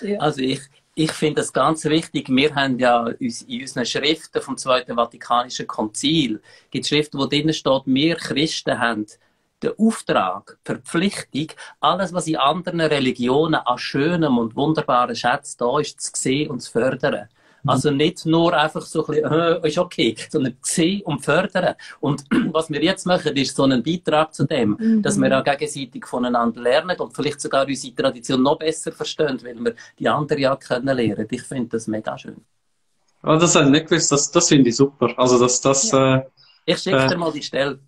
ja. 0.02 0.18
Also 0.18 0.40
ich, 0.40 0.60
ich 0.94 1.12
finde 1.12 1.42
das 1.42 1.52
ganz 1.52 1.84
wichtig. 1.84 2.28
Wir 2.28 2.54
haben 2.54 2.78
ja 2.78 3.06
in 3.06 3.60
unseren 3.60 3.86
Schriften 3.86 4.42
vom 4.42 4.56
Zweiten 4.56 4.96
Vatikanischen 4.96 5.66
Konzil, 5.66 6.40
gibt 6.70 6.86
Schriften, 6.86 7.18
wo 7.18 7.26
drinnen 7.26 7.54
steht, 7.54 7.82
wir 7.84 8.16
Christen 8.16 8.78
haben 8.78 9.06
der 9.62 9.74
Auftrag, 9.78 10.58
die 10.66 10.72
Verpflichtung, 10.72 11.48
alles, 11.80 12.12
was 12.12 12.26
in 12.26 12.36
anderen 12.36 12.80
Religionen 12.80 13.54
an 13.54 13.78
schönem 13.78 14.38
und 14.38 14.56
wunderbaren 14.56 15.16
Schätzen 15.16 15.56
da 15.58 15.78
ist, 15.80 16.00
zu 16.00 16.12
sehen 16.14 16.50
und 16.50 16.60
zu 16.60 16.72
fördern. 16.72 17.28
Mhm. 17.62 17.70
Also 17.70 17.90
nicht 17.90 18.26
nur 18.26 18.52
einfach 18.54 18.82
so 18.82 19.06
ein 19.06 19.22
bisschen, 19.22 19.32
äh, 19.32 19.68
ist 19.68 19.78
okay, 19.78 20.16
sondern 20.30 20.56
sehen 20.62 21.02
und 21.02 21.24
fördern. 21.24 21.74
Und 22.00 22.24
was 22.52 22.70
wir 22.70 22.82
jetzt 22.82 23.06
machen, 23.06 23.36
ist 23.36 23.56
so 23.56 23.64
ein 23.64 23.82
Beitrag 23.82 24.34
zu 24.34 24.44
dem, 24.44 24.76
mhm. 24.78 25.02
dass 25.02 25.18
wir 25.18 25.38
auch 25.38 25.44
gegenseitig 25.44 26.06
voneinander 26.06 26.60
lernen 26.60 26.98
und 26.98 27.14
vielleicht 27.14 27.40
sogar 27.40 27.66
unsere 27.66 27.94
Tradition 27.94 28.42
noch 28.42 28.58
besser 28.58 28.92
verstehen, 28.92 29.40
weil 29.42 29.58
wir 29.58 29.74
die 29.98 30.08
andere 30.08 30.40
ja 30.40 30.56
kennenlernen. 30.56 31.26
Ich 31.30 31.42
finde 31.42 31.70
das 31.70 31.86
mega 31.86 32.16
schön. 32.16 32.44
Ja, 33.24 33.36
das 33.36 33.56
habe 33.56 33.66
ich 33.66 33.72
nicht 33.72 33.88
gewusst, 33.88 34.12
das, 34.12 34.30
das 34.30 34.48
finde 34.48 34.68
ich 34.68 34.76
super. 34.76 35.12
Also, 35.16 35.38
dass 35.38 35.60
das, 35.60 35.90
ja. 35.90 36.16
äh, 36.16 36.26
ich 36.66 36.78
schicke 36.78 37.04
äh, 37.04 37.08
dir 37.08 37.16
mal 37.16 37.32
die 37.32 37.42
Stelle. 37.42 37.80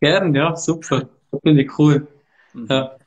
Gern, 0.00 0.34
ja, 0.34 0.54
super. 0.56 1.08
Das 1.30 1.40
finde 1.42 1.62
ich 1.62 1.78
cool. 1.78 2.06
Mhm. 2.52 2.66
Ja. 2.68 2.98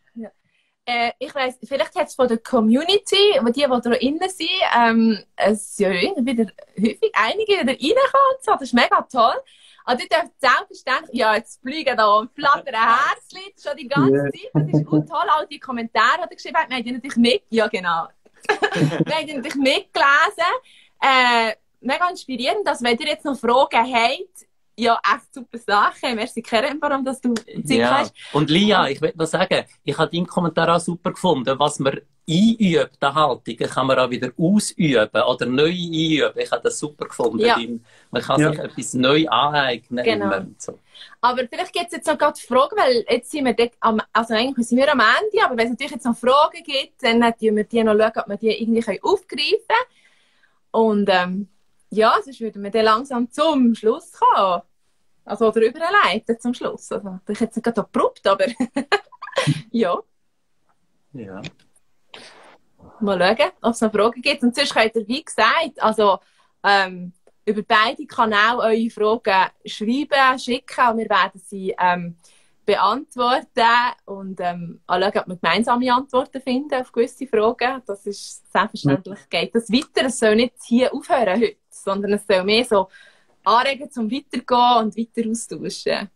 Äh, 0.86 1.12
ich 1.19 1.34
weiss, 1.34 1.58
vielleicht 1.63 1.95
hat 1.95 2.08
es 2.08 2.15
von 2.15 2.27
der 2.27 2.39
Community, 2.39 3.39
die, 3.39 3.51
die 3.51 3.62
da 3.62 3.80
drinnen 3.80 4.30
sind, 4.30 4.49
ähm, 4.77 5.23
es 5.36 5.75
sind 5.75 5.93
ja 5.93 6.25
wieder 6.25 6.51
häufig 6.77 7.12
einige 7.13 7.54
wieder 7.54 7.71
reinkommen. 7.71 8.38
So. 8.41 8.51
Das 8.54 8.62
ist 8.63 8.73
mega 8.73 9.01
toll. 9.04 9.36
Aber 9.86 10.01
ihr 10.01 10.08
dürft 10.08 10.32
selbstverständlich, 10.39 11.19
ja, 11.19 11.36
jetzt 11.36 11.62
fliegen 11.62 11.97
da 11.97 12.15
und 12.15 12.32
flattern 12.34 12.75
Herzchen 12.75 13.51
schon 13.62 13.77
die 13.77 13.88
ganze 13.88 14.13
yeah. 14.13 14.32
Zeit. 14.32 14.51
Das 14.54 14.80
ist 14.80 14.86
gut 14.86 15.08
toll. 15.08 15.27
All 15.27 15.47
die 15.47 15.60
Kommentare, 15.60 16.27
die 16.29 16.35
geschrieben 16.35 16.58
haben, 16.58 16.69
wir 16.69 16.77
haben 16.77 16.83
die 16.83 16.92
natürlich 16.92 17.17
mit, 17.17 17.44
ja 17.50 17.67
genau. 17.67 18.08
wir 18.48 19.15
haben 19.15 19.27
die 19.27 19.33
natürlich 19.33 19.56
mitgelesen. 19.56 20.52
Äh, 21.02 21.56
mega 21.79 22.10
inspirierend, 22.10 22.65
dass 22.65 22.83
wenn 22.83 22.98
ihr 22.98 23.08
jetzt 23.08 23.25
noch 23.25 23.37
Fragen 23.37 23.94
habt, 23.94 24.46
ja, 24.82 25.00
echt 25.13 25.34
super 25.34 25.58
Sache. 25.60 26.15
Merci 26.15 26.42
Kerem, 26.42 26.77
warum 26.82 27.06
dass 27.06 27.21
du 27.21 27.36
Zeit 27.36 27.65
ja. 27.65 28.00
hast. 28.00 28.13
Und 28.34 28.50
Lia, 28.50 28.90
ich 28.90 29.00
will 29.00 29.13
noch 29.15 29.27
sagen, 29.27 29.63
ich 29.84 29.98
habe 29.98 30.12
deinen 30.12 30.25
Kommentar 30.25 30.75
auch 30.75 30.79
super 30.79 31.12
gefunden. 31.12 31.60
Was 31.60 31.77
man 31.77 32.02
einübt, 32.27 32.98
die 33.02 33.06
Haltung, 33.06 33.58
kann 33.58 33.88
man 33.88 34.00
auch 34.00 34.10
wieder 34.10 34.32
ausüben 34.38 35.21
oder 35.21 35.46
neu 35.46 35.69
einüben. 35.69 36.34
Ich 36.36 36.52
habe 36.52 36.63
das 36.63 36.79
super 36.79 37.06
gefunden. 37.06 37.46
Ja. 37.46 37.58
Man 38.10 38.21
kann 38.23 38.42
ja. 38.42 38.50
sich 38.50 38.60
etwas 38.60 38.94
neu 38.96 39.27
aneignen. 39.27 40.04
Genau. 40.04 40.42
So. 40.58 40.79
Aber 41.21 41.48
vielleicht 41.48 41.73
gibt 41.73 41.86
es 41.88 41.94
jetzt 41.94 42.08
noch 42.08 42.17
gerade 42.17 42.40
Fragen, 42.40 42.75
weil 42.77 43.06
jetzt 43.08 43.29
sind 43.29 43.46
wir 43.46 43.69
am, 43.82 44.02
also 44.12 44.34
eigentlich 44.34 44.67
sind 44.67 44.79
wir 44.79 44.92
am 44.92 45.00
Ende, 45.00 45.46
aber 45.46 45.58
wenn 45.58 45.65
es 45.65 45.71
natürlich 45.71 45.94
jetzt 45.94 46.06
noch 46.06 46.17
Fragen 46.17 46.63
gibt, 46.63 47.04
dann 47.04 47.19
müssen 47.19 47.56
wir 47.56 47.63
die 47.65 47.84
noch 47.84 47.94
schauen, 47.94 48.12
ob 48.15 48.29
wir 48.29 48.38
die 48.38 48.62
irgendwie 48.63 49.00
aufgreifen 49.02 49.60
können. 49.67 49.88
Und 50.71 51.10
ähm, 51.12 51.50
ja, 51.92 52.15
sonst 52.23 52.40
würden 52.40 52.63
wir 52.63 52.71
dann 52.71 52.86
langsam 52.86 53.29
zum 53.29 53.75
Schluss 53.75 54.12
kommen. 54.13 54.62
Also, 55.26 55.48
oder 55.48 55.62
überleiten 55.62 56.40
zum 56.40 56.54
Schluss. 56.54 56.92
Also, 56.92 57.19
ich 57.28 57.40
hätte 57.40 57.52
es 57.52 57.56
nicht 57.58 57.63
gerade 57.63 57.82
abrupt, 57.82 58.26
aber 58.28 58.46
ja. 59.72 60.00
Ja. 61.13 61.42
mal 63.00 63.19
schauen, 63.19 63.52
ob 63.62 63.74
es 63.74 63.82
noch 63.82 63.92
Fragen 63.92 64.22
gibt. 64.22 64.44
Und 64.44 64.56
sonst 64.56 64.74
könnt 64.74 64.96
ihr, 64.96 65.08
wie 65.08 65.24
gesagt, 65.24 65.82
also 65.82 66.19
ähm, 66.63 67.13
über 67.46 67.63
beide 67.63 68.06
Kanäle 68.06 68.60
eure 68.60 68.90
Fragen 68.90 69.52
schreiben, 69.65 70.40
schicken 70.40 70.88
und 70.90 70.98
wir 70.98 71.10
werden 71.10 71.42
sie 71.44 71.76
ähm, 71.80 72.17
beantworten 72.65 73.96
und 74.06 74.40
ähm, 74.40 74.82
anschauen, 74.86 75.22
ob 75.22 75.28
wir 75.28 75.38
gemeinsame 75.38 75.94
Antworten 75.94 76.42
finden 76.42 76.76
auf 76.76 76.92
gewisse 76.92 77.28
Fragen. 77.28 77.82
Das 77.86 78.06
ist 78.06 78.52
selbstverständlich, 78.52 79.19
geht 79.30 79.56
das 79.56 79.69
weiter. 79.72 80.08
Es 80.08 80.19
soll 80.19 80.36
nicht 80.36 80.54
hier 80.63 80.94
aufhören 80.94 81.42
heute, 81.42 81.58
sondern 81.69 82.13
es 82.13 82.26
soll 82.28 82.44
mehr 82.44 82.65
so 82.65 82.88
anregen 83.44 83.92
zum 83.92 84.12
Weitergehen 84.12 84.85
und 84.85 84.98
weiter 84.98 85.29
austauschen. 85.29 86.10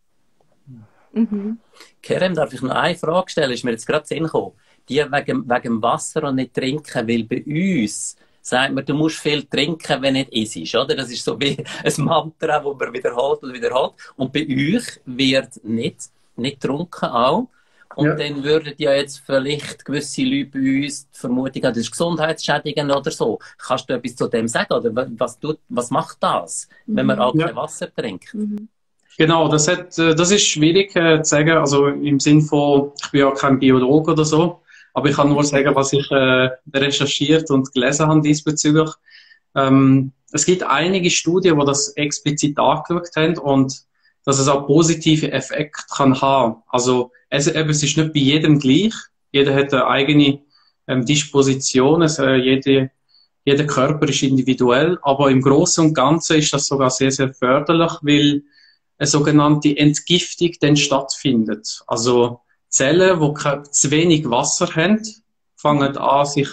Mhm. 1.16 1.60
Kerem, 2.02 2.36
darf 2.36 2.54
ich 2.54 2.62
noch 2.62 2.76
eine 2.76 2.96
Frage 2.96 3.30
stellen? 3.30 3.52
Ist 3.52 3.64
mir 3.64 3.72
jetzt 3.72 3.88
gerade 3.88 4.06
Sinn 4.06 4.24
gekommen. 4.24 4.54
Die 4.88 4.98
wegen, 4.98 5.50
wegen 5.50 5.82
Wasser 5.82 6.24
und 6.24 6.36
nicht 6.36 6.54
trinken, 6.54 7.08
weil 7.08 7.24
bei 7.24 7.44
uns 7.46 8.18
sagt 8.42 8.74
man, 8.74 8.86
du 8.86 8.94
musst 8.94 9.18
viel 9.18 9.44
trinken, 9.46 10.02
wenn 10.02 10.14
nicht 10.14 10.32
isst, 10.32 10.76
oder? 10.76 10.96
Das 10.96 11.10
ist 11.10 11.24
so 11.24 11.40
wie 11.40 11.58
ein 11.84 12.06
Mantra, 12.06 12.60
das 12.60 12.76
man 12.78 12.94
wiederholt 12.94 13.42
und 13.42 13.54
wiederholt. 13.54 13.94
Und 14.18 14.32
bei 14.32 14.46
euch 14.48 15.00
wird 15.06 15.64
nicht, 15.64 16.10
nicht 16.36 16.62
getrunken 16.62 17.06
auch. 17.06 17.48
Und 17.96 18.06
ja. 18.08 18.16
dann 18.16 18.44
würden 18.44 18.74
ja 18.78 18.94
jetzt 18.94 19.22
vielleicht 19.26 19.86
gewisse 19.86 20.24
Leute 20.24 20.52
bei 20.52 20.84
uns 20.84 21.10
die 21.10 21.20
Vermutung 21.20 21.64
haben, 21.64 21.74
das 21.74 21.84
ist 21.84 21.92
gesundheitsschädigend 21.92 22.92
oder 22.92 23.12
so. 23.12 23.40
Kannst 23.58 23.90
du 23.90 23.94
etwas 23.94 24.16
zu 24.16 24.28
dem 24.28 24.48
sagen? 24.48 24.74
Oder 24.74 24.92
was, 25.18 25.40
tut, 25.40 25.60
was 25.70 25.90
macht 25.92 26.18
das, 26.22 26.68
wenn 26.86 27.06
man 27.06 27.20
auch 27.20 27.36
ja. 27.36 27.48
kein 27.48 27.56
Wasser 27.56 27.94
trinkt? 27.94 28.34
Mhm. 28.34 28.70
Genau, 29.18 29.48
das, 29.48 29.68
hat, 29.68 29.98
äh, 29.98 30.14
das 30.14 30.32
ist 30.32 30.46
schwierig 30.46 30.96
äh, 30.96 31.22
zu 31.22 31.30
sagen. 31.30 31.52
Also 31.52 31.88
im 31.88 32.20
Sinn 32.20 32.42
von, 32.42 32.92
ich 33.02 33.12
bin 33.12 33.22
ja 33.22 33.32
kein 33.32 33.60
Biologe 33.60 34.12
oder 34.12 34.26
so, 34.26 34.62
aber 34.94 35.10
ich 35.10 35.16
kann 35.16 35.30
nur 35.30 35.44
sagen, 35.44 35.74
was 35.74 35.94
ich 35.94 36.10
äh, 36.12 36.50
recherchiert 36.74 37.50
und 37.50 37.74
gelesen 37.74 38.08
habe 38.08 38.22
diesbezüglich. 38.22 38.90
Ähm, 39.56 40.12
es 40.32 40.46
gibt 40.46 40.64
einige 40.64 41.10
Studien, 41.10 41.58
wo 41.58 41.64
das 41.64 41.90
explizit 41.96 42.58
angeschaut 42.60 43.16
haben 43.16 43.38
und 43.38 43.86
dass 44.26 44.40
es 44.40 44.48
auch 44.48 44.66
positive 44.66 45.32
Effekte 45.32 45.84
kann 45.96 46.20
haben. 46.20 46.64
Also 46.68 47.12
es, 47.30 47.48
eben, 47.48 47.70
es 47.70 47.84
ist 47.84 47.98
nicht 47.98 48.14
bei 48.14 48.20
jedem 48.20 48.60
gleich. 48.60 48.94
Jeder 49.32 49.54
hat 49.54 49.74
eine 49.74 49.88
eigene 49.88 50.42
ähm, 50.88 51.06
Disposition. 51.06 52.02
Also, 52.02 52.28
jede, 52.30 52.92
jeder 53.44 53.66
Körper 53.66 54.10
ist 54.10 54.24
individuell, 54.24 54.98
aber 55.04 55.30
im 55.30 55.42
Großen 55.42 55.86
und 55.86 55.94
Ganzen 55.94 56.38
ist 56.38 56.54
das 56.54 56.66
sogar 56.66 56.90
sehr, 56.90 57.12
sehr 57.12 57.34
förderlich, 57.34 57.92
weil 58.02 58.44
eine 58.98 59.08
sogenannte 59.08 59.78
Entgiftung 59.78 60.52
dann 60.60 60.78
stattfindet. 60.78 61.84
Also 61.88 62.40
Zellen, 62.70 63.20
die 63.20 63.70
zu 63.72 63.92
wenig 63.92 64.30
Wasser 64.30 64.68
haben, 64.76 65.02
fangen 65.56 65.98
an, 65.98 66.26
sich 66.26 66.50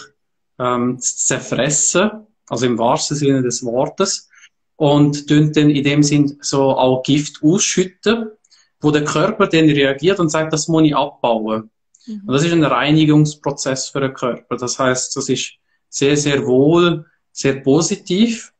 ähm, 0.58 0.98
zu 0.98 1.16
zerfressen, 1.16 2.26
also 2.48 2.66
im 2.66 2.78
wahrsten 2.78 3.16
Sinne 3.16 3.42
des 3.42 3.64
Wortes, 3.64 4.28
und 4.82 5.28
tun 5.28 5.52
dann 5.52 5.70
in 5.70 5.84
dem 5.84 6.02
Sinn 6.02 6.38
so 6.40 6.76
auch 6.76 7.04
Gift 7.04 7.40
ausschütten, 7.40 8.32
wo 8.80 8.90
der 8.90 9.04
Körper 9.04 9.46
dann 9.46 9.66
reagiert 9.66 10.18
und 10.18 10.28
sagt, 10.28 10.52
das 10.52 10.66
muss 10.66 10.82
ich 10.82 10.96
abbauen. 10.96 11.70
Mhm. 12.04 12.22
Und 12.26 12.34
das 12.34 12.42
ist 12.42 12.52
ein 12.52 12.64
Reinigungsprozess 12.64 13.90
für 13.90 14.00
den 14.00 14.12
Körper. 14.12 14.56
Das 14.56 14.80
heißt, 14.80 15.16
das 15.16 15.28
ist 15.28 15.52
sehr, 15.88 16.16
sehr 16.16 16.44
wohl, 16.44 17.06
sehr 17.30 17.60
positiv, 17.60 18.52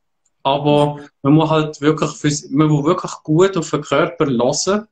aber 0.43 1.01
man 1.23 1.33
muss 1.33 1.49
halt 1.49 1.81
wirklich, 1.81 2.11
für, 2.11 2.31
man 2.51 2.69
muss 2.69 2.85
wirklich 2.85 3.11
gut 3.23 3.57
auf 3.57 3.69
den 3.69 3.81
Körper 3.81 4.25
hören 4.25 4.87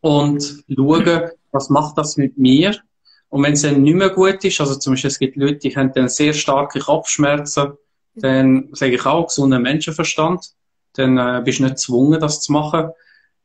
und 0.00 0.64
schauen, 0.74 1.30
was 1.52 1.68
macht 1.68 1.98
das 1.98 2.16
mit 2.16 2.38
mir? 2.38 2.74
Und 3.28 3.42
wenn 3.42 3.52
es 3.52 3.60
dann 3.60 3.82
nicht 3.82 3.94
mehr 3.94 4.08
gut 4.08 4.42
ist, 4.42 4.58
also 4.58 4.74
zum 4.76 4.94
Beispiel 4.94 5.08
es 5.08 5.18
gibt 5.18 5.36
Leute, 5.36 5.58
die 5.58 5.76
haben 5.76 5.92
dann 5.94 6.08
sehr 6.08 6.32
starke 6.32 6.78
Kopfschmerzen, 6.78 7.74
dann 8.14 8.68
sage 8.72 8.94
ich 8.94 9.06
auch, 9.06 9.26
gesunder 9.26 9.58
Menschenverstand, 9.58 10.44
dann 10.94 11.18
äh, 11.18 11.42
bist 11.44 11.58
du 11.58 11.64
nicht 11.64 11.76
gezwungen, 11.76 12.20
das 12.20 12.40
zu 12.40 12.52
machen. 12.52 12.90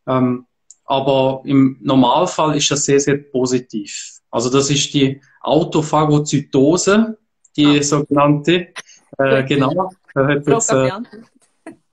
Ähm, 0.07 0.45
aber 0.85 1.41
im 1.45 1.77
Normalfall 1.81 2.57
ist 2.57 2.69
das 2.71 2.85
sehr, 2.85 2.99
sehr 2.99 3.17
positiv. 3.17 4.19
Also 4.29 4.49
das 4.49 4.69
ist 4.69 4.93
die 4.93 5.21
Autophagozytose, 5.41 7.17
die 7.55 7.79
ah. 7.79 7.83
sogenannte. 7.83 8.67
Äh, 9.17 9.43
genau. 9.43 9.91
Jetzt, 10.15 10.71
äh, 10.71 10.91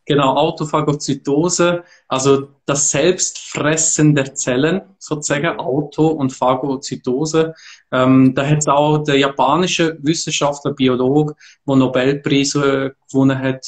Genau, 0.05 0.35
Autophagozytose, 0.35 1.85
also 2.09 2.49
das 2.67 2.91
Selbstfressen 2.91 4.17
der 4.17 4.35
Zellen, 4.35 4.83
sozusagen, 4.99 5.59
Auto- 5.61 6.09
und 6.09 6.33
Phagozytose. 6.33 7.55
Ähm, 7.93 8.35
da 8.35 8.47
hat 8.47 8.59
es 8.59 8.69
auch 8.69 8.99
der 8.99 9.19
japanische 9.19 9.99
Wissenschaftler, 10.01 10.73
Biolog, 10.73 11.37
der 11.67 11.77
Nobelpreise 11.77 12.97
gewonnen 13.09 13.39
hat, 13.39 13.67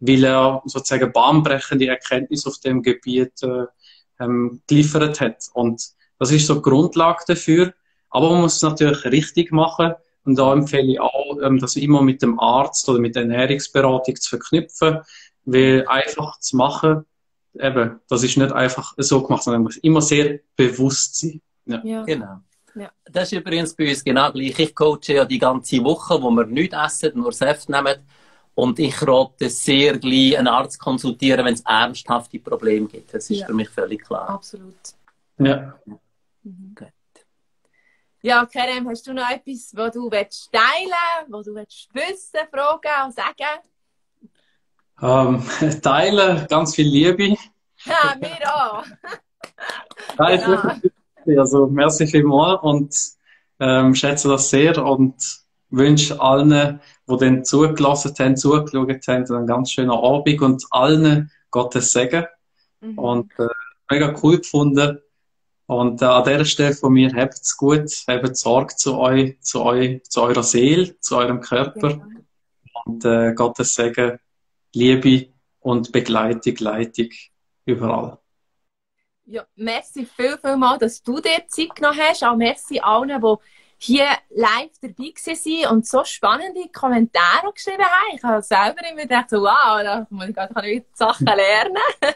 weil 0.00 0.24
er 0.24 0.62
sozusagen 0.64 1.12
bahnbrechende 1.12 1.88
Erkenntnisse 1.88 2.48
auf 2.48 2.58
dem 2.58 2.82
Gebiet 2.82 3.42
äh, 3.42 3.66
ähm, 4.18 4.62
geliefert 4.66 5.20
hat. 5.20 5.44
Und 5.52 5.82
das 6.18 6.32
ist 6.32 6.46
so 6.46 6.54
die 6.54 6.62
Grundlage 6.62 7.24
dafür. 7.28 7.74
Aber 8.10 8.30
man 8.30 8.42
muss 8.42 8.56
es 8.56 8.62
natürlich 8.62 9.04
richtig 9.04 9.52
machen. 9.52 9.92
Und 10.24 10.38
da 10.38 10.52
empfehle 10.52 10.92
ich 10.92 11.00
auch, 11.00 11.38
ähm, 11.42 11.58
das 11.58 11.76
immer 11.76 12.02
mit 12.02 12.22
dem 12.22 12.40
Arzt 12.40 12.88
oder 12.88 12.98
mit 12.98 13.14
der 13.14 13.22
Ernährungsberatung 13.22 14.16
zu 14.16 14.30
verknüpfen 14.30 15.00
weil 15.46 15.86
einfach 15.86 16.38
zu 16.40 16.56
machen, 16.56 17.06
eben, 17.54 18.00
das 18.08 18.22
ist 18.22 18.36
nicht 18.36 18.52
einfach 18.52 18.94
so 18.98 19.22
gemacht, 19.22 19.44
sondern 19.44 19.62
man 19.62 19.68
muss 19.68 19.76
immer 19.78 20.02
sehr 20.02 20.40
bewusst 20.56 21.16
sein. 21.20 21.40
Ja. 21.64 21.80
ja. 21.84 22.02
Genau. 22.02 22.40
Ja. 22.76 22.90
Das 23.04 23.32
ist 23.32 23.38
übrigens 23.38 23.74
bei 23.74 23.88
uns 23.88 24.04
genau 24.04 24.30
gleich. 24.30 24.58
Ich 24.58 24.74
coache 24.74 25.14
ja 25.14 25.24
die 25.24 25.38
ganze 25.38 25.82
Woche, 25.82 26.22
wo 26.22 26.30
wir 26.30 26.44
nichts 26.44 26.76
essen, 26.76 27.18
nur 27.18 27.32
Säfte 27.32 27.72
nehmen. 27.72 27.96
Und 28.54 28.78
ich 28.78 29.02
rate 29.02 29.48
sehr 29.48 29.98
gleich 29.98 30.38
einen 30.38 30.48
Arzt 30.48 30.78
konsultieren, 30.78 31.44
wenn 31.44 31.54
es 31.54 31.62
ernsthafte 31.62 32.38
Probleme 32.38 32.86
gibt. 32.86 33.12
Das 33.14 33.30
ist 33.30 33.40
ja. 33.40 33.46
für 33.46 33.54
mich 33.54 33.68
völlig 33.68 34.04
klar. 34.04 34.28
Absolut. 34.28 34.74
Ja. 35.38 35.78
Mhm. 35.84 36.74
Gut. 36.74 36.92
Ja, 38.22 38.44
Kerem, 38.46 38.88
hast 38.88 39.06
du 39.06 39.14
noch 39.14 39.30
etwas, 39.30 39.72
was 39.74 39.92
du 39.92 40.10
willst 40.10 40.50
teilen 40.52 40.92
willst, 41.28 41.32
was 41.32 41.44
du 41.46 41.54
willst 41.54 41.94
wissen, 41.94 42.40
fragen 42.50 43.06
und 43.06 43.14
sagen? 43.14 43.60
Ähm, 45.02 45.80
teilen, 45.82 46.46
ganz 46.48 46.74
viel 46.74 46.88
Liebe. 46.88 47.36
Ja, 47.84 48.16
mir 48.18 48.54
auch. 48.54 48.84
ja. 51.26 51.40
Also, 51.40 51.66
merci 51.66 52.06
vielmals 52.06 52.62
und 52.62 52.96
ähm, 53.60 53.94
schätze 53.94 54.28
das 54.28 54.50
sehr 54.50 54.84
und 54.84 55.14
wünsche 55.70 56.20
allen, 56.20 56.80
die 57.08 57.16
dann 57.16 57.44
zugelassen 57.44 58.14
haben, 58.18 58.36
zugeschaut 58.36 59.08
haben, 59.08 59.34
einen 59.34 59.46
ganz 59.46 59.72
schönen 59.72 59.90
Abend 59.90 60.40
und 60.42 60.64
allen 60.70 61.30
Gottes 61.50 61.92
Segen. 61.92 62.26
Mhm. 62.80 62.98
Und 62.98 63.32
äh, 63.38 63.48
mega 63.90 64.14
cool 64.22 64.38
gefunden. 64.38 64.98
Und 65.66 66.00
äh, 66.00 66.04
an 66.04 66.24
dieser 66.24 66.44
Stelle 66.44 66.74
von 66.74 66.92
mir, 66.92 67.12
habt 67.14 67.34
es 67.34 67.56
gut, 67.56 67.90
habt 68.06 68.36
Sorge 68.36 68.76
zu 68.76 68.98
euch, 68.98 69.40
zu 69.40 69.62
euch, 69.62 70.02
zu 70.04 70.22
eurer 70.22 70.42
Seele, 70.42 70.98
zu 71.00 71.16
eurem 71.16 71.40
Körper. 71.40 71.90
Ja. 71.90 72.06
Und 72.84 73.04
äh, 73.04 73.32
Gottes 73.34 73.74
Segen 73.74 74.18
Liebe 74.72 75.28
und 75.60 75.90
Begleitung, 75.90 76.54
Leitung 76.58 77.08
überall. 77.64 78.18
Ja, 79.28 79.44
merci 79.56 80.06
viel, 80.06 80.38
viel 80.38 80.56
mal, 80.56 80.78
dass 80.78 81.02
du 81.02 81.20
dir 81.20 81.42
Zeit 81.48 81.74
genommen 81.74 81.98
hast. 81.98 82.22
Auch 82.22 82.36
merci 82.36 82.78
allen, 82.78 83.20
die 83.20 83.34
hier 83.76 84.06
live 84.30 84.70
dabei 84.80 84.94
waren 84.98 85.74
und 85.74 85.86
so 85.86 86.04
spannende 86.04 86.68
Kommentare 86.72 87.52
geschrieben 87.52 87.82
haben. 87.82 88.16
Ich 88.16 88.22
habe 88.22 88.40
selber 88.40 88.88
immer 88.88 89.02
gedacht, 89.02 89.30
so, 89.30 89.38
wow, 89.38 89.82
da 89.82 90.46
kann 90.46 90.64
ich 90.64 90.84
Sachen 90.94 91.26
lernen. 91.26 91.76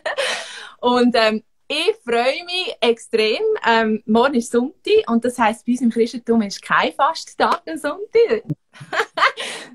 und 0.81 1.17
ähm, 1.17 1.43
ich 1.67 1.97
freue 2.05 2.45
mich 2.45 2.77
extrem. 2.81 3.43
Ähm, 3.67 4.05
morgen 4.07 4.35
ist 4.35 4.53
Sonntag 4.53 5.09
und 5.09 5.25
das 5.25 5.37
heisst, 5.37 5.67
bei 5.67 5.73
uns 5.73 5.81
im 5.81 5.91
Christentum 5.91 6.43
ist 6.43 6.63
kein 6.63 6.93
Fasttag 6.93 7.63
am 7.67 7.77
Sonntag. 7.77 8.45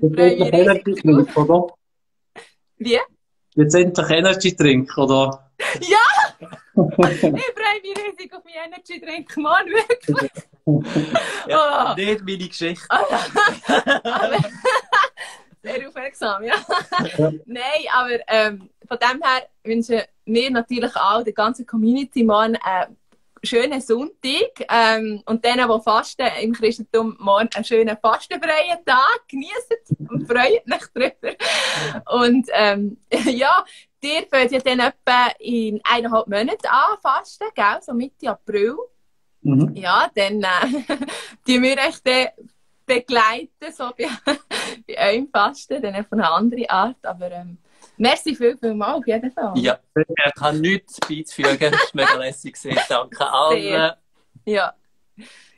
freue 0.00 0.36
mich 0.38 0.52
riesig. 0.52 0.96
Wie? 2.78 2.98
Jetzt 3.54 3.74
endlich 3.74 4.10
Energy 4.10 4.56
Drink, 4.56 4.96
oder? 4.96 5.50
Ja! 5.80 6.05
Ich 6.50 6.94
freue 6.94 7.80
mich 7.82 7.96
riesig 7.96 8.32
auf 8.34 8.44
meinen 8.44 8.72
Energy 8.72 9.00
Drink, 9.00 9.36
Mann, 9.36 9.66
wirklich. 9.66 10.30
ja, 11.48 11.92
oh. 11.92 11.94
Nicht 11.94 12.24
meine 12.24 12.48
Geschichte. 12.48 12.86
sehr 15.62 15.88
aufmerksam, 15.88 16.44
ja. 16.44 16.54
Nein, 17.44 17.62
aber 17.92 18.18
ähm, 18.28 18.70
von 18.86 18.98
dem 18.98 19.22
her 19.22 19.48
wünschen 19.64 20.02
wir 20.24 20.50
natürlich 20.50 20.94
auch 20.96 21.22
der 21.22 21.32
ganzen 21.32 21.66
Community 21.66 22.24
morgen 22.24 22.54
äh, 22.54 22.86
schönen 23.42 23.80
Sonntag 23.80 24.66
ähm, 24.70 25.22
und 25.26 25.44
denen, 25.44 25.68
die 25.68 25.82
fasten 25.82 26.26
im 26.42 26.52
Christentum, 26.52 27.16
morgen 27.20 27.48
einen 27.54 27.64
schönen 27.64 27.96
fastenfreien 27.96 28.84
Tag 28.84 29.22
genießen 29.28 30.08
und 30.10 30.26
freut 30.26 30.62
euch 30.72 30.86
drüber. 30.94 31.36
Und 32.06 32.48
ähm, 32.52 32.98
ja, 33.26 33.64
dir 34.02 34.26
fängt 34.30 34.52
ja 34.52 34.60
dann 34.60 34.80
etwa 34.80 35.28
in 35.38 35.80
eineinhalb 35.84 36.26
Monaten 36.26 36.66
an 36.66 36.98
fasten, 37.00 37.48
gell? 37.54 37.78
so 37.80 37.92
Mitte 37.94 38.30
April. 38.30 38.76
Mhm. 39.42 39.76
Ja, 39.76 40.10
dann 40.14 40.42
äh, 40.42 40.96
die 41.46 41.60
wir 41.60 41.76
euch 41.78 42.02
dann 42.02 42.28
begleiten, 42.84 43.72
so 43.72 43.90
bei, 43.96 44.08
bei 44.86 45.12
eurem 45.12 45.28
Fasten, 45.28 45.82
dann 45.82 46.04
von 46.06 46.20
einer 46.20 46.32
anderen 46.32 46.68
Art. 46.68 47.04
Aber 47.04 47.30
ähm, 47.30 47.58
merci 47.96 48.34
viel, 48.34 48.56
viel 48.56 48.74
mal 48.74 48.94
auf 48.94 49.06
jeden 49.06 49.30
Fall. 49.30 49.52
Ja, 49.56 49.78
ich 49.94 50.34
kann 50.34 50.60
nichts 50.60 50.98
beizufügen. 51.00 51.74
Es 51.74 51.94
war 51.94 52.04
mega 52.04 52.14
lässig. 52.16 52.56
Danke 52.88 53.30
allen. 53.30 53.92
Ja. 54.44 54.74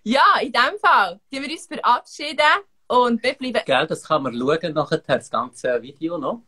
Ja, 0.04 0.38
in 0.40 0.52
dem 0.52 0.78
Fall 0.80 1.20
tun 1.30 1.42
wir 1.42 1.50
uns 1.50 1.66
verabschieden 1.66 2.38
und 2.86 3.22
wir 3.22 3.34
bleiben. 3.34 3.60
Gell, 3.66 3.86
das 3.86 4.04
kann 4.04 4.22
man 4.22 4.34
schauen 4.34 4.72
nachher, 4.72 4.98
das 4.98 5.30
ganze 5.30 5.82
Video 5.82 6.16
noch. 6.16 6.42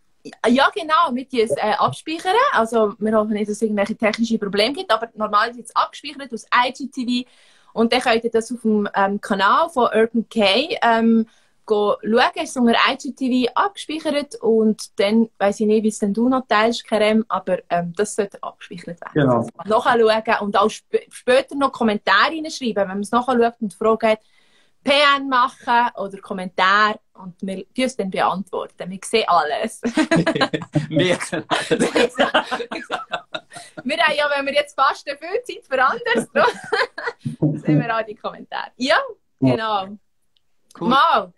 Ja, 0.49 0.71
genau, 0.75 1.09
tun 1.09 1.27
es 1.33 1.51
äh, 1.53 1.75
abspeichern. 1.79 2.35
Also, 2.53 2.95
wir 2.99 3.13
hoffen 3.13 3.33
nicht, 3.33 3.49
dass 3.49 3.57
es 3.57 3.63
irgendwelche 3.63 3.97
technische 3.97 4.39
Probleme 4.39 4.75
gibt, 4.75 4.91
aber 4.91 5.09
normal 5.15 5.51
ist 5.51 5.61
es 5.61 5.77
abgespeichert 5.77 6.33
aus 6.33 6.47
IGTV. 6.67 7.29
Und 7.73 7.93
dann 7.93 8.01
könnt 8.01 8.25
ihr 8.25 8.31
das 8.31 8.53
auf 8.53 8.63
dem 8.63 8.89
ähm, 8.95 9.21
Kanal 9.21 9.69
von 9.71 9.89
Urban 9.95 10.29
K 10.29 10.79
ähm, 10.83 11.27
schauen. 11.69 11.97
Es 12.35 12.51
ist 12.51 12.57
unter 12.57 12.75
IGTV 12.89 13.51
abgespeichert 13.55 14.37
und 14.37 14.99
dann 14.99 15.29
weiss 15.39 15.61
ich 15.61 15.67
nicht, 15.67 15.85
wie 15.85 15.89
es 15.89 15.99
denn 15.99 16.15
du 16.15 16.29
noch 16.29 16.47
teilst, 16.49 16.87
Kerem, 16.87 17.25
aber 17.29 17.59
ähm, 17.69 17.93
das 17.97 18.15
sollte 18.15 18.43
abgespeichert 18.43 19.01
werden. 19.01 19.13
Genau. 19.15 19.47
Nachschauen 19.65 20.47
und 20.47 20.57
auch 20.57 20.71
sp 20.71 21.07
später 21.11 21.55
noch 21.55 21.73
Kommentare 21.73 22.33
reinschreiben, 22.33 22.77
wenn 22.77 22.89
man 22.89 23.01
es 23.01 23.11
nachschaut 23.11 23.55
und 23.61 23.75
Fragen 23.75 24.11
hat. 24.11 24.21
PN 24.83 25.29
machen 25.29 25.91
oder 25.97 26.19
Kommentar 26.19 26.99
und 27.13 27.35
wir 27.43 27.67
es 27.77 27.97
dann 27.97 28.11
beantworten. 28.11 28.91
Wir 28.91 29.01
sehen 29.05 29.25
alles. 29.27 29.83
Wir 30.89 31.19
sehen 31.21 31.45
alles. 31.49 32.17
wir 33.85 33.97
haben 33.99 34.17
ja, 34.17 34.31
wenn 34.35 34.47
wir 34.47 34.55
jetzt 34.55 34.75
fast 34.75 35.09
viel 35.09 35.43
Zeit 35.45 35.65
für 35.69 35.85
anderes, 35.85 36.29
sehen 37.63 37.81
wir 37.81 37.97
auch 37.97 38.05
die 38.05 38.15
Kommentare. 38.15 38.71
Ja, 38.77 38.99
genau. 39.39 39.99
Cool. 40.79 40.89
Mal. 40.89 41.33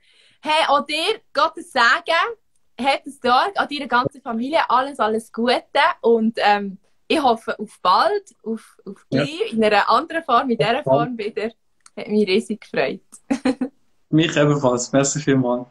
Hey, 0.44 0.66
auch 0.66 0.84
dir 0.84 1.20
Gottes 1.32 1.70
Sagen, 1.70 2.36
hat 2.80 3.06
es 3.06 3.20
Tag, 3.20 3.52
an 3.54 3.68
deiner 3.70 3.86
ganzen 3.86 4.20
Familie 4.20 4.68
alles, 4.68 4.98
alles 4.98 5.32
Gute 5.32 5.62
und 6.00 6.36
ähm, 6.38 6.78
ich 7.06 7.22
hoffe 7.22 7.56
auf 7.60 7.78
bald, 7.80 8.34
auf, 8.42 8.76
auf 8.84 9.06
gleich, 9.08 9.52
in 9.52 9.62
einer 9.62 9.88
anderen 9.88 10.24
Form, 10.24 10.50
in 10.50 10.58
dieser 10.58 10.82
Form 10.82 11.16
wieder. 11.16 11.52
Hat 11.96 12.08
mich 12.08 12.26
riesig 12.26 12.60
gefreut. 12.60 13.02
Mich 14.08 14.36
ebenfalls. 14.36 14.90
Merci 14.92 15.20
vielmals. 15.20 15.68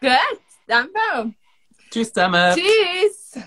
Gut, 0.00 0.10
dann 0.66 0.88
Tschüss 1.90 2.12
zusammen. 2.12 2.56
Tschüss! 2.56 3.40